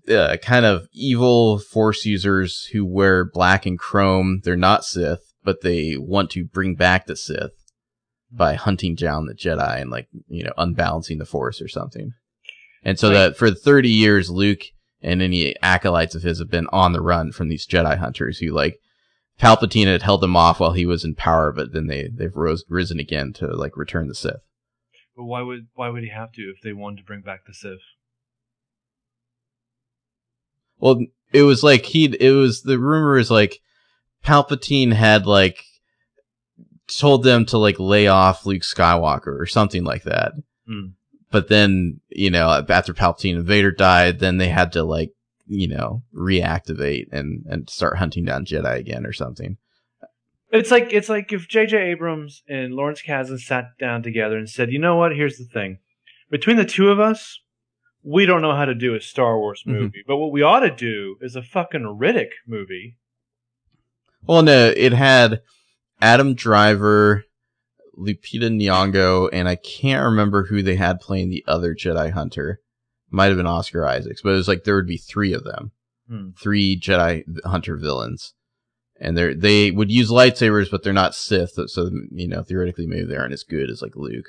uh, 0.09 0.37
kind 0.41 0.65
of 0.65 0.87
evil 0.93 1.59
force 1.59 2.05
users 2.05 2.69
who 2.71 2.85
wear 2.85 3.25
black 3.25 3.65
and 3.65 3.77
chrome. 3.77 4.41
They're 4.43 4.55
not 4.55 4.85
Sith, 4.85 5.33
but 5.43 5.61
they 5.61 5.97
want 5.97 6.29
to 6.31 6.45
bring 6.45 6.75
back 6.75 7.07
the 7.07 7.15
Sith 7.15 7.51
by 8.31 8.53
hunting 8.53 8.95
down 8.95 9.25
the 9.25 9.33
Jedi 9.33 9.81
and 9.81 9.89
like 9.89 10.07
you 10.27 10.43
know 10.43 10.53
unbalancing 10.57 11.17
the 11.17 11.25
Force 11.25 11.61
or 11.61 11.67
something. 11.67 12.11
And 12.83 12.99
so 12.99 13.09
Right. 13.09 13.15
that 13.15 13.37
for 13.37 13.51
30 13.51 13.89
years, 13.89 14.29
Luke 14.29 14.61
and 15.01 15.21
any 15.21 15.55
acolytes 15.61 16.15
of 16.15 16.23
his 16.23 16.39
have 16.39 16.49
been 16.49 16.67
on 16.71 16.93
the 16.93 17.01
run 17.01 17.31
from 17.31 17.49
these 17.49 17.67
Jedi 17.67 17.97
hunters 17.97 18.39
who 18.39 18.51
like 18.51 18.79
Palpatine 19.39 19.87
had 19.87 20.03
held 20.03 20.21
them 20.21 20.35
off 20.35 20.59
while 20.59 20.73
he 20.73 20.85
was 20.85 21.05
in 21.05 21.15
power, 21.15 21.51
but 21.51 21.73
then 21.73 21.87
they 21.87 22.09
they've 22.13 22.35
rose, 22.35 22.65
risen 22.67 22.99
again 22.99 23.33
to 23.33 23.47
like 23.47 23.77
return 23.77 24.07
the 24.07 24.15
Sith. 24.15 24.41
But 25.15 25.23
why 25.23 25.41
would 25.41 25.67
why 25.73 25.89
would 25.89 26.03
he 26.03 26.09
have 26.09 26.31
to 26.33 26.41
if 26.41 26.61
they 26.61 26.73
wanted 26.73 26.97
to 26.97 27.05
bring 27.05 27.21
back 27.21 27.45
the 27.45 27.53
Sith? 27.53 27.79
Well, 30.77 31.05
it 31.33 31.43
was 31.43 31.63
like 31.63 31.85
he 31.85 32.05
it 32.05 32.31
was 32.31 32.63
the 32.63 32.79
rumor 32.79 33.17
is 33.17 33.31
like 33.31 33.59
Palpatine 34.23 34.93
had 34.93 35.25
like 35.25 35.63
told 36.87 37.23
them 37.23 37.45
to 37.45 37.57
like 37.57 37.79
lay 37.79 38.07
off 38.07 38.45
Luke 38.45 38.63
Skywalker 38.63 39.39
or 39.39 39.45
something 39.45 39.83
like 39.83 40.03
that. 40.03 40.33
Hmm. 40.67 40.87
But 41.31 41.47
then, 41.47 42.01
you 42.09 42.31
know, 42.31 42.65
after 42.67 42.93
Palpatine 42.93 43.35
and 43.35 43.45
Vader 43.45 43.71
died, 43.71 44.19
then 44.19 44.37
they 44.37 44.49
had 44.49 44.71
to 44.71 44.83
like, 44.83 45.11
you 45.49 45.67
know, 45.67 46.03
reactivate 46.15 47.07
and 47.11 47.43
and 47.49 47.69
start 47.69 47.97
hunting 47.97 48.23
down 48.23 48.45
Jedi 48.45 48.77
again 48.77 49.05
or 49.05 49.11
something. 49.11 49.57
It's 50.51 50.71
like 50.71 50.93
it's 50.93 51.09
like 51.09 51.33
if 51.33 51.47
J.J. 51.47 51.77
Abrams 51.91 52.43
and 52.47 52.73
Lawrence 52.73 53.01
Kasdan 53.01 53.39
sat 53.39 53.77
down 53.79 54.01
together 54.03 54.37
and 54.37 54.49
said, 54.49 54.71
"You 54.71 54.79
know 54.79 54.95
what? 54.95 55.15
Here's 55.15 55.37
the 55.37 55.45
thing. 55.45 55.79
Between 56.29 56.57
the 56.57 56.65
two 56.65 56.89
of 56.89 56.99
us, 56.99 57.39
we 58.03 58.25
don't 58.25 58.41
know 58.41 58.55
how 58.55 58.65
to 58.65 58.75
do 58.75 58.95
a 58.95 59.01
Star 59.01 59.37
Wars 59.37 59.63
Mhm. 59.65 59.71
movie. 59.71 60.03
But 60.07 60.17
what 60.17 60.31
we 60.31 60.41
ought 60.41 60.61
to 60.61 60.75
do 60.75 61.17
is 61.21 61.35
a 61.35 61.43
fucking 61.43 61.97
Riddick 61.99 62.31
movie." 62.47 62.97
Well, 64.25 64.43
no, 64.43 64.73
it 64.75 64.93
had 64.93 65.41
Adam 66.01 66.33
Driver, 66.35 67.25
Lupita 67.97 68.49
Nyong'o, 68.49 69.29
and 69.33 69.47
I 69.47 69.55
can't 69.55 70.05
remember 70.05 70.45
who 70.45 70.61
they 70.61 70.75
had 70.75 70.99
playing 70.99 71.29
the 71.29 71.43
other 71.47 71.73
Jedi 71.75 72.11
Hunter. 72.11 72.59
Might 73.11 73.27
have 73.27 73.37
been 73.37 73.47
Oscar 73.47 73.85
Isaacs, 73.87 74.21
but 74.21 74.29
it 74.33 74.37
was 74.37 74.47
like 74.47 74.63
there 74.63 74.75
would 74.75 74.87
be 74.87 74.97
three 74.97 75.33
of 75.33 75.43
them, 75.43 75.71
Hmm. 76.09 76.29
three 76.41 76.79
Jedi 76.79 77.23
Hunter 77.45 77.75
villains, 77.77 78.33
and 78.99 79.17
they 79.17 79.33
they 79.33 79.71
would 79.71 79.91
use 79.91 80.09
lightsabers, 80.09 80.69
but 80.69 80.83
they're 80.83 80.93
not 80.93 81.15
Sith, 81.15 81.53
so- 81.67 81.89
you 82.11 82.27
know 82.27 82.43
theoretically 82.43 82.85
maybe 82.87 83.05
they 83.05 83.15
aren't 83.15 83.33
as 83.33 83.43
good 83.43 83.69
as 83.69 83.81
like 83.81 83.95
Luke. 83.95 84.27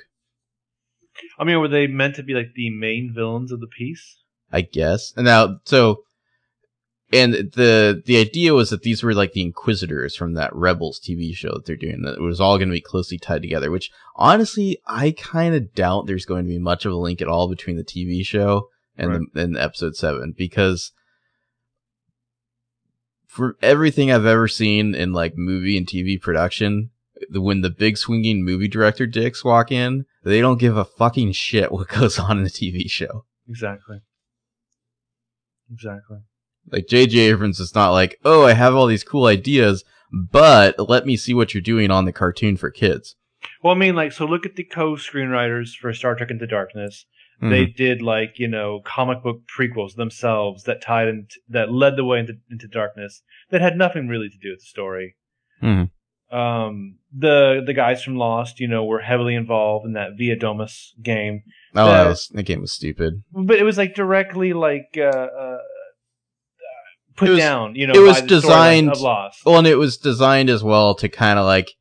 I 1.37 1.43
mean, 1.43 1.59
were 1.59 1.67
they 1.67 1.87
meant 1.87 2.15
to 2.15 2.23
be 2.23 2.33
like 2.33 2.53
the 2.55 2.69
main 2.69 3.11
villains 3.13 3.51
of 3.51 3.59
the 3.59 3.67
piece? 3.67 4.17
I 4.51 4.61
guess. 4.61 5.13
And 5.15 5.25
now, 5.25 5.59
so, 5.65 6.03
and 7.13 7.33
the 7.33 8.01
the 8.05 8.17
idea 8.17 8.53
was 8.53 8.69
that 8.69 8.83
these 8.83 9.03
were 9.03 9.13
like 9.13 9.33
the 9.33 9.41
Inquisitors 9.41 10.15
from 10.15 10.33
that 10.35 10.55
Rebels 10.55 10.99
TV 10.99 11.33
show 11.35 11.51
that 11.53 11.65
they're 11.65 11.75
doing. 11.75 12.01
That 12.03 12.15
it 12.15 12.21
was 12.21 12.39
all 12.39 12.57
going 12.57 12.69
to 12.69 12.73
be 12.73 12.81
closely 12.81 13.17
tied 13.17 13.41
together. 13.41 13.69
Which 13.69 13.91
honestly, 14.15 14.79
I 14.87 15.11
kind 15.11 15.53
of 15.53 15.73
doubt 15.75 16.07
there's 16.07 16.25
going 16.25 16.45
to 16.45 16.49
be 16.49 16.59
much 16.59 16.85
of 16.85 16.93
a 16.93 16.97
link 16.97 17.21
at 17.21 17.27
all 17.27 17.49
between 17.49 17.75
the 17.75 17.83
TV 17.83 18.25
show 18.25 18.69
and 18.97 19.27
the, 19.33 19.41
and 19.41 19.57
episode 19.57 19.95
seven 19.95 20.33
because. 20.37 20.91
For 23.27 23.55
everything 23.61 24.11
I've 24.11 24.25
ever 24.25 24.49
seen 24.49 24.93
in 24.93 25.13
like 25.13 25.37
movie 25.37 25.77
and 25.77 25.87
TV 25.87 26.19
production, 26.19 26.89
the, 27.29 27.39
when 27.39 27.61
the 27.61 27.69
big 27.69 27.97
swinging 27.97 28.43
movie 28.43 28.67
director 28.67 29.05
dicks 29.05 29.41
walk 29.41 29.71
in, 29.71 30.05
they 30.25 30.41
don't 30.41 30.59
give 30.59 30.75
a 30.75 30.83
fucking 30.83 31.31
shit 31.31 31.71
what 31.71 31.87
goes 31.87 32.19
on 32.19 32.39
in 32.39 32.43
the 32.43 32.49
TV 32.49 32.89
show. 32.89 33.23
Exactly. 33.47 33.99
Exactly. 35.71 36.17
Like 36.71 36.87
J.J. 36.87 37.17
Abrams 37.19 37.61
is 37.61 37.73
not 37.73 37.91
like, 37.91 38.19
oh, 38.25 38.45
I 38.45 38.53
have 38.53 38.75
all 38.75 38.87
these 38.87 39.05
cool 39.05 39.27
ideas, 39.27 39.85
but 40.11 40.89
let 40.89 41.05
me 41.05 41.15
see 41.15 41.33
what 41.33 41.53
you're 41.53 41.61
doing 41.61 41.89
on 41.89 42.03
the 42.03 42.11
cartoon 42.11 42.57
for 42.57 42.69
kids. 42.69 43.15
Well, 43.63 43.73
I 43.73 43.77
mean, 43.77 43.95
like, 43.95 44.11
so 44.11 44.25
look 44.25 44.45
at 44.45 44.55
the 44.55 44.65
co-screenwriters 44.65 45.75
for 45.75 45.93
Star 45.93 46.15
Trek 46.15 46.31
Into 46.31 46.47
Darkness. 46.47 47.05
They 47.49 47.65
did 47.65 48.01
like 48.01 48.37
you 48.37 48.47
know 48.47 48.81
comic 48.85 49.23
book 49.23 49.41
prequels 49.57 49.95
themselves 49.95 50.63
that 50.65 50.81
tied 50.81 51.07
in 51.07 51.27
that 51.49 51.71
led 51.71 51.95
the 51.95 52.05
way 52.05 52.19
into 52.19 52.33
into 52.51 52.67
darkness 52.67 53.23
that 53.49 53.61
had 53.61 53.75
nothing 53.77 54.07
really 54.07 54.29
to 54.29 54.37
do 54.37 54.51
with 54.51 54.59
the 54.59 54.65
story. 54.65 55.15
Mhm. 55.63 55.89
Um, 56.31 56.99
the 57.11 57.61
the 57.65 57.73
guys 57.73 58.03
from 58.03 58.15
Lost, 58.15 58.59
you 58.59 58.67
know, 58.67 58.85
were 58.85 59.01
heavily 59.01 59.35
involved 59.35 59.85
in 59.85 59.93
that 59.93 60.11
Via 60.17 60.35
Domus 60.37 60.93
game, 61.01 61.41
oh, 61.75 61.85
that 61.87 62.03
the- 62.03 62.09
was 62.09 62.27
that 62.33 62.43
game 62.43 62.61
was 62.61 62.71
stupid. 62.71 63.23
but 63.33 63.57
it 63.57 63.63
was 63.63 63.77
like 63.77 63.95
directly 63.95 64.53
like 64.53 64.95
uh, 64.97 65.01
uh, 65.09 65.57
put 67.17 67.29
was- 67.29 67.39
down, 67.39 67.75
you 67.75 67.87
know, 67.87 67.93
it 67.93 67.99
was 67.99 68.21
the 68.21 68.27
designed- 68.27 68.91
of 68.91 69.01
Lost. 69.01 69.39
Well, 69.45 69.57
and 69.57 69.67
it 69.67 69.75
was 69.75 69.97
designed 69.97 70.49
as 70.49 70.63
well 70.63 70.95
to 70.95 71.09
kind 71.09 71.37
of 71.39 71.45
like 71.45 71.71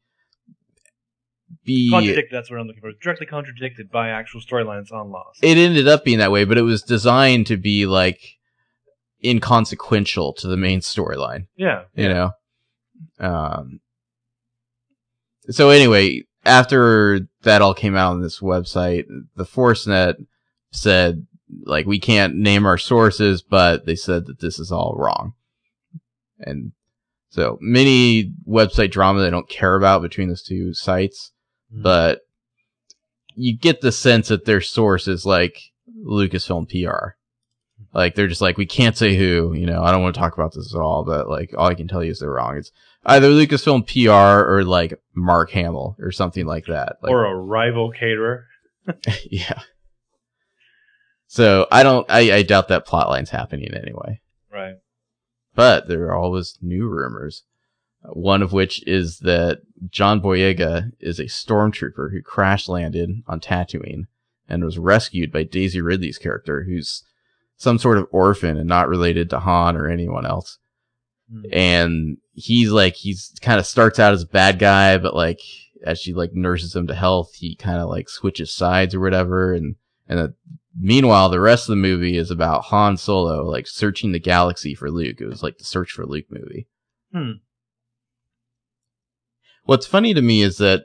be. 1.64 1.90
Contradicted. 1.90 2.36
That's 2.36 2.50
what 2.50 2.60
I'm 2.60 2.66
looking 2.66 2.80
for. 2.80 2.92
Directly 3.02 3.26
contradicted 3.26 3.90
by 3.90 4.08
actual 4.08 4.40
storylines 4.40 4.92
on 4.92 5.10
Lost. 5.10 5.40
It 5.42 5.58
ended 5.58 5.88
up 5.88 6.04
being 6.04 6.18
that 6.18 6.32
way, 6.32 6.44
but 6.44 6.58
it 6.58 6.62
was 6.62 6.82
designed 6.82 7.46
to 7.48 7.56
be 7.56 7.86
like 7.86 8.38
inconsequential 9.24 10.32
to 10.34 10.48
the 10.48 10.56
main 10.56 10.80
storyline. 10.80 11.46
yeah. 11.56 11.82
you 11.94 12.08
know 12.08 12.30
um 13.18 13.80
so 15.50 15.68
anyway 15.70 16.22
after 16.44 17.20
that 17.42 17.62
all 17.62 17.74
came 17.74 17.96
out 17.96 18.12
on 18.12 18.22
this 18.22 18.40
website 18.40 19.04
the 19.36 19.44
forcenet 19.44 20.14
said 20.72 21.26
like 21.64 21.86
we 21.86 21.98
can't 21.98 22.34
name 22.34 22.64
our 22.64 22.78
sources 22.78 23.42
but 23.42 23.84
they 23.84 23.96
said 23.96 24.26
that 24.26 24.40
this 24.40 24.58
is 24.58 24.72
all 24.72 24.94
wrong 24.96 25.34
and 26.38 26.72
so 27.28 27.58
many 27.60 28.32
website 28.48 28.90
drama 28.90 29.20
they 29.20 29.30
don't 29.30 29.48
care 29.48 29.76
about 29.76 30.02
between 30.02 30.28
those 30.28 30.42
two 30.42 30.72
sites 30.72 31.32
Mhm. 31.74 31.82
but 31.82 32.20
you 33.34 33.56
get 33.56 33.80
the 33.80 33.92
sense 33.92 34.28
that 34.28 34.44
their 34.44 34.60
source 34.60 35.06
is 35.08 35.24
like 35.24 35.72
Lucasfilm 36.04 36.68
PR. 36.68 37.16
Like 37.94 38.14
they're 38.14 38.28
just 38.28 38.40
like, 38.40 38.56
we 38.58 38.66
can't 38.66 38.96
say 38.96 39.16
who, 39.16 39.52
you 39.54 39.66
know, 39.66 39.82
I 39.82 39.90
don't 39.90 40.02
want 40.02 40.14
to 40.14 40.20
talk 40.20 40.34
about 40.34 40.52
this 40.54 40.74
at 40.74 40.80
all, 40.80 41.04
but 41.04 41.28
like 41.28 41.54
all 41.56 41.68
I 41.68 41.74
can 41.74 41.88
tell 41.88 42.04
you 42.04 42.10
is 42.10 42.18
they're 42.20 42.30
wrong. 42.30 42.56
It's 42.56 42.70
either 43.04 43.28
Lucasfilm 43.28 43.86
PR 43.86 44.48
or 44.52 44.64
like 44.64 45.00
Mark 45.14 45.50
Hamill 45.50 45.96
or 45.98 46.12
something 46.12 46.44
like 46.46 46.66
that. 46.66 46.96
Like, 47.02 47.10
or 47.12 47.24
a 47.24 47.34
rival 47.34 47.90
caterer. 47.90 48.46
yeah. 49.30 49.60
So 51.26 51.66
I 51.70 51.82
don't, 51.82 52.06
I, 52.10 52.32
I 52.32 52.42
doubt 52.42 52.68
that 52.68 52.86
plotline's 52.86 53.30
happening 53.30 53.72
anyway. 53.72 54.20
Right. 54.52 54.74
But 55.54 55.88
there 55.88 56.06
are 56.06 56.14
always 56.16 56.58
new 56.60 56.88
rumors. 56.88 57.44
One 58.02 58.42
of 58.42 58.52
which 58.52 58.86
is 58.86 59.18
that 59.20 59.60
John 59.90 60.20
Boyega 60.20 60.90
is 61.00 61.18
a 61.18 61.24
stormtrooper 61.24 62.10
who 62.12 62.22
crash 62.22 62.68
landed 62.68 63.10
on 63.26 63.40
Tatooine 63.40 64.04
and 64.48 64.64
was 64.64 64.78
rescued 64.78 65.30
by 65.30 65.42
Daisy 65.44 65.80
Ridley's 65.80 66.18
character, 66.18 66.64
who's 66.64 67.04
some 67.56 67.78
sort 67.78 67.98
of 67.98 68.08
orphan 68.10 68.56
and 68.56 68.68
not 68.68 68.88
related 68.88 69.28
to 69.30 69.38
Han 69.40 69.76
or 69.76 69.86
anyone 69.86 70.24
else. 70.24 70.58
Hmm. 71.30 71.42
And 71.52 72.16
he's 72.32 72.70
like, 72.70 72.96
he's 72.96 73.34
kind 73.42 73.60
of 73.60 73.66
starts 73.66 73.98
out 73.98 74.14
as 74.14 74.22
a 74.22 74.26
bad 74.26 74.58
guy, 74.58 74.96
but 74.96 75.14
like, 75.14 75.40
as 75.84 75.98
she 75.98 76.14
like 76.14 76.32
nurses 76.32 76.74
him 76.74 76.86
to 76.86 76.94
health, 76.94 77.34
he 77.34 77.54
kind 77.54 77.80
of 77.80 77.88
like 77.88 78.08
switches 78.08 78.50
sides 78.50 78.94
or 78.94 79.00
whatever. 79.00 79.52
And, 79.52 79.76
and 80.08 80.18
the, 80.18 80.34
meanwhile, 80.78 81.28
the 81.28 81.40
rest 81.40 81.68
of 81.68 81.72
the 81.72 81.76
movie 81.76 82.16
is 82.16 82.30
about 82.30 82.64
Han 82.64 82.96
Solo, 82.96 83.44
like 83.44 83.66
searching 83.66 84.12
the 84.12 84.18
galaxy 84.18 84.74
for 84.74 84.90
Luke. 84.90 85.20
It 85.20 85.26
was 85.26 85.42
like 85.42 85.58
the 85.58 85.64
search 85.64 85.92
for 85.92 86.06
Luke 86.06 86.26
movie. 86.30 86.66
Hmm. 87.12 87.32
What's 89.64 89.86
funny 89.86 90.14
to 90.14 90.22
me 90.22 90.42
is 90.42 90.58
that 90.58 90.84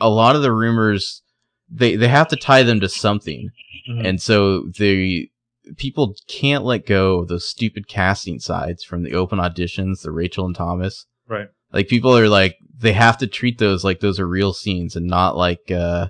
a 0.00 0.08
lot 0.08 0.36
of 0.36 0.42
the 0.42 0.52
rumors, 0.52 1.22
they, 1.70 1.96
they 1.96 2.08
have 2.08 2.28
to 2.28 2.36
tie 2.36 2.62
them 2.62 2.80
to 2.80 2.88
something. 2.88 3.50
Mhm. 3.88 4.06
And 4.06 4.22
so 4.22 4.66
the 4.78 5.30
people 5.76 6.14
can't 6.28 6.64
let 6.64 6.86
go 6.86 7.20
of 7.20 7.28
those 7.28 7.46
stupid 7.46 7.88
casting 7.88 8.38
sides 8.38 8.84
from 8.84 9.02
the 9.02 9.14
open 9.14 9.38
auditions, 9.38 10.02
the 10.02 10.10
Rachel 10.10 10.46
and 10.46 10.54
Thomas. 10.54 11.06
right. 11.28 11.48
Like 11.72 11.88
people 11.88 12.16
are 12.16 12.28
like 12.28 12.56
they 12.78 12.92
have 12.92 13.18
to 13.18 13.26
treat 13.26 13.58
those 13.58 13.82
like 13.82 13.98
those 13.98 14.20
are 14.20 14.28
real 14.28 14.52
scenes 14.52 14.94
and 14.94 15.06
not 15.08 15.36
like 15.36 15.70
uh 15.72 16.08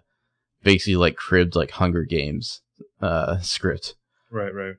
basically 0.62 0.96
like 0.96 1.16
cribbed 1.16 1.56
like 1.56 1.70
Hunger 1.70 2.04
Games 2.04 2.60
uh 3.00 3.38
script. 3.40 3.94
Right. 4.30 4.52
Right. 4.54 4.74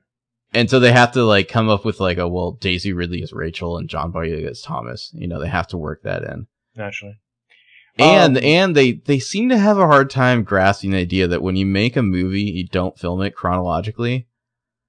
And 0.54 0.70
so 0.70 0.78
they 0.78 0.92
have 0.92 1.10
to 1.12 1.24
like 1.24 1.48
come 1.48 1.68
up 1.68 1.84
with 1.84 1.98
like 1.98 2.18
a 2.18 2.28
well 2.28 2.52
Daisy 2.52 2.92
Ridley 2.92 3.20
is 3.22 3.32
Rachel 3.32 3.76
and 3.78 3.88
John 3.88 4.12
Boyega 4.12 4.48
is 4.48 4.62
Thomas. 4.62 5.10
You 5.12 5.26
know, 5.26 5.40
they 5.40 5.48
have 5.48 5.66
to 5.68 5.76
work 5.76 6.02
that 6.04 6.22
in. 6.22 6.46
Naturally. 6.76 7.16
And 7.98 8.36
Um, 8.36 8.44
and 8.44 8.76
they 8.76 8.92
they 8.92 9.18
seem 9.18 9.48
to 9.48 9.58
have 9.58 9.78
a 9.78 9.86
hard 9.86 10.10
time 10.10 10.44
grasping 10.44 10.90
the 10.90 10.98
idea 10.98 11.26
that 11.26 11.42
when 11.42 11.56
you 11.56 11.64
make 11.64 11.96
a 11.96 12.02
movie, 12.02 12.42
you 12.42 12.66
don't 12.66 12.98
film 12.98 13.22
it 13.22 13.34
chronologically. 13.34 14.26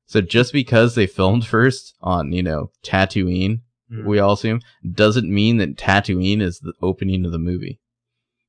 So 0.06 0.21
just 0.21 0.52
because 0.52 0.95
they 0.95 1.08
filmed 1.08 1.45
first 1.56 1.95
on 2.02 2.34
you 2.34 2.43
know 2.43 2.71
Tatooine, 2.84 3.62
Mhm. 3.89 4.04
we 4.06 4.19
all 4.19 4.34
assume 4.34 4.62
doesn't 4.89 5.34
mean 5.34 5.58
that 5.58 5.78
Tatooine 5.78 6.41
is 6.41 6.60
the 6.60 6.73
opening 6.82 7.23
of 7.26 7.32
the 7.32 7.39
movie. 7.39 7.80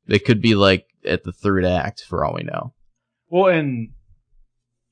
They 0.06 0.18
could 0.18 0.40
be 0.40 0.54
like 0.56 0.86
at 1.04 1.22
the 1.22 1.32
third 1.32 1.64
act 1.64 2.02
for 2.02 2.24
all 2.24 2.34
we 2.34 2.42
know. 2.42 2.74
Well, 3.28 3.46
and 3.46 3.90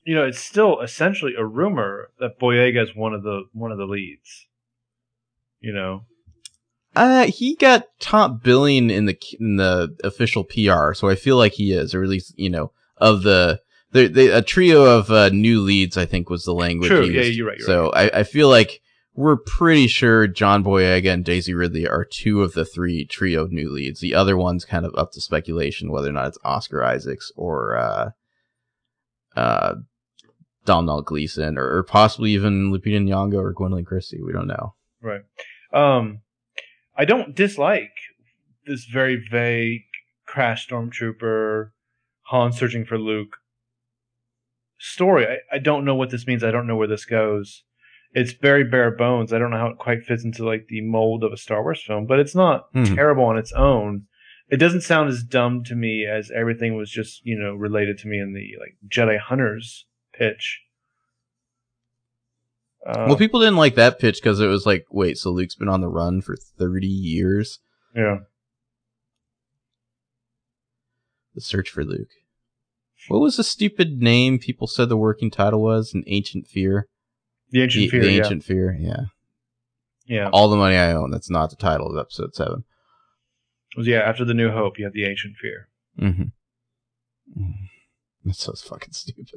you 0.05 0.15
know, 0.15 0.25
it's 0.25 0.39
still 0.39 0.81
essentially 0.81 1.35
a 1.37 1.45
rumor 1.45 2.11
that 2.21 2.39
Boyega 2.39 2.81
is 2.85 2.95
one 2.95 3.13
of 3.13 3.25
the 3.25 3.47
one 3.53 3.73
of 3.73 3.79
the 3.79 3.87
leads. 3.87 4.47
You 5.59 5.73
know. 5.73 6.05
Uh, 6.97 7.27
he 7.27 7.55
got 7.57 7.85
top 8.01 8.43
billing 8.43 8.91
in 8.91 9.05
the 9.05 9.17
in 9.39 9.57
the 9.57 9.95
official 10.03 10.45
PR, 10.45 10.95
so 10.95 11.09
I 11.09 11.15
feel 11.15 11.37
like 11.37 11.53
he 11.53 11.73
is, 11.73 11.95
or 11.95 12.03
at 12.03 12.09
least 12.09 12.37
you 12.37 12.51
know 12.51 12.73
of 12.97 13.23
the. 13.23 13.61
The, 13.93 14.09
the, 14.09 14.27
a 14.37 14.43
trio 14.43 14.85
of 14.85 15.11
uh, 15.11 15.31
new 15.31 15.61
leads, 15.61 15.97
I 15.97 16.05
think, 16.05 16.29
was 16.29 16.45
the 16.45 16.53
language. 16.53 16.91
True, 16.91 17.05
yeah, 17.05 17.23
you're 17.23 17.47
right, 17.47 17.57
you're 17.57 17.67
so 17.67 17.91
I, 17.91 18.19
I 18.19 18.23
feel 18.25 18.51
like 18.51 18.83
we're 19.15 19.37
pretty 19.37 19.87
sure 19.87 20.27
John 20.27 20.63
Boyega 20.63 21.11
and 21.13 21.25
Daisy 21.25 21.55
Ridley 21.55 21.89
are 21.89 22.05
two 22.05 22.43
of 22.43 22.53
the 22.53 22.67
three 22.67 23.07
trio 23.07 23.47
new 23.47 23.71
leads. 23.71 24.01
The 24.01 24.15
other 24.15 24.37
one's 24.37 24.67
kind 24.67 24.85
of 24.85 24.95
up 24.97 25.13
to 25.13 25.21
speculation 25.21 25.91
whether 25.91 26.11
or 26.11 26.13
not 26.13 26.27
it's 26.27 26.39
Oscar 26.45 26.85
Isaacs 26.85 27.33
or 27.37 27.77
uh, 27.79 28.11
uh, 29.35 29.75
Domhnall 30.67 31.03
Gleeson 31.03 31.57
or, 31.57 31.79
or 31.79 31.83
possibly 31.83 32.33
even 32.33 32.71
Lupita 32.71 33.01
Nyong'o 33.01 33.41
or 33.41 33.55
Gwendoline 33.55 33.87
Christie. 33.87 34.23
We 34.23 34.33
don't 34.33 34.49
know. 34.49 34.75
Right. 35.01 35.23
Um, 35.73 36.21
I 36.97 37.05
don't 37.05 37.35
dislike 37.35 37.93
this 38.67 38.85
very 38.85 39.17
vague 39.31 39.83
crash 40.27 40.69
stormtrooper 40.69 41.71
Han 42.29 42.53
searching 42.53 42.85
for 42.85 42.99
Luke 42.99 43.37
story. 44.79 45.27
I, 45.27 45.57
I 45.57 45.59
don't 45.59 45.85
know 45.85 45.95
what 45.95 46.11
this 46.11 46.27
means. 46.27 46.43
I 46.45 46.51
don't 46.51 46.67
know 46.67 46.77
where 46.77 46.89
this 46.89 47.05
goes. 47.05 47.63
It's 48.13 48.33
very 48.33 48.65
bare 48.65 48.91
bones. 48.91 49.33
I 49.33 49.39
don't 49.39 49.51
know 49.51 49.59
how 49.59 49.69
it 49.69 49.79
quite 49.79 50.05
fits 50.05 50.25
into 50.25 50.45
like 50.45 50.67
the 50.69 50.81
mold 50.81 51.23
of 51.23 51.33
a 51.33 51.37
Star 51.37 51.63
Wars 51.63 51.83
film, 51.87 52.07
but 52.07 52.19
it's 52.19 52.35
not 52.35 52.73
Mhm. 52.73 52.95
terrible 52.95 53.25
on 53.25 53.37
its 53.39 53.53
own. 53.53 54.07
It 54.49 54.57
doesn't 54.59 54.83
sound 54.83 55.09
as 55.09 55.23
dumb 55.23 55.65
to 55.65 55.75
me 55.75 56.07
as 56.07 56.31
everything 56.31 56.77
was 56.77 56.91
just, 56.91 57.25
you 57.27 57.39
know, 57.39 57.55
related 57.55 57.99
to 57.99 58.09
me 58.09 58.19
in 58.19 58.33
the 58.33 58.55
like 58.59 58.77
Jedi 58.89 59.19
Hunters 59.19 59.87
pitch. 60.15 60.63
Uh, 62.87 63.07
Well, 63.09 63.17
people 63.17 63.41
didn't 63.41 63.57
like 63.57 63.75
that 63.75 63.99
pitch 63.99 64.21
because 64.23 64.41
it 64.41 64.47
was 64.47 64.65
like, 64.65 64.87
wait, 64.91 65.19
so 65.19 65.31
Luke's 65.31 65.57
been 65.57 65.69
on 65.69 65.81
the 65.81 65.89
run 65.89 66.21
for 66.21 66.37
30 66.37 66.87
years? 66.87 67.59
yeah. 67.95 68.19
The 71.35 71.41
Search 71.43 71.69
for 71.69 71.85
Luke. 71.85 72.09
What 73.09 73.21
was 73.21 73.37
the 73.37 73.45
stupid 73.45 74.01
name 74.01 74.39
people 74.39 74.67
said 74.67 74.89
the 74.89 74.97
working 74.97 75.31
title 75.31 75.63
was? 75.63 75.93
An 75.93 76.03
Ancient 76.07 76.47
Fear? 76.47 76.89
The 77.51 77.63
Ancient 77.63 77.85
the, 77.85 77.89
Fear, 77.91 78.01
the 78.03 78.13
yeah. 78.13 78.39
Fear, 78.43 78.77
yeah. 78.81 79.01
Yeah. 80.07 80.31
All 80.33 80.49
the 80.49 80.57
money 80.57 80.77
I 80.77 80.93
own. 80.93 81.11
That's 81.11 81.29
not 81.29 81.51
the 81.51 81.57
title 81.57 81.91
of 81.91 81.99
episode 81.99 82.35
7. 82.35 82.65
Was 83.77 83.87
yeah, 83.87 83.99
after 83.99 84.25
the 84.25 84.33
New 84.33 84.51
Hope, 84.51 84.79
you 84.79 84.85
had 84.85 84.95
the 84.95 85.05
Ancient 85.05 85.37
Fear. 85.37 85.69
Mm-hmm. 86.01 87.43
That's 88.25 88.43
so 88.43 88.55
fucking 88.55 88.93
stupid. 88.93 89.29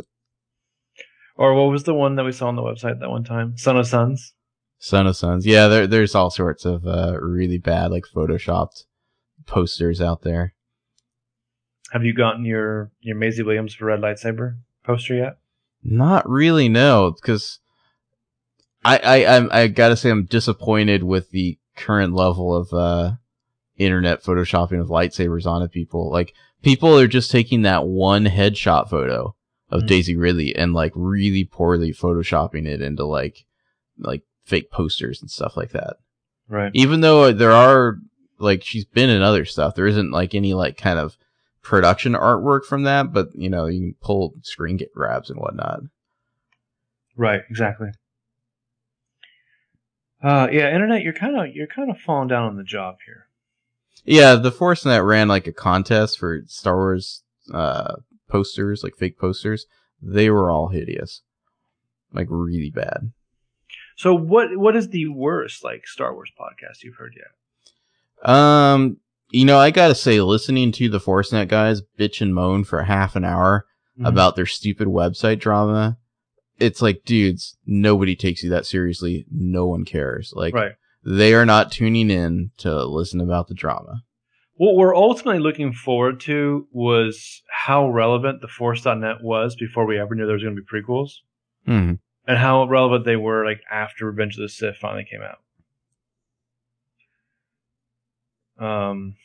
Or 1.39 1.53
what 1.53 1.71
was 1.71 1.85
the 1.85 1.93
one 1.93 2.15
that 2.15 2.25
we 2.25 2.33
saw 2.33 2.49
on 2.49 2.57
the 2.57 2.61
website 2.61 2.99
that 2.99 3.09
one 3.09 3.23
time? 3.23 3.57
Son 3.57 3.77
of 3.77 3.87
Sons. 3.87 4.33
Son 4.77 5.07
of 5.07 5.15
Sons. 5.15 5.45
Yeah, 5.45 5.69
there, 5.69 5.87
there's 5.87 6.13
all 6.13 6.29
sorts 6.29 6.65
of 6.65 6.85
uh, 6.85 7.17
really 7.17 7.57
bad, 7.57 7.91
like, 7.91 8.03
photoshopped 8.13 8.83
posters 9.45 10.01
out 10.01 10.23
there. 10.23 10.53
Have 11.93 12.03
you 12.03 12.13
gotten 12.13 12.43
your 12.43 12.91
your 12.99 13.15
Maisie 13.15 13.41
Williams 13.41 13.73
for 13.73 13.85
Red 13.85 14.01
Lightsaber 14.01 14.57
poster 14.83 15.15
yet? 15.15 15.37
Not 15.81 16.29
really, 16.29 16.67
no, 16.67 17.11
because 17.11 17.59
I, 18.83 18.97
I, 18.97 19.37
I'm, 19.37 19.49
I 19.53 19.67
gotta 19.67 19.95
say 19.95 20.09
I'm 20.09 20.25
disappointed 20.25 21.03
with 21.05 21.31
the 21.31 21.57
current 21.77 22.13
level 22.13 22.53
of, 22.53 22.73
uh, 22.73 23.13
internet 23.77 24.21
photoshopping 24.21 24.81
of 24.81 24.89
lightsabers 24.89 25.45
onto 25.45 25.69
people. 25.69 26.11
Like, 26.11 26.33
people 26.61 26.99
are 26.99 27.07
just 27.07 27.31
taking 27.31 27.61
that 27.61 27.85
one 27.85 28.25
headshot 28.25 28.89
photo 28.89 29.35
of 29.69 29.83
Mhm. 29.83 29.87
Daisy 29.87 30.15
Ridley 30.15 30.55
and, 30.55 30.73
like, 30.73 30.91
really 30.95 31.45
poorly 31.45 31.91
photoshopping 31.93 32.65
it 32.65 32.81
into, 32.81 33.05
like, 33.05 33.45
like, 33.97 34.23
fake 34.43 34.71
posters 34.71 35.21
and 35.21 35.29
stuff 35.29 35.55
like 35.55 35.71
that. 35.71 35.97
Right. 36.47 36.71
Even 36.73 37.01
though 37.01 37.31
there 37.31 37.51
are, 37.51 37.99
like, 38.39 38.63
she's 38.63 38.85
been 38.85 39.09
in 39.09 39.21
other 39.21 39.45
stuff, 39.45 39.75
there 39.75 39.87
isn't, 39.87 40.11
like, 40.11 40.33
any, 40.33 40.53
like, 40.53 40.77
kind 40.77 40.97
of 40.97 41.17
production 41.61 42.13
artwork 42.13 42.63
from 42.65 42.83
that, 42.83 43.13
but, 43.13 43.29
you 43.35 43.49
know, 43.49 43.65
you 43.67 43.79
can 43.79 43.95
pull 44.01 44.33
screen 44.41 44.77
get 44.77 44.93
grabs 44.93 45.29
and 45.29 45.39
whatnot. 45.39 45.81
Right. 47.15 47.41
Exactly. 47.49 47.89
Uh, 50.21 50.47
yeah, 50.51 50.73
internet. 50.73 51.01
You're 51.01 51.13
kind 51.13 51.37
of 51.37 51.55
you're 51.55 51.67
kind 51.67 51.89
of 51.89 51.97
falling 51.99 52.27
down 52.27 52.43
on 52.43 52.57
the 52.57 52.63
job 52.63 52.97
here. 53.05 53.27
Yeah, 54.03 54.35
the 54.35 54.51
Force 54.51 54.83
Forcenet 54.83 55.05
ran 55.05 55.27
like 55.27 55.47
a 55.47 55.53
contest 55.53 56.19
for 56.19 56.41
Star 56.47 56.75
Wars 56.75 57.23
uh, 57.53 57.95
posters, 58.29 58.83
like 58.83 58.95
fake 58.95 59.17
posters. 59.19 59.65
They 60.01 60.29
were 60.29 60.49
all 60.49 60.69
hideous, 60.69 61.21
like 62.13 62.27
really 62.29 62.69
bad. 62.71 63.11
So 63.97 64.13
what 64.13 64.55
what 64.57 64.75
is 64.77 64.89
the 64.89 65.07
worst 65.09 65.63
like 65.63 65.85
Star 65.87 66.13
Wars 66.13 66.31
podcast 66.39 66.83
you've 66.83 66.95
heard 66.95 67.15
yet? 67.17 68.29
Um, 68.29 68.97
You 69.31 69.45
know, 69.45 69.59
I 69.59 69.69
gotta 69.71 69.93
say, 69.93 70.19
listening 70.21 70.71
to 70.73 70.89
the 70.89 70.99
ForceNet 70.99 71.49
guys 71.49 71.81
bitch 71.99 72.19
and 72.19 72.33
moan 72.33 72.63
for 72.63 72.81
half 72.83 73.15
an 73.15 73.23
hour 73.23 73.65
Mhm. 73.99 74.07
about 74.07 74.35
their 74.35 74.47
stupid 74.47 74.87
website 74.87 75.39
drama, 75.39 75.97
it's 76.59 76.81
like, 76.81 77.03
dudes, 77.05 77.55
nobody 77.65 78.15
takes 78.15 78.41
you 78.41 78.49
that 78.49 78.65
seriously. 78.65 79.25
No 79.31 79.67
one 79.67 79.85
cares. 79.85 80.33
Like, 80.35 80.55
right. 80.55 80.71
they 81.05 81.33
are 81.35 81.45
not 81.45 81.71
tuning 81.71 82.09
in 82.09 82.51
to 82.57 82.83
listen 82.85 83.21
about 83.21 83.49
the 83.49 83.53
drama. 83.53 84.01
What 84.59 84.75
we're 84.75 84.93
ultimately 84.93 85.39
looking 85.39 85.71
forward 85.71 86.19
to 86.21 86.67
was 86.73 87.43
how 87.49 87.87
relevant 87.89 88.41
the 88.41 88.49
Force.net 88.49 89.21
was 89.23 89.55
before 89.55 89.85
we 89.85 89.97
ever 89.97 90.15
knew 90.15 90.25
there 90.25 90.33
was 90.33 90.43
going 90.43 90.53
to 90.53 90.61
be 90.61 90.67
prequels, 90.67 91.11
hmm 91.65 91.93
and 92.27 92.37
how 92.37 92.67
relevant 92.67 93.05
they 93.05 93.15
were 93.15 93.45
like 93.45 93.61
after 93.71 94.05
Revenge 94.05 94.35
of 94.35 94.41
the 94.41 94.49
Sith 94.49 94.75
finally 94.75 95.07
came 95.09 95.21
out. 95.21 95.39
Um, 98.63 99.15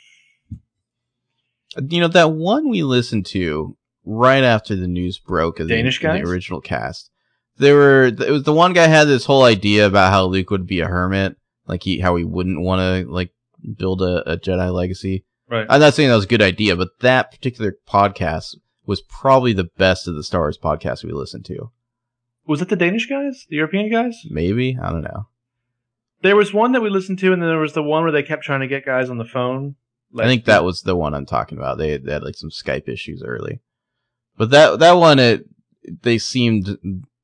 You 1.91 2.01
know, 2.01 2.09
that 2.09 2.31
one 2.31 2.69
we 2.71 2.85
listened 2.85 3.27
to 3.27 3.77
right 4.05 4.45
after 4.45 4.77
the 4.77 4.87
news 4.87 5.19
broke 5.19 5.59
of 5.59 5.67
the, 5.67 5.75
Danish 5.75 5.99
the 5.99 6.07
guys? 6.07 6.23
original 6.23 6.61
cast. 6.61 7.11
There 7.57 7.75
were, 7.75 8.05
it 8.05 8.31
was 8.31 8.45
the 8.45 8.53
one 8.53 8.73
guy 8.73 8.87
had 8.87 9.09
this 9.09 9.25
whole 9.25 9.43
idea 9.43 9.87
about 9.87 10.13
how 10.13 10.27
Luke 10.27 10.51
would 10.51 10.67
be 10.67 10.79
a 10.79 10.87
hermit, 10.87 11.37
like 11.67 11.83
he, 11.83 11.99
how 11.99 12.15
he 12.15 12.23
wouldn't 12.25 12.61
want 12.61 12.79
to 12.79 13.11
like 13.11 13.33
build 13.77 14.03
a, 14.03 14.29
a 14.31 14.37
Jedi 14.37 14.73
legacy. 14.73 15.25
right. 15.49 15.67
I'm 15.69 15.81
not 15.81 15.95
saying 15.95 16.09
that 16.09 16.17
was 16.17 16.25
a 16.25 16.29
good 16.29 16.43
idea, 16.43 16.77
but 16.77 16.89
that 17.01 17.31
particular 17.31 17.77
podcast 17.89 18.57
was 18.87 19.01
probably 19.01 19.53
the 19.53 19.69
best 19.77 20.07
of 20.07 20.15
the 20.15 20.25
Star 20.25 20.43
Wars 20.43 20.59
podcasts 20.59 21.05
we 21.05 21.13
listened 21.13 21.45
to. 21.47 21.71
was 22.47 22.61
it 22.61 22.69
the 22.69 22.77
Danish 22.77 23.09
guys, 23.09 23.47
the 23.49 23.57
European 23.57 23.91
guys? 23.91 24.23
Maybe 24.29 24.79
I 24.81 24.91
don't 24.91 25.03
know. 25.03 25.29
There 26.23 26.37
was 26.37 26.55
one 26.55 26.73
that 26.73 26.83
we 26.83 26.89
listened 26.89 27.19
to, 27.21 27.33
and 27.33 27.43
then 27.43 27.51
there 27.51 27.59
was 27.59 27.75
the 27.75 27.83
one 27.83 28.03
where 28.03 28.13
they 28.13 28.23
kept 28.23 28.45
trying 28.45 28.61
to 28.61 28.67
get 28.67 28.87
guys 28.87 29.11
on 29.11 29.19
the 29.19 29.25
phone. 29.25 29.77
I 30.17 30.27
think 30.27 30.45
that 30.45 30.65
was 30.65 30.83
the 30.83 30.97
one 30.97 31.13
I'm 31.13 31.27
talking 31.27 31.59
about. 31.59 31.77
They, 31.77 31.97
they 31.97 32.13
had 32.13 32.23
like 32.23 32.37
some 32.37 32.51
Skype 32.51 32.89
issues 32.89 33.23
early, 33.23 33.61
but 34.37 34.51
that 34.51 34.79
that 34.79 34.93
one 34.93 35.19
it 35.19 35.47
they 36.03 36.19
seemed 36.19 36.79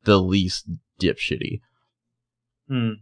the 0.04 0.18
least 0.18 0.66
dipshitty. 1.00 1.60
Hmm. 2.68 2.92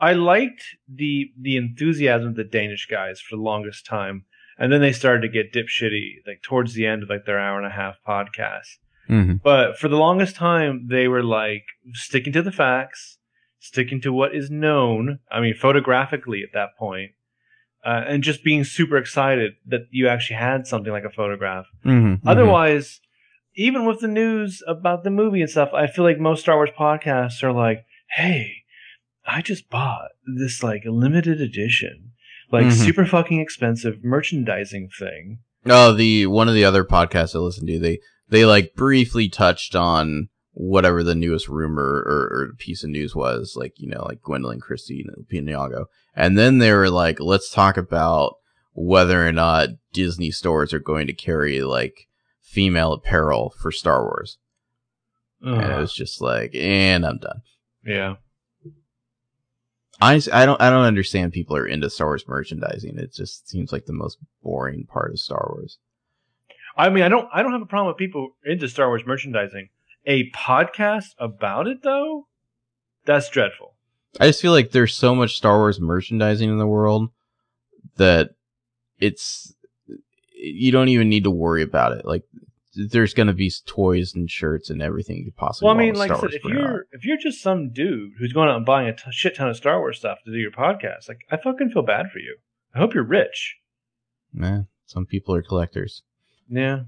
I 0.00 0.12
liked 0.12 0.64
the 0.88 1.32
the 1.40 1.56
enthusiasm 1.56 2.28
of 2.28 2.36
the 2.36 2.44
Danish 2.44 2.86
guys 2.90 3.20
for 3.20 3.36
the 3.36 3.42
longest 3.42 3.86
time, 3.86 4.24
and 4.58 4.72
then 4.72 4.80
they 4.80 4.92
started 4.92 5.22
to 5.22 5.28
get 5.28 5.52
dipshitty 5.52 6.26
like 6.26 6.42
towards 6.42 6.74
the 6.74 6.86
end 6.86 7.02
of 7.02 7.08
like 7.10 7.26
their 7.26 7.38
hour 7.38 7.58
and 7.58 7.66
a 7.66 7.74
half 7.74 7.96
podcast. 8.06 8.78
Mm-hmm. 9.08 9.36
But 9.42 9.78
for 9.78 9.88
the 9.88 9.96
longest 9.96 10.36
time, 10.36 10.86
they 10.88 11.08
were 11.08 11.22
like 11.22 11.64
sticking 11.92 12.32
to 12.32 12.42
the 12.42 12.52
facts, 12.52 13.18
sticking 13.58 14.00
to 14.02 14.12
what 14.12 14.34
is 14.34 14.50
known. 14.50 15.18
I 15.30 15.40
mean, 15.40 15.54
photographically 15.54 16.42
at 16.42 16.54
that 16.54 16.76
point, 16.78 17.12
uh, 17.84 18.04
and 18.06 18.22
just 18.22 18.44
being 18.44 18.64
super 18.64 18.96
excited 18.96 19.54
that 19.66 19.82
you 19.90 20.08
actually 20.08 20.36
had 20.36 20.66
something 20.66 20.92
like 20.92 21.04
a 21.04 21.10
photograph. 21.10 21.66
Mm-hmm. 21.84 22.26
Otherwise, 22.26 23.00
even 23.56 23.84
with 23.84 24.00
the 24.00 24.08
news 24.08 24.62
about 24.66 25.04
the 25.04 25.10
movie 25.10 25.42
and 25.42 25.50
stuff, 25.50 25.70
I 25.74 25.86
feel 25.86 26.04
like 26.04 26.18
most 26.18 26.40
Star 26.40 26.56
Wars 26.56 26.70
podcasts 26.78 27.42
are 27.42 27.52
like, 27.52 27.84
"Hey, 28.08 28.63
I 29.26 29.42
just 29.42 29.70
bought 29.70 30.10
this 30.36 30.62
like 30.62 30.82
limited 30.86 31.40
edition, 31.40 32.12
like 32.52 32.66
Mhm. 32.66 32.72
super 32.72 33.06
fucking 33.06 33.40
expensive 33.40 34.02
merchandising 34.04 34.90
thing." 34.98 35.38
oh, 35.66 35.92
the 35.94 36.26
one 36.26 36.46
of 36.48 36.54
the 36.54 36.64
other 36.64 36.84
podcasts 36.84 37.34
I 37.34 37.38
listened 37.38 37.68
to, 37.68 37.78
they 37.78 37.98
they 38.28 38.44
like 38.44 38.74
briefly 38.74 39.28
touched 39.28 39.74
on 39.74 40.28
whatever 40.52 41.02
the 41.02 41.14
newest 41.14 41.48
rumor 41.48 41.82
or, 42.06 42.28
or 42.32 42.54
piece 42.58 42.84
of 42.84 42.90
news 42.90 43.14
was, 43.16 43.54
like 43.56 43.72
you 43.78 43.88
know, 43.88 44.04
like 44.04 44.20
Gwendoline 44.20 44.60
Christie 44.60 45.04
and 45.06 45.26
Pinago, 45.26 45.86
and 46.14 46.36
then 46.38 46.58
they 46.58 46.72
were 46.72 46.90
like, 46.90 47.18
let's 47.18 47.50
talk 47.50 47.76
about 47.76 48.36
whether 48.72 49.26
or 49.26 49.32
not 49.32 49.70
Disney 49.92 50.30
stores 50.30 50.72
are 50.74 50.78
going 50.80 51.06
to 51.06 51.12
carry 51.14 51.62
like 51.62 52.08
female 52.42 52.92
apparel 52.92 53.54
for 53.58 53.72
Star 53.72 54.02
Wars. 54.04 54.38
And 55.42 55.72
it 55.72 55.78
was 55.78 55.92
just 55.94 56.20
like, 56.20 56.54
and 56.54 57.04
I'm 57.06 57.18
done. 57.18 57.42
yeah. 57.86 58.14
I, 60.00 60.20
I 60.32 60.46
don't 60.46 60.60
I 60.60 60.70
don't 60.70 60.84
understand 60.84 61.32
people 61.32 61.56
are 61.56 61.66
into 61.66 61.88
Star 61.88 62.08
Wars 62.08 62.26
merchandising. 62.26 62.98
It 62.98 63.12
just 63.12 63.48
seems 63.48 63.72
like 63.72 63.86
the 63.86 63.92
most 63.92 64.18
boring 64.42 64.86
part 64.86 65.12
of 65.12 65.20
Star 65.20 65.52
Wars. 65.54 65.78
I 66.76 66.88
mean, 66.88 67.04
I 67.04 67.08
don't, 67.08 67.28
I 67.32 67.42
don't 67.42 67.52
have 67.52 67.62
a 67.62 67.66
problem 67.66 67.88
with 67.88 67.98
people 67.98 68.34
into 68.44 68.68
Star 68.68 68.88
Wars 68.88 69.02
merchandising. 69.06 69.68
A 70.06 70.30
podcast 70.30 71.14
about 71.18 71.66
it, 71.66 71.82
though, 71.82 72.26
that's 73.04 73.30
dreadful. 73.30 73.74
I 74.20 74.26
just 74.26 74.42
feel 74.42 74.52
like 74.52 74.70
there's 74.70 74.94
so 74.94 75.14
much 75.14 75.36
Star 75.36 75.58
Wars 75.58 75.80
merchandising 75.80 76.48
in 76.48 76.58
the 76.58 76.66
world 76.66 77.10
that 77.96 78.30
it's 79.00 79.54
you 80.36 80.72
don't 80.72 80.88
even 80.88 81.08
need 81.08 81.24
to 81.24 81.30
worry 81.30 81.62
about 81.62 81.92
it. 81.92 82.04
Like 82.04 82.24
there's 82.76 83.14
gonna 83.14 83.32
be 83.32 83.52
toys 83.66 84.14
and 84.14 84.30
shirts 84.30 84.70
and 84.70 84.82
everything 84.82 85.18
you 85.18 85.24
could 85.24 85.36
possibly. 85.36 85.66
Well, 85.66 85.76
I 85.76 85.78
mean, 85.78 85.94
like 85.94 86.10
I 86.10 86.20
said, 86.20 86.34
if 86.34 86.44
you're 86.44 86.86
if 86.92 87.04
you're 87.04 87.18
just 87.18 87.42
some 87.42 87.70
dude 87.70 88.12
who's 88.18 88.32
going 88.32 88.48
out 88.48 88.56
and 88.56 88.66
buying 88.66 88.88
a 88.88 88.94
t- 88.94 89.10
shit 89.10 89.36
ton 89.36 89.48
of 89.48 89.56
Star 89.56 89.78
Wars 89.78 89.98
stuff 89.98 90.18
to 90.24 90.32
do 90.32 90.38
your 90.38 90.50
podcast, 90.50 91.08
like 91.08 91.24
I 91.30 91.36
fucking 91.36 91.70
feel 91.70 91.82
bad 91.82 92.10
for 92.10 92.18
you. 92.18 92.36
I 92.74 92.78
hope 92.78 92.94
you're 92.94 93.04
rich. 93.04 93.56
Man, 94.32 94.52
Nah, 94.52 94.62
some 94.86 95.06
people 95.06 95.34
are 95.34 95.42
collectors. 95.42 96.02
Yeah. 96.48 96.80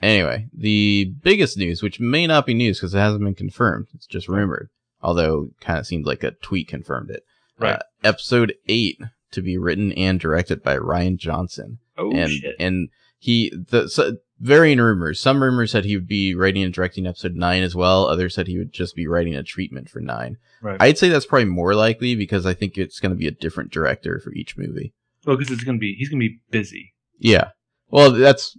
Anyway, 0.00 0.48
the 0.52 1.12
biggest 1.22 1.56
news, 1.56 1.82
which 1.82 1.98
may 1.98 2.26
not 2.26 2.46
be 2.46 2.54
news 2.54 2.78
because 2.78 2.94
it 2.94 2.98
hasn't 2.98 3.24
been 3.24 3.34
confirmed, 3.34 3.88
it's 3.94 4.06
just 4.06 4.28
rumored. 4.28 4.68
Although, 5.02 5.50
kind 5.60 5.78
of 5.78 5.86
seemed 5.86 6.06
like 6.06 6.22
a 6.24 6.32
tweet 6.32 6.68
confirmed 6.68 7.10
it. 7.10 7.22
Right. 7.58 7.76
Uh, 7.76 7.82
episode 8.04 8.54
eight 8.68 9.00
to 9.32 9.42
be 9.42 9.58
written 9.58 9.92
and 9.92 10.18
directed 10.20 10.62
by 10.62 10.76
Rian 10.76 11.16
Johnson. 11.16 11.78
Oh 11.96 12.12
and 12.12 12.30
shit. 12.30 12.54
and 12.58 12.88
he 13.18 13.52
the 13.70 13.88
so, 13.88 14.16
varying 14.40 14.78
rumors. 14.78 15.20
Some 15.20 15.42
rumors 15.42 15.72
said 15.72 15.84
he 15.84 15.96
would 15.96 16.06
be 16.06 16.34
writing 16.34 16.62
and 16.62 16.72
directing 16.72 17.06
episode 17.06 17.34
nine 17.34 17.62
as 17.62 17.74
well. 17.74 18.06
Others 18.06 18.34
said 18.34 18.46
he 18.46 18.58
would 18.58 18.72
just 18.72 18.94
be 18.94 19.06
writing 19.06 19.34
a 19.34 19.42
treatment 19.42 19.88
for 19.88 20.00
nine. 20.00 20.36
right. 20.62 20.80
I'd 20.80 20.98
say 20.98 21.08
that's 21.08 21.26
probably 21.26 21.46
more 21.46 21.74
likely 21.74 22.14
because 22.14 22.46
I 22.46 22.54
think 22.54 22.78
it's 22.78 23.00
going 23.00 23.10
to 23.10 23.16
be 23.18 23.26
a 23.26 23.32
different 23.32 23.72
director 23.72 24.20
for 24.22 24.32
each 24.32 24.56
movie. 24.56 24.92
well, 25.26 25.36
because 25.36 25.52
it's 25.52 25.64
gonna 25.64 25.78
be 25.78 25.94
he's 25.94 26.08
gonna 26.08 26.20
be 26.20 26.40
busy. 26.50 26.94
Yeah. 27.18 27.50
Well, 27.90 28.12
that's 28.12 28.56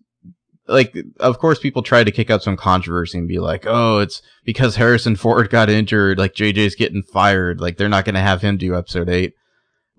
like, 0.67 0.95
of 1.19 1.39
course, 1.39 1.57
people 1.59 1.81
try 1.81 2.03
to 2.03 2.11
kick 2.11 2.29
up 2.29 2.41
some 2.41 2.57
controversy 2.57 3.17
and 3.17 3.27
be 3.27 3.39
like, 3.39 3.65
"Oh, 3.65 3.99
it's 3.99 4.21
because 4.43 4.75
Harrison 4.75 5.15
Ford 5.15 5.49
got 5.49 5.69
injured. 5.69 6.19
Like 6.19 6.33
JJ's 6.35 6.75
getting 6.75 7.01
fired. 7.01 7.59
Like 7.59 7.77
they're 7.77 7.89
not 7.89 8.05
going 8.05 8.15
to 8.15 8.21
have 8.21 8.41
him 8.41 8.57
do 8.57 8.75
episode 8.75 9.09
eight. 9.09 9.33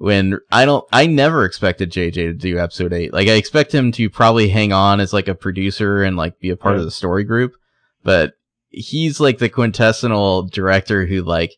When 0.01 0.39
I 0.51 0.65
don't, 0.65 0.83
I 0.91 1.07
never 1.07 1.45
expected 1.45 1.93
JJ 1.93 2.13
to 2.15 2.33
do 2.33 2.59
episode 2.59 2.95
eight. 2.95 3.13
Like 3.13 3.29
I 3.29 3.33
expect 3.33 3.71
him 3.75 3.93
to 3.93 4.09
probably 4.09 4.49
hang 4.49 4.73
on 4.73 4.99
as 4.99 5.13
like 5.13 5.29
a 5.29 5.35
producer 5.35 6.03
and 6.03 6.17
like 6.17 6.41
be 6.41 6.49
a 6.49 6.57
part 6.57 6.73
Right. 6.73 6.79
of 6.79 6.87
the 6.87 6.91
story 6.91 7.23
group, 7.23 7.53
but 8.03 8.33
he's 8.71 9.21
like 9.21 9.37
the 9.39 9.51
quintessential 9.51 10.45
director 10.45 11.05
who 11.05 11.21
like 11.21 11.53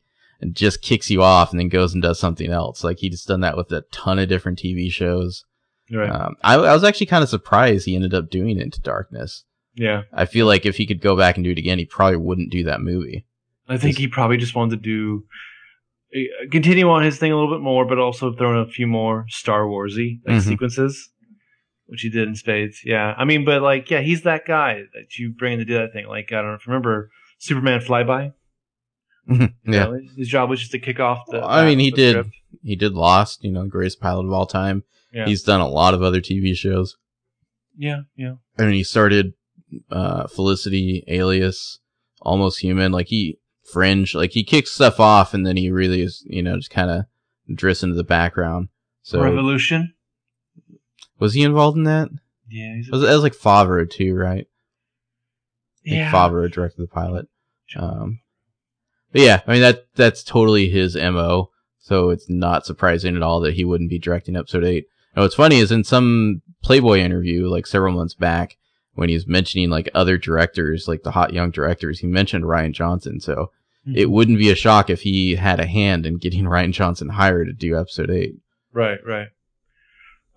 just 0.51 0.83
kicks 0.83 1.09
you 1.09 1.23
off 1.23 1.53
and 1.53 1.61
then 1.61 1.69
goes 1.69 1.93
and 1.95 2.03
does 2.03 2.19
something 2.19 2.51
else. 2.51 2.83
Like 2.83 2.99
he's 2.99 3.25
done 3.25 3.43
that 3.43 3.57
with 3.57 3.71
a 3.71 3.83
ton 3.93 4.19
of 4.19 4.29
different 4.29 4.59
TV 4.59 4.91
shows. 4.91 5.45
Right. 5.93 6.11
Um, 6.11 6.35
I, 6.43 6.55
I 6.55 6.73
was 6.75 6.83
actually 6.83 7.07
kind 7.07 7.23
of 7.23 7.29
surprised 7.29 7.85
he 7.87 7.95
ended 7.95 8.13
up 8.13 8.29
doing 8.29 8.59
Into 8.59 8.81
Darkness. 8.81 9.45
yeah. 9.77 10.03
I 10.13 10.25
feel 10.27 10.47
like 10.47 10.67
if 10.67 10.79
he 10.79 10.87
could 10.87 11.01
go 11.01 11.17
back 11.17 11.37
and 11.37 11.45
do 11.45 11.53
it 11.53 11.59
again, 11.59 11.79
he 11.79 11.85
probably 11.85 12.17
wouldn't 12.17 12.51
do 12.51 12.65
that 12.65 12.81
movie. 12.81 13.25
I 13.69 13.79
think 13.79 13.99
he 13.99 14.09
probably 14.09 14.37
just 14.37 14.57
wanted 14.57 14.83
to 14.83 14.83
do 14.83 15.27
continue 16.51 16.89
on 16.91 17.03
his 17.03 17.19
thing 17.19 17.33
a 17.33 17.37
little 17.37 17.55
bit 17.55 17.63
more, 17.63 17.85
but 17.87 17.99
also 17.99 18.33
throw 18.33 18.51
in 18.53 18.59
a 18.59 18.71
few 18.71 18.87
more 18.87 19.25
Star 19.29 19.63
Warsy 19.65 20.21
like 20.27 20.37
Mhm. 20.39 20.43
sequences, 20.43 21.11
which 21.87 22.03
he 22.03 22.11
did 22.11 22.29
in 22.29 22.35
spades. 22.35 22.81
Yeah, 22.85 23.15
I 23.17 23.25
mean, 23.25 23.45
but 23.45 23.63
like, 23.63 23.91
yeah, 23.91 24.01
he's 24.01 24.23
that 24.23 24.45
guy 24.47 24.83
that 24.95 25.19
you 25.19 25.31
bring 25.33 25.55
in 25.55 25.59
to 25.61 25.65
do 25.65 25.75
that 25.75 25.93
thing. 25.93 26.07
Like, 26.07 26.33
I 26.33 26.37
don't 26.37 26.47
know 26.49 26.55
if 26.55 26.67
you 26.67 26.73
remember 26.73 27.11
Superman 27.39 27.81
Flyby. 27.81 28.33
yeah, 29.29 29.47
You 29.65 29.73
know, 29.73 29.99
his 30.17 30.29
job 30.29 30.51
was 30.51 30.61
just 30.61 30.73
to 30.73 30.79
kick 30.79 30.99
off 31.01 31.21
the. 31.29 31.39
Well, 31.39 31.49
I 31.49 31.65
mean, 31.65 31.79
he 31.79 31.91
did. 31.91 32.27
he 32.63 32.77
did 32.77 32.93
Lost. 32.95 33.45
You 33.45 33.53
know, 33.53 33.67
greatest 33.67 34.01
pilot 34.01 34.27
of 34.27 34.33
all 34.33 34.47
time. 34.47 34.83
Yeah. 35.13 35.27
He's 35.27 35.43
done 35.43 35.61
a 35.61 35.69
lot 35.69 35.95
of 35.95 36.03
other 36.03 36.21
TV 36.21 36.57
shows. 36.57 36.97
Yeah, 37.77 38.01
yeah. 38.17 38.35
I 38.59 38.63
mean, 38.63 38.75
he 38.75 38.83
started 38.85 39.35
uh, 39.91 40.27
Felicity, 40.27 41.05
Alias, 41.09 41.79
Almost 42.21 42.61
Human. 42.61 42.93
Like 42.93 43.09
he 43.09 43.39
Fringe. 43.65 44.15
Like 44.15 44.33
he 44.33 44.45
kicks 44.45 44.71
stuff 44.73 45.01
off, 45.01 45.35
and 45.35 45.47
then 45.47 45.57
he 45.57 45.71
really 45.71 46.03
is, 46.03 46.25
you 46.27 46.43
know, 46.43 46.57
just 46.57 46.71
kind 46.71 46.91
of 46.91 47.05
drifts 47.55 47.83
into 47.83 47.97
the 47.97 48.05
background. 48.05 48.69
So 49.03 49.23
Revolution. 49.23 49.95
was 51.19 51.35
he 51.35 51.43
involved 51.43 51.77
in 51.77 51.85
that? 51.85 52.09
Yeah, 52.49 52.75
he's 52.77 52.89
It 52.89 52.93
was, 52.93 53.03
it 53.03 53.13
was 53.13 53.23
like 53.23 53.35
Favreau 53.35 53.89
too, 53.89 54.15
right? 54.15 54.47
Yeah. 55.85 56.11
Favreau 56.13 56.51
directed 56.51 56.83
the 56.83 56.89
pilot. 56.89 57.29
Um, 57.77 58.21
but 59.13 59.23
yeah, 59.23 59.41
I 59.47 59.53
mean 59.53 59.63
that 59.63 59.87
that's 59.95 60.23
totally 60.23 60.69
his 60.69 60.95
mo. 60.95 61.51
So 61.79 62.11
it's 62.11 62.31
not 62.31 62.65
surprising 62.65 63.17
at 63.17 63.23
all 63.23 63.41
that 63.41 63.55
he 63.55 63.65
wouldn't 63.65 63.91
be 63.91 63.99
directing 63.99 64.37
episode 64.37 64.65
eight. 64.65 64.87
And 65.15 65.23
what's 65.23 65.35
funny 65.35 65.59
is 65.59 65.73
in 65.73 65.85
some 65.85 66.43
Playboy 66.63 66.99
interview, 66.99 67.49
like 67.49 67.67
several 67.67 67.93
months 67.93 68.15
back, 68.15 68.57
when 68.95 69.09
he's 69.09 69.27
mentioning 69.27 69.71
like 69.71 69.89
other 69.95 70.19
directors, 70.19 70.87
like 70.89 71.03
the 71.03 71.11
hot 71.13 71.33
young 71.33 71.51
directors, 71.51 72.01
he 72.01 72.07
mentioned 72.07 72.45
Rian 72.45 72.73
Johnson. 72.73 73.21
So 73.21 73.51
Mhm. 73.87 73.97
it 73.97 74.11
wouldn't 74.11 74.39
be 74.39 74.51
a 74.51 74.55
shock 74.55 74.91
if 74.91 75.01
he 75.03 75.35
had 75.35 75.59
a 75.61 75.67
hand 75.67 76.07
in 76.07 76.19
getting 76.19 76.45
Rian 76.47 76.73
Johnson 76.73 77.09
hired 77.09 77.47
to 77.49 77.53
do 77.53 77.79
episode 77.79 78.11
eight. 78.11 78.35
Right, 78.73 78.99
right. 79.07 79.29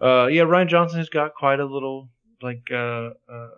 Uh, 0.02 0.28
yeah, 0.28 0.44
Rian 0.44 0.68
Johnson 0.68 1.00
has 1.00 1.10
got 1.10 1.36
quite 1.36 1.60
a 1.60 1.66
little 1.66 2.10
like 2.42 2.64
uh, 2.72 3.12
uh, 3.30 3.50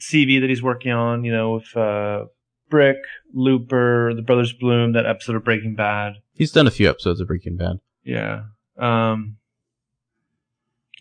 CV 0.00 0.40
that 0.40 0.50
he's 0.50 0.62
working 0.62 0.92
on. 0.92 1.24
You 1.24 1.32
know, 1.32 1.52
with 1.54 1.76
uh, 1.76 2.26
Brick, 2.68 2.98
Looper, 3.32 4.12
The 4.14 4.22
Brothers 4.22 4.52
Bloom, 4.52 4.92
that 4.92 5.06
episode 5.06 5.36
of 5.36 5.44
Breaking 5.44 5.74
Bad. 5.74 6.14
He's 6.34 6.52
done 6.52 6.66
a 6.66 6.70
few 6.70 6.88
episodes 6.90 7.20
of 7.20 7.28
Breaking 7.28 7.56
Bad. 7.56 7.80
Yeah. 8.04 8.44
Um, 8.78 9.36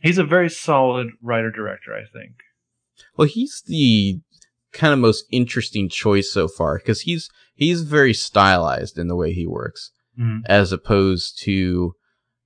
he's 0.02 0.18
a 0.18 0.24
very 0.24 0.50
solid 0.50 1.10
writer 1.22 1.50
director, 1.52 1.94
I 1.96 2.04
think. 2.12 2.34
Well, 3.18 3.28
he's 3.28 3.64
the 3.66 4.20
kind 4.74 4.94
of 4.94 5.00
most 5.00 5.26
interesting 5.32 5.90
choice 5.90 6.32
so 6.32 6.48
far 6.48 6.78
because 6.78 7.02
he's 7.02 7.30
he's 7.56 7.82
very 7.84 8.14
stylized 8.14 8.98
in 8.98 9.08
the 9.08 9.16
way 9.16 9.34
he 9.34 9.46
works, 9.46 9.92
Mhm. 10.20 10.42
as 10.46 10.72
opposed 10.72 11.40
to 11.44 11.94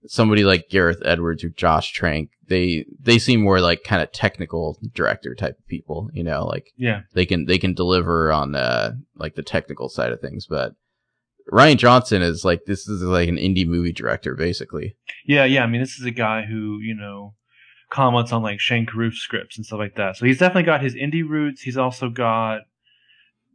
somebody 0.08 0.44
like 0.44 0.70
Gareth 0.70 1.02
Edwards 1.06 1.44
or 1.44 1.50
Josh 1.50 1.92
Trank. 1.92 2.30
They 2.48 2.86
they 3.00 3.18
seem 3.20 3.42
more 3.42 3.60
like 3.60 3.84
kind 3.84 4.02
of 4.02 4.12
technical 4.12 4.78
director 4.94 5.34
type 5.36 5.58
of 5.60 5.68
people. 5.68 6.10
You 6.14 6.24
know, 6.24 6.46
like 6.46 6.68
Yeah. 6.78 7.02
they 7.14 7.26
can 7.26 7.46
they 7.46 7.58
can 7.58 7.74
deliver 7.74 8.32
on 8.32 8.56
uh 8.56 8.94
like 9.16 9.36
the 9.36 9.44
technical 9.44 9.90
side 9.90 10.12
of 10.12 10.22
things, 10.22 10.46
but. 10.48 10.74
Rian 11.52 11.78
Johnson 11.78 12.24
is 12.24 12.44
like 12.44 12.62
this 12.66 12.88
is 12.88 13.04
like 13.04 13.30
an 13.30 13.38
indie 13.38 13.68
movie 13.68 13.92
director 13.92 14.34
basically. 14.34 14.96
Yeah, 15.28 15.46
yeah. 15.46 15.64
I 15.64 15.68
mean, 15.68 15.80
this 15.80 16.00
is 16.00 16.04
a 16.04 16.10
guy 16.10 16.42
who, 16.46 16.80
you 16.82 16.96
know, 16.96 17.36
comments 17.90 18.32
on 18.32 18.42
like 18.42 18.60
Shane 18.60 18.86
Carruth 18.86 19.16
scripts 19.16 19.58
and 19.58 19.66
stuff 19.66 19.80
like 19.80 19.96
that. 19.96 20.18
So 20.18 20.26
he's 20.26 20.40
definitely 20.40 20.64
got 20.64 20.82
his 20.82 20.96
indie 20.96 21.28
roots. 21.28 21.62
He's 21.62 21.78
also 21.78 22.10
got, 22.10 22.62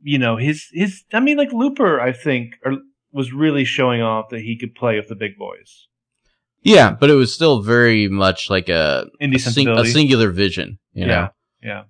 you 0.02 0.18
know, 0.18 0.36
his 0.36 0.66
his. 0.72 1.04
I 1.12 1.20
mean, 1.20 1.36
like 1.36 1.52
Looper, 1.52 2.00
I 2.00 2.12
think, 2.12 2.54
or, 2.64 2.78
was 3.12 3.32
really 3.32 3.64
showing 3.64 4.02
off 4.02 4.28
that 4.30 4.40
he 4.40 4.56
could 4.58 4.74
play 4.74 4.96
with 4.96 5.08
the 5.08 5.16
big 5.16 5.36
boys. 5.36 5.88
Yeah, 6.62 6.92
but 6.92 7.10
it 7.10 7.14
was 7.14 7.34
still 7.34 7.62
very 7.62 8.08
much 8.08 8.50
like 8.50 8.68
a 8.68 9.06
Indie 9.20 9.36
a, 9.36 9.38
sing- 9.38 9.68
a 9.68 9.84
singular 9.86 10.30
vision. 10.30 10.78
You 10.92 11.06
know? 11.06 11.12
Yeah, 11.12 11.28
yeah. 11.62 11.82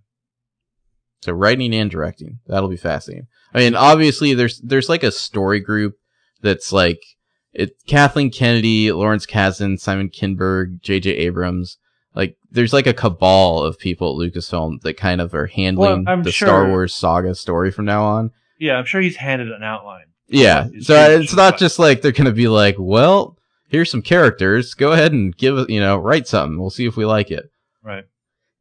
So 1.23 1.33
writing 1.33 1.75
and 1.75 1.91
directing, 1.91 2.39
that'll 2.47 2.69
be 2.69 2.77
fascinating. 2.77 3.27
I 3.53 3.59
mean, 3.59 3.75
obviously 3.75 4.33
there's 4.35 4.61
there's 4.61 4.89
like 4.89 5.03
a 5.03 5.11
story 5.11 5.61
group 5.61 5.95
that's 6.41 6.73
like 6.73 7.01
it 7.53 7.73
Kathleen 7.87 8.31
Kennedy, 8.31 8.93
Lawrence 8.93 9.27
Kasdan, 9.27 9.79
Simon 9.79 10.09
Kinberg, 10.09 10.81
J.J. 10.81 11.11
Abrams. 11.11 11.79
Like 12.15 12.37
there's 12.51 12.73
like 12.73 12.87
a 12.87 12.95
cabal 12.95 13.63
of 13.63 13.79
people 13.79 14.21
at 14.21 14.33
Lucasfilm 14.33 14.81
that 14.83 14.97
kind 14.97 15.21
of 15.21 15.35
are 15.35 15.47
handling 15.47 16.07
I'm 16.09 16.23
the 16.23 16.33
sure- 16.33 16.49
Star 16.49 16.69
Wars 16.69 16.95
saga 16.95 17.35
story 17.35 17.71
from 17.71 17.85
now 17.85 18.05
on. 18.05 18.31
Yeah, 18.59 18.75
I'm 18.77 18.85
sure 18.85 19.01
he's 19.01 19.17
handed 19.17 19.51
an 19.51 19.63
outline. 19.63 20.07
Yeah. 20.29 20.69
It's 20.73 20.87
So 20.87 20.95
it's 21.21 21.35
not 21.35 21.59
just 21.59 21.79
like 21.79 22.03
they're 22.03 22.13
gonna 22.13 22.33
be 22.33 22.49
like, 22.49 22.77
well, 22.79 23.39
here's 23.69 23.91
some 23.91 24.03
characters. 24.03 24.75
Go 24.75 24.93
ahead 24.93 25.13
and 25.13 25.37
give 25.37 25.57
it, 25.59 25.71
you 25.71 25.81
know, 25.81 25.97
write 25.97 26.27
something. 26.27 26.59
We'll 26.59 26.71
see 26.71 26.87
if 26.87 26.97
we 26.97 27.05
like 27.05 27.31
it. 27.31 27.51
Right. 27.83 28.05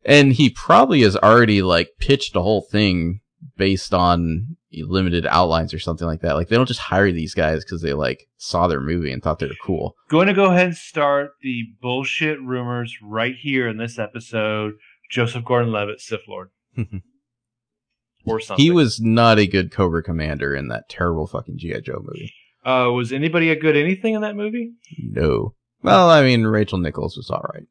And 0.05 0.33
he 0.33 0.49
probably 0.49 1.01
has 1.01 1.17
already 1.17 1.61
like 1.61 1.89
pitched 1.99 2.35
a 2.35 2.41
whole 2.41 2.61
thing 2.61 3.19
based 3.57 3.93
on 3.93 4.55
limited 4.71 5.25
outlines 5.27 5.73
or 5.73 5.79
something 5.79 6.07
like 6.07 6.21
that. 6.21 6.35
Like 6.35 6.47
they 6.47 6.55
don't 6.55 6.67
just 6.67 6.79
hire 6.79 7.11
these 7.11 7.33
guys 7.33 7.63
because 7.63 7.81
they 7.81 7.93
like 7.93 8.27
saw 8.37 8.67
their 8.67 8.81
movie 8.81 9.11
and 9.11 9.21
thought 9.21 9.39
they 9.39 9.47
were 9.47 9.53
cool. 9.63 9.95
Going 10.09 10.27
to 10.27 10.33
go 10.33 10.45
ahead 10.45 10.67
and 10.67 10.75
start 10.75 11.31
the 11.41 11.63
bullshit 11.81 12.41
rumors 12.41 12.97
right 13.01 13.35
here 13.35 13.67
in 13.67 13.77
this 13.77 13.97
episode. 13.97 14.73
Joseph 15.09 15.43
Gordon-Levitt, 15.43 16.01
Sith 16.01 16.27
Lord, 16.27 16.49
or 18.25 18.39
something. 18.39 18.63
He 18.63 18.69
was 18.69 18.99
not 19.01 19.39
a 19.39 19.47
good 19.47 19.71
Cobra 19.71 20.03
Commander 20.03 20.53
in 20.53 20.67
that 20.67 20.87
terrible 20.87 21.25
fucking 21.25 21.57
GI 21.57 21.81
Joe 21.81 22.03
movie. 22.03 22.31
Uh, 22.63 22.91
was 22.91 23.11
anybody 23.11 23.49
a 23.49 23.55
good 23.55 23.75
anything 23.75 24.13
in 24.13 24.21
that 24.21 24.35
movie? 24.35 24.73
No. 24.99 25.55
Well, 25.81 26.09
I 26.09 26.21
mean, 26.21 26.43
Rachel 26.43 26.77
Nichols 26.77 27.17
was 27.17 27.31
all 27.31 27.49
right. 27.53 27.65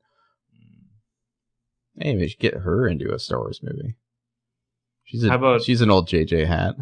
Maybe 1.95 2.35
get 2.39 2.55
her 2.55 2.89
into 2.89 3.13
a 3.13 3.19
Star 3.19 3.39
Wars 3.39 3.61
movie. 3.63 3.97
She's 5.09 5.25
a 5.25 5.29
How 5.31 5.37
about- 5.37 5.63
she's 5.63 5.81
an 5.81 5.91
old 5.91 6.09
JJ 6.09 6.47
hat. 6.47 6.77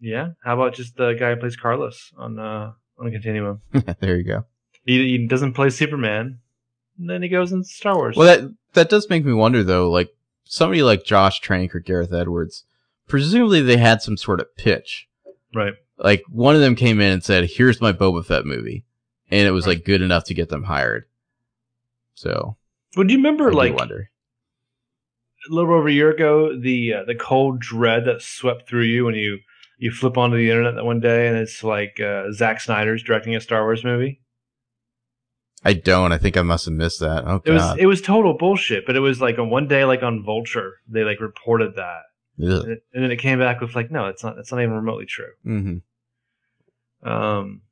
Yeah. 0.00 0.30
How 0.42 0.54
about 0.54 0.74
just 0.74 0.96
the 0.96 1.12
guy 1.14 1.30
who 1.34 1.40
plays 1.40 1.56
Carlos 1.56 2.12
on 2.16 2.38
uh 2.38 2.72
on 2.98 3.06
a 3.06 3.10
continuum? 3.10 3.60
there 4.00 4.16
you 4.16 4.24
go. 4.24 4.44
He, 4.84 5.16
he 5.18 5.26
doesn't 5.26 5.54
play 5.54 5.70
Superman, 5.70 6.40
and 6.98 7.08
then 7.08 7.22
he 7.22 7.28
goes 7.28 7.52
into 7.52 7.64
Star 7.64 7.94
Wars. 7.96 8.16
Well, 8.16 8.26
that 8.26 8.50
that 8.74 8.88
does 8.90 9.08
make 9.08 9.24
me 9.24 9.32
wonder 9.32 9.62
though. 9.62 9.90
Like 9.90 10.10
somebody 10.44 10.82
like 10.82 11.04
Josh 11.04 11.40
Trank 11.40 11.74
or 11.74 11.80
Gareth 11.80 12.12
Edwards, 12.12 12.64
presumably 13.08 13.60
they 13.62 13.76
had 13.78 14.02
some 14.02 14.16
sort 14.16 14.40
of 14.40 14.54
pitch. 14.56 15.08
right. 15.54 15.74
Like 15.96 16.24
one 16.28 16.54
of 16.56 16.60
them 16.60 16.74
came 16.74 17.00
in 17.00 17.12
and 17.12 17.22
said, 17.24 17.48
"Here's 17.50 17.80
my 17.80 17.92
Boba 17.92 18.26
Fett 18.26 18.44
movie," 18.44 18.84
and 19.30 19.46
it 19.46 19.52
was 19.52 19.66
Right. 19.66 19.76
like 19.76 19.84
good 19.84 20.02
enough 20.02 20.24
to 20.24 20.34
get 20.34 20.48
them 20.48 20.64
hired. 20.64 21.04
So 22.14 22.56
Well, 22.96 23.06
do 23.06 23.12
you 23.12 23.18
remember 23.18 23.52
like 23.52 23.74
wonder. 23.76 24.10
A 25.50 25.54
little 25.54 25.74
over 25.74 25.88
a 25.88 25.92
year 25.92 26.10
ago 26.10 26.58
the 26.58 26.94
uh, 26.94 27.04
the 27.04 27.14
cold 27.14 27.60
dread 27.60 28.04
that 28.06 28.22
swept 28.22 28.68
through 28.68 28.82
you 28.84 29.04
when 29.04 29.14
you 29.14 29.38
you 29.78 29.90
flip 29.90 30.16
onto 30.16 30.36
the 30.36 30.48
internet 30.50 30.74
that 30.76 30.84
one 30.84 31.00
day 31.00 31.26
and 31.28 31.36
it's 31.36 31.62
like 31.64 32.00
uh, 32.00 32.30
Zack 32.32 32.60
Snyder's 32.60 33.02
directing 33.02 33.34
a 33.36 33.40
Star 33.40 33.62
Wars 33.64 33.84
movie. 33.84 34.20
I 35.66 35.72
don't. 35.72 36.12
I 36.12 36.18
think 36.18 36.36
I 36.36 36.42
must 36.42 36.66
have 36.66 36.74
missed 36.74 37.00
that. 37.00 37.24
Oh 37.26 37.40
It 37.44 37.50
was 37.50 37.62
god. 37.62 37.78
it 37.80 37.86
was 37.86 38.00
total 38.02 38.36
bullshit, 38.36 38.84
but 38.86 38.96
it 38.96 39.00
was 39.00 39.20
like 39.20 39.38
on 39.38 39.48
one 39.50 39.66
day 39.66 39.84
like 39.84 40.02
on 40.02 40.22
Vulture 40.22 40.74
they 40.88 41.04
like 41.04 41.20
reported 41.20 41.76
that, 41.76 42.02
and, 42.62 42.72
it- 42.72 42.84
and 42.92 43.02
then 43.04 43.10
it 43.10 43.16
came 43.16 43.38
back 43.38 43.60
with 43.60 43.74
like 43.74 43.90
no, 43.90 44.06
it's 44.06 44.22
not 44.22 44.38
it's 44.38 44.52
not 44.52 44.60
even 44.60 44.74
remotely 44.74 45.06
true. 45.06 45.32
Mhm. 45.46 45.82
Um, 47.02 47.62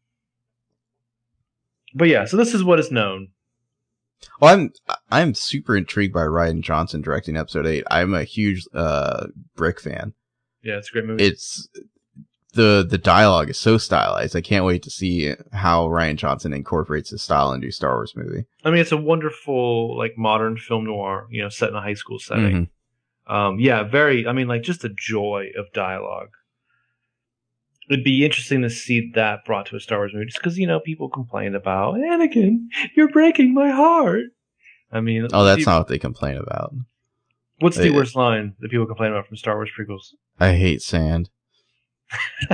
but 1.95 2.09
yeah, 2.09 2.25
so 2.25 2.37
this 2.37 2.55
is 2.55 2.65
what 2.65 2.79
is 2.81 2.91
known. 2.91 3.29
Well, 4.41 4.55
I'm 4.55 4.73
I'm 5.11 5.35
super 5.35 5.77
intrigued 5.77 6.15
by 6.15 6.23
Rian 6.23 6.61
Johnson 6.63 7.01
directing 7.01 7.37
episode 7.37 7.67
eight. 7.67 7.85
I'm 7.91 8.15
a 8.15 8.25
huge 8.25 8.67
uh 8.75 9.27
Brick 9.57 9.81
fan. 9.81 10.15
Yeah, 10.63 10.77
it's 10.79 10.89
a 10.91 10.93
great 10.93 11.07
movie. 11.07 11.25
It's 11.25 11.69
the 12.55 12.87
the 12.89 12.99
dialogue 12.99 13.51
is 13.51 13.59
so 13.59 13.79
stylized. 13.79 14.37
I 14.37 14.41
can't 14.41 14.65
wait 14.65 14.83
to 14.83 14.91
see 14.91 15.35
how 15.53 15.87
Rian 15.87 16.17
Johnson 16.17 16.53
incorporates 16.53 17.11
his 17.11 17.23
style 17.23 17.53
into 17.53 17.69
a 17.69 17.73
Star 17.73 17.95
Wars 17.95 18.15
movie. 18.17 18.45
I 18.65 18.71
mean, 18.71 18.81
it's 18.81 18.93
a 18.93 18.97
wonderful 18.97 19.97
like 19.97 20.19
modern 20.19 20.57
film 20.57 20.85
noir, 20.85 21.27
you 21.31 21.43
know, 21.43 21.49
set 21.49 21.71
in 21.71 21.75
a 21.75 21.81
high 21.81 21.95
school 21.95 22.19
setting. 22.19 22.69
Mhm. 23.29 23.33
Um, 23.35 23.61
yeah, 23.61 23.85
very. 23.85 24.27
I 24.27 24.33
mean, 24.33 24.49
like 24.49 24.63
just 24.63 24.83
the 24.83 24.95
joy 24.95 25.51
of 25.57 25.73
dialogue. 25.73 26.31
It'd 27.91 28.05
be 28.05 28.25
interesting 28.25 28.63
to 28.63 28.71
see 28.71 29.11
that 29.15 29.45
brought 29.45 29.67
to 29.67 29.77
a 29.77 29.81
Star 29.81 29.99
Wars 29.99 30.13
movie, 30.15 30.27
just 30.27 30.39
because 30.39 30.57
you 30.59 30.67
know 30.67 30.81
people 30.81 31.09
complain 31.09 31.55
about 31.55 31.95
Anakin, 31.97 32.67
you're 32.97 33.09
breaking 33.11 33.53
my 33.55 33.71
heart. 33.71 34.27
I 34.93 35.01
mean, 35.01 35.27
Oh, 35.33 35.45
that's 35.45 35.67
not 35.67 35.79
what 35.81 35.89
they 35.89 35.99
complain 35.99 36.37
about. 36.37 36.75
What's 37.59 37.77
the 37.77 37.91
Uh, 37.91 37.95
worst 37.95 38.15
line 38.17 38.55
that 38.61 38.71
people 38.71 38.87
complain 38.87 39.11
about 39.13 39.27
from 39.27 39.37
Star 39.37 39.57
Wars 39.57 39.71
prequels? 39.79 40.15
I 40.39 40.53
hate 40.55 40.83
sand. 40.83 41.31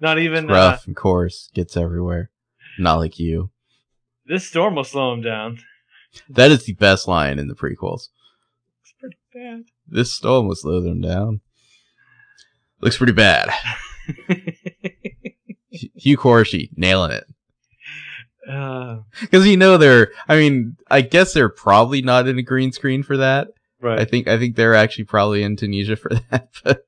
not 0.00 0.18
even 0.18 0.44
It's 0.44 0.50
uh, 0.50 0.54
rough 0.54 0.86
and 0.86 0.96
coarse, 0.96 1.50
gets 1.54 1.76
everywhere. 1.76 2.30
Not 2.78 2.96
like 2.96 3.18
you. 3.18 3.50
this 4.26 4.46
storm 4.46 4.74
will 4.74 4.84
slow 4.84 5.12
him 5.12 5.22
down. 5.22 5.58
That 6.28 6.50
is 6.50 6.64
the 6.64 6.72
best 6.74 7.06
line 7.08 7.38
in 7.38 7.48
the 7.48 7.54
prequels. 7.54 8.08
It's 8.82 8.94
pretty 8.98 9.16
bad. 9.34 9.64
This 9.86 10.12
storm 10.12 10.46
will 10.48 10.54
slow 10.56 10.80
them 10.80 11.00
down. 11.00 11.40
Looks 12.80 12.98
pretty 12.98 13.12
bad. 13.14 13.50
Hugh 15.70 16.16
Quarshie 16.16 16.70
nailing 16.76 17.12
it. 17.12 17.24
uh, 18.48 18.98
Because 19.20 19.46
you 19.46 19.56
know 19.56 19.76
they're. 19.78 20.12
I 20.28 20.36
mean, 20.36 20.76
I 20.90 21.00
guess 21.02 21.32
they're 21.32 21.48
probably 21.48 22.02
not 22.02 22.28
in 22.28 22.38
a 22.38 22.42
green 22.42 22.72
screen 22.72 23.02
for 23.02 23.16
that. 23.16 23.48
right. 23.80 23.98
I 23.98 24.04
think 24.04 24.28
I 24.28 24.38
think 24.38 24.56
they're 24.56 24.74
actually 24.74 25.04
probably 25.04 25.42
in 25.42 25.56
Tunisia 25.56 25.96
for 25.96 26.10
that. 26.30 26.48
But 26.64 26.86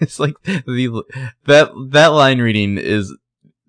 it's 0.00 0.18
like 0.20 0.34
the 0.42 1.02
that 1.46 1.70
that 1.90 2.08
line 2.08 2.40
reading 2.40 2.76
is 2.78 3.16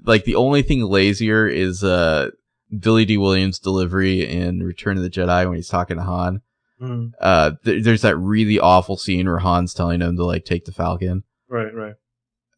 like 0.03 0.25
the 0.25 0.35
only 0.35 0.61
thing 0.61 0.81
lazier 0.81 1.47
is 1.47 1.83
uh 1.83 2.29
Billy 2.77 3.05
Dee 3.05 3.17
Williams' 3.17 3.59
delivery 3.59 4.27
in 4.27 4.63
Return 4.63 4.97
of 4.97 5.03
the 5.03 5.09
Jedi 5.09 5.45
when 5.47 5.55
he's 5.55 5.69
talking 5.69 5.97
to 5.97 6.03
Han. 6.03 6.41
Mm, 6.83 7.11
Uh, 7.19 7.51
th- 7.63 7.83
there's 7.83 8.01
that 8.01 8.17
really 8.17 8.59
awful 8.59 8.97
scene 8.97 9.25
where 9.27 9.39
Han's 9.39 9.73
telling 9.73 10.01
him 10.01 10.17
to 10.17 10.25
like 10.25 10.43
take 10.45 10.65
the 10.65 10.71
Falcon. 10.71 11.23
right. 11.47 11.73
Right. 11.73 11.95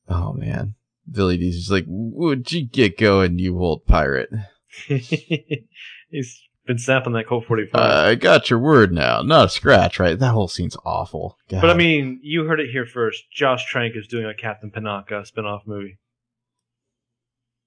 Oh 0.10 0.34
man, 0.34 0.76
Billy 1.10 1.38
Dee's 1.38 1.58
just 1.58 1.72
like, 1.72 1.86
"Would 1.88 2.52
you 2.52 2.66
get 2.68 2.98
going, 2.98 3.40
you 3.40 3.58
old 3.60 3.86
pirate? 3.86 4.30
He's 4.88 6.42
been 6.66 6.78
snapping 6.78 7.14
that 7.14 7.28
Colt 7.28 7.46
45. 7.46 7.80
Uh, 7.80 8.10
I 8.10 8.16
got 8.16 8.50
your 8.50 8.60
word 8.60 8.92
now. 8.92 9.22
Not 9.22 9.46
a 9.46 9.50
scratch, 9.50 10.00
right? 10.00 10.18
That 10.18 10.32
whole 10.34 10.48
scene's 10.48 10.78
awful. 10.86 11.38
God. 11.50 11.62
but 11.62 11.70
I 11.70 11.74
mean, 11.76 12.20
you 12.24 12.46
heard 12.46 12.60
it 12.60 12.72
here 12.72 12.86
first. 12.86 13.24
Josh 13.32 13.66
Trank 13.70 13.96
is 13.96 14.08
doing 14.08 14.26
a 14.26 14.34
Captain 14.34 14.72
Panaka 14.72 15.26
spin-off 15.26 15.64
movie. 15.66 15.98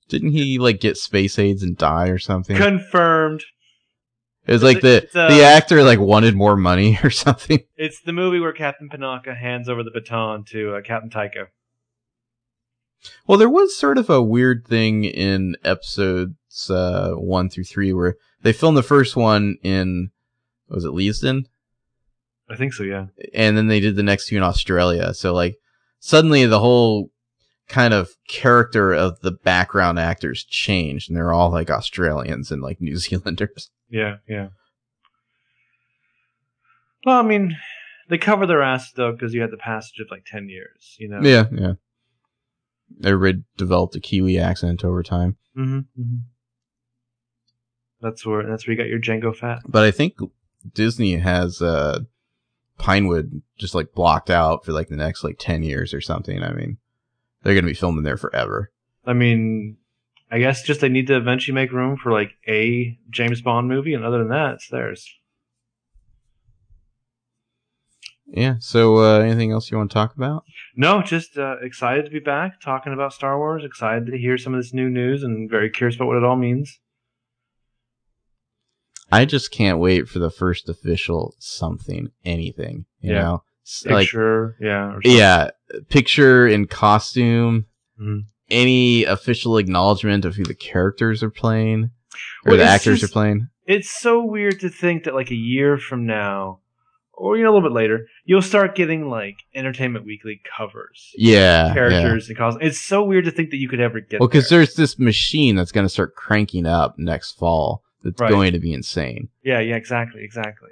didn't 0.09 0.31
he 0.33 0.59
like 0.59 0.81
get 0.81 0.97
space 0.97 1.39
aids 1.39 1.63
and 1.63 1.77
die 1.77 2.09
or 2.09 2.19
something? 2.19 2.57
Confirmed. 2.57 3.43
It 4.49 4.53
was 4.53 4.63
like 4.63 4.81
the 4.81 5.07
uh, 5.15 5.29
the 5.29 5.45
actor 5.45 5.83
like 5.85 5.99
wanted 5.99 6.35
more 6.35 6.57
money 6.57 6.99
or 7.05 7.11
something. 7.11 7.61
It's 7.77 8.01
the 8.01 8.15
movie 8.15 8.41
where 8.41 8.55
Captain 8.55 8.89
Panaka 8.89 9.37
hands 9.37 9.69
over 9.69 9.83
the 9.83 9.91
baton 9.91 10.45
to 10.45 10.77
uh, 10.77 10.81
Captain 10.81 11.11
Typho. 11.11 11.49
Well, 13.27 13.39
there 13.39 13.51
was 13.51 13.77
sort 13.77 13.99
of 13.99 14.09
a 14.09 14.23
weird 14.23 14.67
thing 14.67 15.05
in 15.05 15.57
episodes 15.63 16.71
uh, 16.71 17.11
one 17.11 17.51
through 17.51 17.65
three, 17.65 17.93
where 17.93 18.17
they 18.41 18.55
filmed 18.55 18.79
the 18.79 18.83
first 18.83 19.17
one 19.17 19.59
in 19.63 20.11
was 20.69 20.85
it 20.85 20.93
Leavesden, 20.93 21.45
I 22.49 22.57
think 22.57 22.73
so. 22.73 22.85
Yeah. 22.85 23.07
and 23.35 23.57
then 23.57 23.69
they 23.69 23.81
did 23.81 23.97
the 23.97 24.03
next 24.03 24.29
two 24.29 24.37
in 24.39 24.43
Australia. 24.43 25.13
So 25.13 25.35
like 25.35 25.59
suddenly 25.99 26.47
the 26.47 26.61
whole 26.61 27.11
kind 27.69 27.93
of 27.95 28.11
character 28.29 28.93
of 28.95 29.21
the 29.21 29.31
background 29.33 29.99
actors 29.99 30.45
changed, 30.45 31.09
and 31.11 31.17
they're 31.17 31.33
all 31.33 31.51
like 31.51 31.71
Australians 31.71 32.51
and 32.51 32.63
like 32.63 32.81
New 32.81 32.97
Zealanders. 32.99 33.71
Yeah. 33.91 34.17
Yeah. 34.29 34.49
Well, 37.05 37.19
I 37.19 37.23
mean, 37.23 37.57
they 38.09 38.19
cover 38.19 38.47
their 38.47 38.63
ass 38.63 38.93
though 38.93 39.13
because 39.13 39.33
you 39.35 39.41
had 39.41 39.51
the 39.51 39.57
passage 39.57 40.01
of 40.01 40.09
like 40.11 40.25
ten 40.27 40.49
years. 40.49 40.97
You 40.99 41.09
know. 41.09 41.21
Yeah, 41.23 41.45
yeah. 41.53 41.73
Everybody 43.05 43.45
developed 43.57 43.97
a 43.97 44.01
Kiwi 44.01 44.39
accent 44.39 44.83
over 44.85 45.03
time, 45.03 45.37
hmm 45.55 45.81
hmm 45.95 46.17
That's 48.01 48.25
where 48.25 48.45
that's 48.47 48.67
where 48.67 48.73
you 48.75 48.79
got 48.83 48.89
your 48.89 48.99
Jango 49.01 49.37
Fett. 49.37 49.59
but 49.69 49.85
I 49.85 49.91
think 49.91 50.15
Disney 50.75 51.17
has 51.17 51.61
uh, 51.63 52.01
Pinewood 52.79 53.43
just 53.59 53.75
like 53.75 53.93
blocked 53.93 54.31
out 54.31 54.65
for 54.65 54.73
like 54.73 54.89
the 54.89 54.97
next 54.97 55.23
like 55.23 55.37
ten 55.39 55.63
years 55.63 55.93
or 55.95 56.01
something. 56.01 56.43
I 56.43 56.53
mean, 56.53 56.79
they're 57.49 57.55
gonna 57.55 57.67
be 57.67 57.73
filming 57.73 58.05
there 58.05 58.19
forever. 58.19 58.71
I 59.07 59.15
mean, 59.15 59.79
I 60.31 60.39
guess 60.39 60.63
just 60.63 60.83
they 60.83 60.91
need 60.91 61.07
to 61.07 61.17
eventually 61.17 61.55
make 61.55 61.73
room 61.73 61.97
for 61.97 62.13
like 62.13 62.33
a 62.47 62.99
James 63.09 63.41
Bond 63.41 63.69
movie, 63.69 63.95
and 63.95 64.05
other 64.05 64.19
than 64.19 64.29
that, 64.29 64.57
it's 64.57 64.69
theirs. 64.69 65.09
Yeah. 68.27 68.57
So, 68.61 68.99
uh, 68.99 69.21
anything 69.21 69.51
else 69.53 69.71
you 69.71 69.79
want 69.79 69.91
to 69.91 69.95
talk 69.95 70.15
about? 70.15 70.45
No, 70.77 71.01
just 71.01 71.39
uh, 71.39 71.57
excited 71.63 72.05
to 72.05 72.11
be 72.11 72.19
back 72.19 72.61
talking 72.61 72.93
about 72.93 73.15
Star 73.15 73.39
Wars. 73.39 73.65
Excited 73.65 74.05
to 74.09 74.19
hear 74.19 74.37
some 74.37 74.53
of 74.53 74.61
this 74.61 74.75
new 74.75 74.91
news, 74.91 75.23
and 75.23 75.49
very 75.51 75.71
curious 75.71 75.97
about 75.97 76.09
what 76.09 76.19
it 76.19 76.25
all 76.25 76.37
means. 76.37 76.79
I 79.11 79.25
just 79.25 79.51
can't 79.51 79.79
wait 79.79 80.07
for 80.07 80.19
the 80.19 80.31
first 80.31 80.69
official 80.69 81.35
something, 81.39 82.11
anything. 82.27 82.85
You 83.01 83.15
Yeah. 83.15 83.23
know, 83.23 83.43
S- 83.69 83.85
like 83.87 84.05
Picture, 84.07 84.57
yeah, 84.61 84.95
or 84.95 85.01
yeah, 85.05 85.51
picture 85.91 86.47
in 86.49 86.67
costume, 86.67 87.67
Mhm. 88.01 88.23
any 88.51 89.05
official 89.05 89.59
acknowledgement 89.59 90.25
of 90.25 90.37
who 90.37 90.45
the 90.45 90.55
characters 90.55 91.23
are 91.23 91.29
playing 91.31 91.91
or 92.47 92.51
Well, 92.53 92.57
the 92.57 92.65
actors 92.65 93.01
just- 93.01 93.11
are 93.11 93.13
playing. 93.13 93.49
It's 93.67 93.91
so 93.91 94.25
weird 94.25 94.61
to 94.61 94.71
think 94.71 95.05
that 95.05 95.15
like 95.15 95.31
a 95.31 95.35
year 95.37 95.77
from 95.77 96.07
now, 96.07 96.61
or 97.13 97.37
you 97.37 97.43
know 97.45 97.51
a 97.51 97.55
little 97.55 97.69
bit 97.69 97.75
later, 97.75 98.07
you'll 98.25 98.41
start 98.41 98.75
getting 98.75 99.11
like 99.11 99.37
Entertainment 99.55 100.07
Weekly 100.07 100.41
covers, 100.57 101.13
Yeah, 101.17 101.67
yeah. 101.69 101.75
characters 101.75 102.29
and 102.31 102.39
costumes. 102.39 102.65
It's 102.67 102.81
so 102.81 103.05
weird 103.05 103.27
to 103.27 103.31
think 103.31 103.51
that 103.51 103.59
you 103.59 103.69
could 103.69 103.81
ever 103.81 104.01
get. 104.01 104.21
Well, 104.21 104.29
because 104.31 104.49
there. 104.49 104.61
there's 104.61 104.77
this 104.77 104.99
machine 104.99 105.57
that's 105.57 105.73
going 105.73 105.85
to 105.85 105.91
start 105.91 106.15
cranking 106.15 106.65
up 106.65 106.95
next 106.99 107.33
fall. 107.33 107.83
That's 108.03 108.19
Right. 108.21 108.31
going 108.31 108.53
to 108.55 108.61
be 108.61 108.73
insane. 108.73 109.29
yeah, 109.43 109.59
yeah, 109.61 109.75
exactly, 109.77 110.23
exactly. 110.23 110.71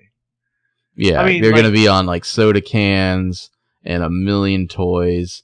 Yeah, 0.96 1.20
I 1.20 1.26
mean, 1.26 1.42
they're 1.42 1.52
going 1.52 1.64
to 1.64 1.70
be 1.70 1.88
on 1.88 2.06
like 2.06 2.24
soda 2.24 2.60
cans 2.60 3.50
and 3.84 4.02
a 4.02 4.10
million 4.10 4.66
toys 4.66 5.42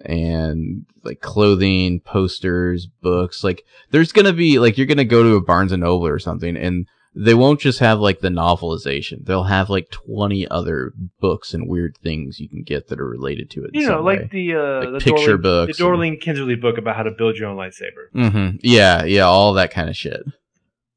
and 0.00 0.86
like 1.02 1.20
clothing, 1.20 2.00
posters, 2.00 2.86
books. 2.86 3.44
Like 3.44 3.64
there's 3.90 4.12
going 4.12 4.26
to 4.26 4.32
be 4.32 4.58
like 4.58 4.76
you're 4.78 4.86
going 4.86 4.98
to 4.98 5.04
go 5.04 5.22
to 5.22 5.36
a 5.36 5.40
Barnes 5.42 5.72
and 5.72 5.82
Noble 5.82 6.06
or 6.06 6.18
something, 6.18 6.56
and 6.56 6.86
they 7.14 7.34
won't 7.34 7.60
just 7.60 7.78
have 7.78 8.00
like 8.00 8.20
the 8.20 8.28
novelization. 8.28 9.24
They'll 9.24 9.44
have 9.44 9.70
like 9.70 9.90
20 9.90 10.48
other 10.48 10.92
books 11.20 11.54
and 11.54 11.68
weird 11.68 11.96
things 11.98 12.40
you 12.40 12.48
can 12.48 12.62
get 12.62 12.88
that 12.88 12.98
are 12.98 13.08
related 13.08 13.50
to 13.50 13.64
it. 13.64 13.70
You 13.74 13.86
know, 13.86 14.02
like 14.02 14.20
way. 14.20 14.28
the 14.32 14.54
uh, 14.54 14.80
Like 14.90 14.92
the 15.04 15.10
picture 15.12 15.38
Dorling, 15.38 15.42
books 15.42 15.78
the 15.78 15.86
and- 15.86 15.96
Dorling 15.96 16.22
Kindersley 16.22 16.60
book 16.60 16.76
about 16.78 16.96
how 16.96 17.02
to 17.04 17.12
build 17.12 17.36
your 17.36 17.48
own 17.50 17.56
lightsaber. 17.56 18.10
Mhm. 18.14 18.58
Yeah, 18.62 19.04
yeah, 19.04 19.22
all 19.22 19.52
that 19.54 19.70
kind 19.70 19.88
of 19.88 19.96
shit. 19.96 20.22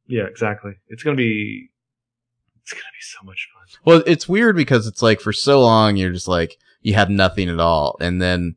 Yeah, 0.08 0.24
exactly. 0.24 0.72
It's 0.88 1.04
gonna 1.04 1.18
be, 1.18 1.70
it's 2.64 2.72
gonna 2.74 2.82
be 2.82 3.02
so 3.02 3.26
much 3.26 3.48
fun. 3.54 3.57
Well, 3.86 4.04
it's 4.06 4.28
weird 4.30 4.56
because 4.56 4.88
it's 4.88 5.02
like 5.02 5.20
for 5.22 5.34
so 5.34 5.62
long 5.62 5.98
you're 5.98 6.12
just 6.12 6.28
like 6.28 6.58
you 6.82 6.94
have 6.94 7.10
nothing 7.10 7.50
at 7.50 7.60
all, 7.60 7.98
and 8.00 8.22
then 8.22 8.56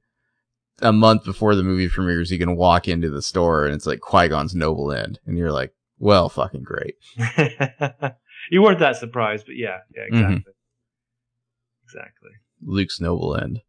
a 0.82 0.92
month 0.92 1.24
before 1.24 1.54
the 1.54 1.62
movie 1.62 1.88
premieres, 1.88 2.30
you 2.30 2.38
can 2.38 2.56
walk 2.56 2.88
into 2.88 3.10
the 3.10 3.20
store 3.22 3.66
and 3.66 3.74
it's 3.74 3.86
like 3.86 4.00
Qui 4.00 4.28
Gon's 4.28 4.54
Noble 4.54 4.92
End, 4.92 5.18
and 5.26 5.36
you're 5.36 5.52
like, 5.52 5.72
well, 5.98 6.28
fucking 6.28 6.62
great. 6.62 6.94
you 8.50 8.62
weren't 8.62 8.78
that 8.78 8.96
surprised, 8.96 9.46
but 9.46 9.56
yeah, 9.56 9.78
yeah, 9.94 10.04
Mm-hmm. 10.10 10.32
exactly, 10.32 10.52
exactly. 11.84 12.30
Luke's 12.62 13.00
Noble 13.00 13.36
End, 13.36 13.60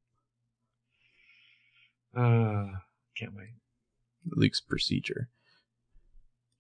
Uh, 2.15 2.67
can't 3.17 3.33
wait. 3.35 3.49
Luke's 4.25 4.61
procedure. 4.61 5.29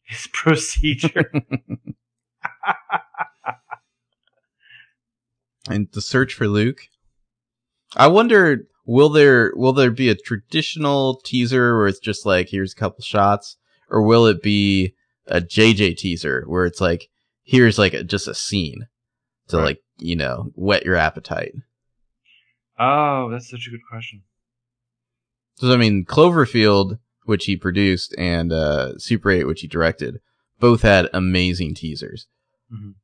His 0.03 0.27
procedure. 0.33 1.31
and 5.69 5.87
the 5.93 6.01
search 6.01 6.33
for 6.33 6.47
Luke. 6.47 6.81
I 7.95 8.07
wonder 8.07 8.65
will 8.85 9.09
there 9.09 9.51
will 9.55 9.73
there 9.73 9.91
be 9.91 10.09
a 10.09 10.15
traditional 10.15 11.19
teaser 11.23 11.77
where 11.77 11.87
it's 11.87 11.99
just 11.99 12.25
like 12.25 12.49
here's 12.49 12.73
a 12.73 12.75
couple 12.75 13.03
shots, 13.03 13.57
or 13.89 14.01
will 14.01 14.25
it 14.27 14.41
be 14.41 14.95
a 15.27 15.39
JJ 15.41 15.97
teaser 15.97 16.43
where 16.47 16.65
it's 16.65 16.81
like 16.81 17.09
here's 17.43 17.77
like 17.77 17.93
a, 17.93 18.03
just 18.03 18.27
a 18.27 18.33
scene 18.35 18.87
to 19.49 19.57
Right. 19.57 19.63
like 19.63 19.83
you 19.99 20.15
know 20.15 20.51
whet 20.55 20.85
your 20.85 20.95
appetite. 20.95 21.53
oh, 22.79 23.29
that's 23.29 23.49
such 23.49 23.67
a 23.67 23.71
good 23.71 23.85
question. 23.89 24.23
So 25.55 25.71
I 25.71 25.77
mean, 25.77 26.05
Cloverfield, 26.05 26.97
which 27.25 27.45
he 27.45 27.55
produced, 27.55 28.15
and 28.17 28.51
uh, 28.51 28.97
Super 28.97 29.29
8, 29.29 29.43
which 29.43 29.61
he 29.61 29.67
directed, 29.67 30.19
both 30.59 30.81
had 30.81 31.07
amazing 31.13 31.75
teasers. 31.75 32.25
Mhm. 32.73 32.95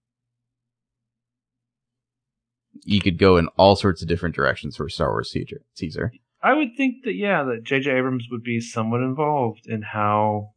You 2.90 3.02
could 3.02 3.18
go 3.18 3.36
in 3.36 3.48
all 3.58 3.76
sorts 3.76 4.02
of 4.02 4.08
different 4.08 4.34
directions 4.34 4.78
for 4.78 4.88
Star 4.88 5.10
Wars 5.12 5.30
Caesar. 5.32 5.62
teaser. 5.76 6.14
I 6.42 6.54
would 6.54 6.70
think 6.78 7.04
that 7.04 7.16
yeah, 7.16 7.44
that 7.44 7.64
J.J. 7.64 7.92
Abrams 7.92 8.28
would 8.32 8.44
be 8.44 8.62
somewhat 8.62 9.02
involved 9.02 9.68
in 9.68 9.82
how 9.82 10.52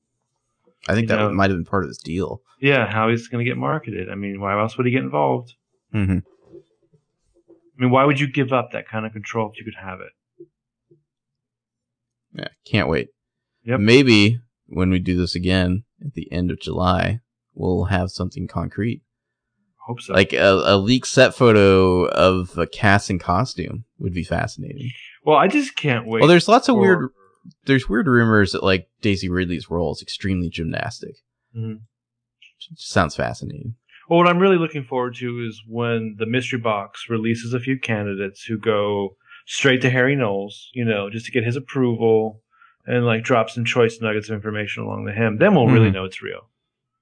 I 0.88 0.94
think 0.94 1.08
that 1.08 1.16
know- 1.16 1.32
might 1.32 1.50
have 1.50 1.58
been 1.58 1.64
part 1.64 1.82
of 1.82 1.88
his 1.88 1.98
deal. 1.98 2.42
yeah 2.60 2.86
how 2.86 3.08
he's 3.08 3.26
going 3.26 3.44
to 3.44 3.50
get 3.50 3.56
marketed. 3.58 4.08
I 4.08 4.14
mean, 4.14 4.40
why 4.40 4.58
else 4.58 4.76
would 4.76 4.86
he 4.86 4.92
get 4.92 5.02
involved? 5.02 5.54
Mm-hmm. 5.92 6.18
I 6.18 7.82
mean, 7.82 7.90
why 7.90 8.04
would 8.04 8.20
you 8.20 8.30
give 8.30 8.52
up 8.52 8.70
that 8.72 8.86
kind 8.86 9.04
of 9.06 9.12
control 9.12 9.50
if 9.50 9.58
you 9.58 9.64
could 9.64 9.80
have 9.82 10.00
it? 10.00 10.12
Yeah, 12.34 12.48
can't 12.64 12.88
wait. 12.88 13.08
Yep. 13.64 13.80
Maybe 13.80 14.38
when 14.66 14.90
we 14.90 15.00
do 15.00 15.16
this 15.16 15.34
again 15.34 15.82
at 16.04 16.14
the 16.14 16.30
end 16.30 16.50
of 16.52 16.60
July, 16.60 17.20
we'll 17.54 17.84
have 17.86 18.10
something 18.10 18.46
concrete, 18.46 19.02
Hope 19.90 20.00
so. 20.00 20.12
like 20.14 20.32
a, 20.32 20.62
a 20.64 20.76
leaked 20.76 21.08
set 21.08 21.34
photo 21.34 22.06
of 22.06 22.56
a 22.56 22.66
cast 22.66 23.10
in 23.10 23.18
costume 23.18 23.84
would 23.98 24.14
be 24.14 24.22
fascinating. 24.24 24.90
well, 25.24 25.36
I 25.36 25.48
just 25.48 25.74
can't 25.74 26.06
wait. 26.06 26.20
Well, 26.20 26.28
there's 26.28 26.46
lots 26.48 26.68
of 26.68 26.76
for- 26.76 26.80
weird 26.80 27.08
there's 27.64 27.88
weird 27.88 28.06
rumors 28.06 28.52
that 28.52 28.62
like 28.62 28.88
Daisy 29.02 29.28
Ridley's 29.28 29.68
role 29.70 29.92
is 29.92 30.00
extremely 30.02 30.48
gymnastic. 30.48 31.16
Mhm. 31.56 31.80
Sounds 32.76 33.16
fascinating. 33.16 33.74
Well, 34.08 34.18
what 34.18 34.28
I'm 34.28 34.38
really 34.38 34.58
looking 34.58 34.84
forward 34.84 35.14
to 35.16 35.44
is 35.46 35.62
when 35.66 36.16
the 36.18 36.26
mystery 36.26 36.58
box 36.58 37.06
releases 37.08 37.52
a 37.54 37.60
few 37.60 37.78
candidates 37.78 38.42
who 38.44 38.58
go 38.58 39.16
straight 39.46 39.80
to 39.82 39.90
Harry 39.90 40.14
Knowles, 40.16 40.68
you 40.74 40.84
know, 40.84 41.08
just 41.10 41.26
to 41.26 41.32
get 41.32 41.44
his 41.44 41.56
approval 41.56 42.42
and 42.86 43.06
like 43.06 43.22
drop 43.24 43.50
some 43.50 43.64
choice 43.64 44.00
nuggets 44.00 44.28
of 44.28 44.34
information 44.34 44.82
along 44.84 45.06
to 45.06 45.12
him. 45.12 45.38
Then 45.38 45.54
we'll 45.54 45.66
really 45.68 45.90
Mhm. 45.90 45.94
know 45.94 46.04
it's 46.04 46.22
real. 46.22 46.48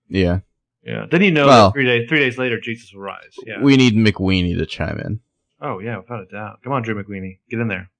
Yeah, 0.09 0.41
Yeah. 0.89 1.07
Then 1.11 1.23
you 1.23 1.31
know 1.31 1.47
Well- 1.47 1.67
that 1.69 1.75
three 1.75 1.85
days 1.85 2.09
three 2.09 2.19
days 2.21 2.39
later 2.39 2.59
Jesus 2.61 2.93
will 2.95 3.03
rise. 3.03 3.37
Yeah. 3.47 3.61
we 3.63 3.77
need 3.77 3.95
McWeeny 3.95 4.57
to 4.59 4.67
chime 4.67 4.99
in. 4.99 5.21
oh 5.61 5.79
yeah, 5.81 5.99
without 5.99 6.23
a 6.23 6.27
doubt. 6.27 6.61
Come 6.65 6.73
on, 6.73 6.83
Drew 6.83 6.95
McWeeny, 7.03 7.39
get 7.51 7.61
in 7.61 7.69
there. 7.69 7.91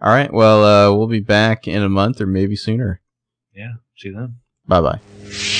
All 0.00 0.12
right, 0.12 0.32
well, 0.32 0.64
uh, 0.64 0.96
we'll 0.96 1.06
be 1.06 1.20
back 1.20 1.68
in 1.68 1.82
a 1.82 1.88
month 1.88 2.20
or 2.20 2.26
maybe 2.26 2.56
sooner. 2.56 3.00
Yeah. 3.54 3.74
See 3.96 4.08
you 4.08 4.14
then. 4.14 4.36
Bye 4.66 4.80
bye. 4.80 5.58